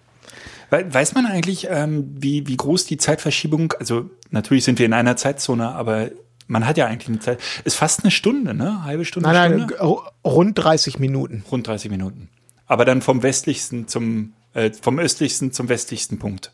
We- 0.69 0.85
Weiß 0.93 1.13
man 1.15 1.25
eigentlich, 1.25 1.67
ähm, 1.69 2.15
wie, 2.17 2.45
wie 2.47 2.57
groß 2.57 2.85
die 2.85 2.97
Zeitverschiebung, 2.97 3.73
also 3.79 4.09
natürlich 4.31 4.63
sind 4.63 4.79
wir 4.79 4.85
in 4.85 4.93
einer 4.93 5.15
Zeitzone, 5.15 5.69
aber 5.69 6.09
man 6.47 6.65
hat 6.67 6.77
ja 6.77 6.85
eigentlich 6.87 7.09
eine 7.09 7.19
Zeit, 7.19 7.39
ist 7.63 7.75
fast 7.75 8.03
eine 8.03 8.11
Stunde, 8.11 8.53
ne? 8.53 8.83
Halbe 8.83 9.05
Stunde, 9.05 9.29
Nein, 9.29 9.51
nein, 9.57 9.69
Stunde? 9.69 10.01
rund 10.25 10.57
30 10.57 10.99
Minuten. 10.99 11.43
Rund 11.51 11.67
30 11.67 11.89
Minuten. 11.91 12.29
Aber 12.69 12.85
dann 12.85 13.01
vom 13.01 13.21
westlichsten 13.23 13.89
zum, 13.89 14.33
äh, 14.53 14.71
vom 14.71 14.97
östlichsten 14.99 15.51
zum 15.51 15.67
westlichsten 15.67 16.17
Punkt. 16.19 16.53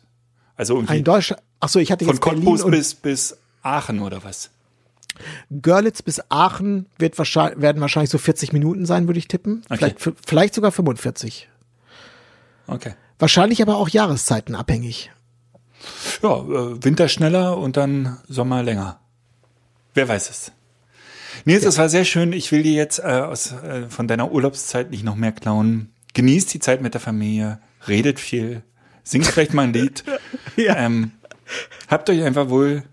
Also 0.56 0.74
irgendwie 0.74 0.94
Ein 0.94 1.04
Deutscher, 1.04 1.36
ach 1.60 1.68
so, 1.68 1.78
ich 1.78 1.92
hatte 1.92 2.04
von 2.04 2.14
jetzt 2.14 2.24
Berlin 2.24 2.44
Cottbus 2.44 2.68
bis, 2.70 2.94
bis 2.94 3.36
Aachen 3.62 4.00
oder 4.00 4.24
was? 4.24 4.50
Görlitz 5.62 6.02
bis 6.02 6.20
Aachen 6.30 6.86
wird 6.98 7.16
wahrscheinlich, 7.18 7.60
werden 7.60 7.80
wahrscheinlich 7.80 8.10
so 8.10 8.18
40 8.18 8.52
Minuten 8.52 8.84
sein, 8.86 9.06
würde 9.06 9.18
ich 9.18 9.28
tippen. 9.28 9.62
Vielleicht, 9.68 10.04
f- 10.06 10.14
vielleicht 10.26 10.54
sogar 10.54 10.72
45. 10.72 11.48
Okay. 12.66 12.94
Wahrscheinlich 13.18 13.62
aber 13.62 13.76
auch 13.76 13.88
Jahreszeiten 13.88 14.54
abhängig. 14.54 15.10
Ja, 16.22 16.36
äh, 16.40 16.84
Winter 16.84 17.08
schneller 17.08 17.56
und 17.58 17.76
dann 17.76 18.18
Sommer 18.28 18.62
länger. 18.62 18.98
Wer 19.94 20.08
weiß 20.08 20.28
es. 20.30 20.52
Nils, 21.44 21.64
es 21.64 21.78
war 21.78 21.88
sehr 21.88 22.04
schön. 22.04 22.32
Ich 22.32 22.50
will 22.52 22.62
dir 22.62 22.72
jetzt 22.72 22.98
äh, 22.98 23.02
aus, 23.02 23.52
äh, 23.52 23.88
von 23.88 24.08
deiner 24.08 24.32
Urlaubszeit 24.32 24.90
nicht 24.90 25.04
noch 25.04 25.16
mehr 25.16 25.32
klauen. 25.32 25.92
Genießt 26.16 26.54
die 26.54 26.60
Zeit 26.60 26.80
mit 26.80 26.94
der 26.94 27.00
Familie, 27.02 27.60
redet 27.86 28.18
viel, 28.18 28.62
singt 29.04 29.26
vielleicht 29.26 29.52
mal 29.52 29.64
ein 29.64 29.74
Lied. 29.74 30.02
Ja. 30.56 30.74
ähm, 30.76 31.10
habt 31.88 32.08
euch 32.08 32.22
einfach 32.22 32.48
wohl, 32.48 32.84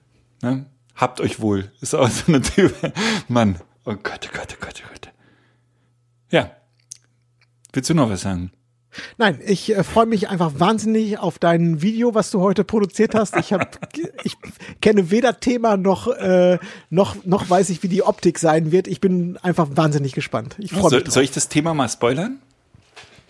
ne? 0.41 0.65
Habt 0.93 1.21
euch 1.21 1.39
wohl. 1.39 1.71
Ist 1.79 1.95
auch 1.95 2.09
so 2.09 2.25
eine 2.27 2.41
Typ. 2.41 2.75
Mann. 3.29 3.61
Oh 3.85 3.93
Gott, 3.93 4.29
oh 4.29 4.37
Gott, 4.37 4.49
oh 4.51 4.65
Gott, 4.65 4.83
oh 4.83 4.89
Gott. 4.89 5.13
Ja. 6.31 6.51
Willst 7.71 7.89
du 7.89 7.93
noch 7.93 8.09
was 8.09 8.23
sagen? 8.23 8.51
Nein, 9.17 9.39
ich 9.45 9.73
äh, 9.73 9.85
freue 9.85 10.05
mich 10.05 10.27
einfach 10.27 10.59
wahnsinnig 10.59 11.17
auf 11.17 11.39
dein 11.39 11.81
Video, 11.81 12.13
was 12.13 12.29
du 12.29 12.41
heute 12.41 12.65
produziert 12.65 13.15
hast. 13.15 13.37
Ich 13.37 13.53
habe, 13.53 13.67
ich 14.25 14.35
kenne 14.81 15.11
weder 15.11 15.39
Thema 15.39 15.77
noch 15.77 16.09
äh, 16.09 16.59
noch 16.89 17.23
noch 17.23 17.49
weiß 17.49 17.69
ich, 17.69 17.83
wie 17.83 17.87
die 17.87 18.03
Optik 18.03 18.37
sein 18.37 18.73
wird. 18.73 18.89
Ich 18.89 18.99
bin 18.99 19.37
einfach 19.37 19.69
wahnsinnig 19.71 20.11
gespannt. 20.11 20.57
Ich 20.59 20.71
freue 20.71 20.91
mich. 20.91 21.03
Drauf. 21.03 21.13
soll 21.13 21.23
ich 21.23 21.31
das 21.31 21.47
Thema 21.47 21.73
mal 21.73 21.87
spoilern? 21.87 22.41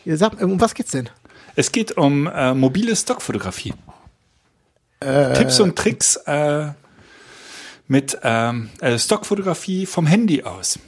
Ihr 0.05 0.17
sagt, 0.17 0.41
um 0.41 0.59
was 0.59 0.73
geht's 0.73 0.91
denn? 0.91 1.09
Es 1.55 1.71
geht 1.71 1.97
um 1.97 2.27
äh, 2.27 2.53
mobile 2.53 2.95
Stockfotografie. 2.95 3.73
Tipps 4.99 5.59
und 5.59 5.75
Tricks 5.77 6.15
äh, 6.27 6.69
mit 7.87 8.17
ähm, 8.23 8.69
äh, 8.79 8.97
Stockfotografie 8.97 9.85
vom 9.85 10.07
Handy 10.07 10.43
aus. 10.43 10.79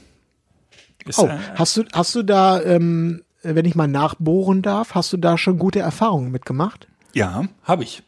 Ist, 1.04 1.18
Oh, 1.18 1.26
äh, 1.26 1.38
hast 1.54 1.76
du 1.76 1.84
hast 1.92 2.14
du 2.14 2.22
da, 2.22 2.62
ähm, 2.62 3.22
wenn 3.42 3.64
ich 3.66 3.74
mal 3.74 3.86
nachbohren 3.88 4.62
darf, 4.62 4.94
hast 4.94 5.12
du 5.12 5.18
da 5.18 5.36
schon 5.36 5.58
gute 5.58 5.80
Erfahrungen 5.80 6.30
mitgemacht? 6.32 6.88
ja, 7.12 7.44
habe 7.62 7.84
ich. 7.84 8.02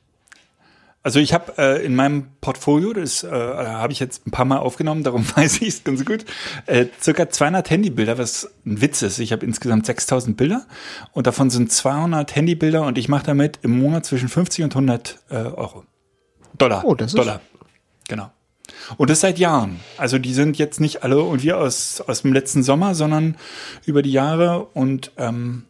Also 1.09 1.21
ich 1.21 1.33
habe 1.33 1.55
äh, 1.57 1.83
in 1.87 1.97
meinem 1.97 2.27
Portfolio, 2.43 2.93
das 2.93 3.25
äh, 3.25 3.31
habe 3.31 3.95
ich 3.95 3.99
jetzt 3.99 4.27
ein 4.27 4.31
paar 4.31 4.45
Mal 4.45 4.59
aufgenommen, 4.59 5.05
darum 5.05 5.25
weiß 5.37 5.63
ich 5.63 5.69
es 5.69 5.83
ganz 5.83 6.05
gut, 6.05 6.27
äh, 6.67 6.85
circa 7.01 7.31
200 7.31 7.71
Handybilder, 7.71 8.19
was 8.19 8.51
ein 8.67 8.83
Witz 8.83 9.01
ist. 9.01 9.19
Ich 9.19 9.33
habe 9.33 9.47
insgesamt 9.47 9.87
6000 9.87 10.37
Bilder 10.37 10.67
und 11.13 11.27
davon 11.27 11.49
sind 11.49 11.73
200 11.73 12.37
Handybilder 12.37 12.83
und 12.83 12.99
ich 12.99 13.09
mache 13.09 13.25
damit 13.25 13.59
im 13.63 13.79
Monat 13.81 14.05
zwischen 14.05 14.29
50 14.29 14.65
und 14.65 14.73
100 14.73 15.19
äh, 15.31 15.37
Euro. 15.37 15.85
Dollar. 16.59 16.85
Oh, 16.85 16.95
das 16.95 17.13
ist- 17.13 17.19
Dollar. 17.19 17.41
Genau. 18.07 18.31
Und 18.99 19.09
das 19.09 19.21
seit 19.23 19.39
Jahren. 19.39 19.81
Also 19.97 20.19
die 20.19 20.35
sind 20.35 20.59
jetzt 20.59 20.79
nicht 20.79 21.05
alle 21.05 21.15
irgendwie 21.15 21.55
aus, 21.55 22.03
aus 22.03 22.21
dem 22.21 22.35
letzten 22.35 22.63
Sommer, 22.63 22.95
sondern 22.95 23.39
über 23.87 24.03
die 24.03 24.13
Jahre 24.13 24.67
und 24.75 25.13
ähm, 25.17 25.65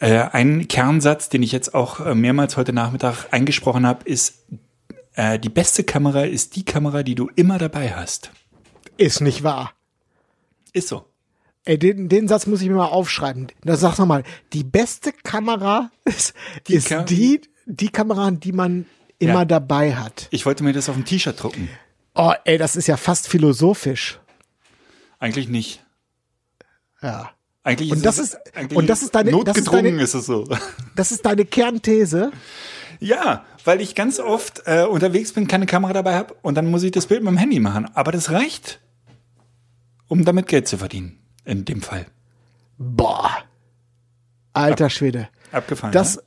äh, 0.00 0.18
ein 0.32 0.66
Kernsatz, 0.68 1.28
den 1.28 1.42
ich 1.42 1.52
jetzt 1.52 1.74
auch 1.74 2.00
äh, 2.00 2.14
mehrmals 2.14 2.56
heute 2.56 2.72
Nachmittag 2.72 3.26
eingesprochen 3.32 3.86
habe, 3.86 4.04
ist, 4.08 4.44
äh, 5.14 5.38
die 5.38 5.48
beste 5.48 5.84
Kamera 5.84 6.24
ist 6.24 6.56
die 6.56 6.64
Kamera, 6.64 7.02
die 7.02 7.14
du 7.14 7.28
immer 7.36 7.58
dabei 7.58 7.94
hast. 7.94 8.30
Ist 8.96 9.20
nicht 9.20 9.42
wahr. 9.42 9.72
Ist 10.72 10.88
so. 10.88 11.06
Ey, 11.64 11.78
den, 11.78 12.08
den 12.08 12.26
Satz 12.28 12.46
muss 12.46 12.62
ich 12.62 12.68
mir 12.68 12.76
mal 12.76 12.86
aufschreiben. 12.86 13.48
Da 13.62 13.76
sag 13.76 13.98
noch 13.98 14.06
mal, 14.06 14.22
die 14.52 14.64
beste 14.64 15.12
Kamera 15.12 15.90
ist 16.04 16.32
die, 16.66 16.74
ist 16.74 16.88
Kam- 16.88 17.04
die, 17.06 17.40
die 17.66 17.90
Kamera, 17.90 18.30
die 18.30 18.52
man 18.52 18.86
immer 19.18 19.40
Ja. 19.40 19.44
dabei 19.44 19.94
hat. 19.94 20.28
Ich 20.30 20.46
wollte 20.46 20.64
mir 20.64 20.72
das 20.72 20.88
auf 20.88 20.96
ein 20.96 21.04
T-Shirt 21.04 21.40
drucken. 21.42 21.68
Oh, 22.14 22.32
ey, 22.44 22.56
das 22.56 22.76
ist 22.76 22.86
ja 22.88 22.96
fast 22.96 23.28
philosophisch. 23.28 24.18
Eigentlich 25.18 25.48
nicht. 25.48 25.84
Ja. 27.02 27.30
Eigentlich 27.62 27.90
Und 27.90 27.98
ist 27.98 28.06
das 28.06 28.18
es, 28.18 28.24
ist- 28.34 28.56
eigentlich 28.56 28.78
und 28.78 28.86
das 28.88 29.02
ist 29.02 29.14
deine- 29.14 29.30
das 29.30 29.38
ist 29.40 29.46
notgedrungen 29.46 29.84
deine- 29.92 30.02
ist 30.02 30.14
es 30.14 30.26
so. 30.26 30.46
Das 30.96 31.12
ist 31.12 31.24
deine 31.26 31.44
Kernthese. 31.44 32.32
Ja, 33.00 33.44
weil 33.64 33.80
ich 33.80 33.94
ganz 33.94 34.18
oft 34.20 34.62
äh, 34.66 34.84
unterwegs 34.84 35.32
bin, 35.32 35.46
keine 35.48 35.66
Kamera 35.66 35.92
dabei 35.92 36.14
habe 36.16 36.34
und 36.42 36.54
dann 36.56 36.70
muss 36.70 36.82
ich 36.82 36.92
das 36.92 37.06
Bild 37.06 37.22
mit 37.22 37.30
dem 37.32 37.36
Handy 37.38 37.60
machen. 37.60 37.88
Aber 37.94 38.12
das 38.12 38.30
reicht, 38.30 38.80
um 40.08 40.24
damit 40.24 40.46
Geld 40.48 40.68
zu 40.68 40.78
verdienen. 40.78 41.18
In 41.44 41.64
dem 41.64 41.80
Fall. 41.82 42.06
Boah. 42.78 43.30
Alter 44.52 44.90
Schwede. 44.90 45.28
Abgefallen. 45.52 45.92
Das, 45.92 46.16
ne? 46.16 46.22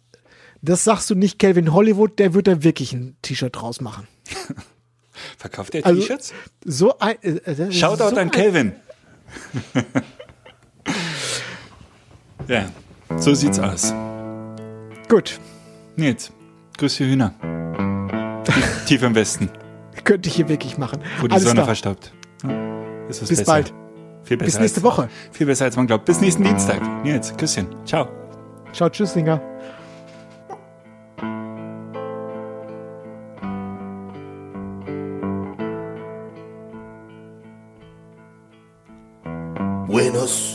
das 0.61 0.83
sagst 0.83 1.09
du 1.09 1.15
nicht 1.15 1.37
Calvin 1.39 1.73
Hollywood, 1.73 2.17
der 2.19 2.33
wird 2.33 2.47
da 2.47 2.63
wirklich 2.63 2.93
ein 2.93 3.15
T-Shirt 3.21 3.55
draus 3.55 3.79
machen. 3.81 4.07
Verkauft 5.37 5.73
der 5.73 5.85
Also- 5.85 6.01
T-Shirts? 6.01 6.33
So 6.65 6.97
ein, 6.99 7.21
äh, 7.21 7.29
äh, 7.51 7.71
Shoutout 7.71 8.09
so 8.09 8.15
an 8.17 8.31
Kelvin. 8.31 8.73
Ja, 12.47 12.65
so 13.17 13.33
sieht's 13.33 13.59
aus. 13.59 13.93
Gut, 15.09 15.39
Nils, 15.95 16.31
grüß 16.77 16.97
die 16.97 17.05
Hühner. 17.05 17.33
Tief, 18.43 18.85
tief 18.85 19.03
im 19.03 19.15
Westen, 19.15 19.49
könnte 20.03 20.29
ich 20.29 20.35
hier 20.35 20.49
wirklich 20.49 20.77
machen. 20.77 20.99
wo 21.19 21.27
die 21.27 21.33
Alles 21.33 21.43
Sonne 21.43 21.55
klar. 21.55 21.65
verstaubt. 21.67 22.13
Ja, 22.43 22.49
ist 23.07 23.21
es 23.21 23.29
Bis 23.29 23.39
besser. 23.39 23.51
bald. 23.51 23.73
Viel 24.23 24.37
besser 24.37 24.51
Bis 24.51 24.59
nächste 24.59 24.77
als, 24.79 24.83
Woche. 24.83 25.09
Viel 25.31 25.47
besser 25.47 25.65
als 25.65 25.75
man 25.75 25.87
glaubt. 25.87 26.05
Bis 26.05 26.21
nächsten 26.21 26.43
Dienstag. 26.43 26.81
Nils, 27.03 27.35
Küsschen. 27.35 27.67
Ciao. 27.85 28.07
Ciao, 28.73 28.89
tschüss, 28.89 29.13
Singer. 29.13 29.41
Buenos 39.87 40.52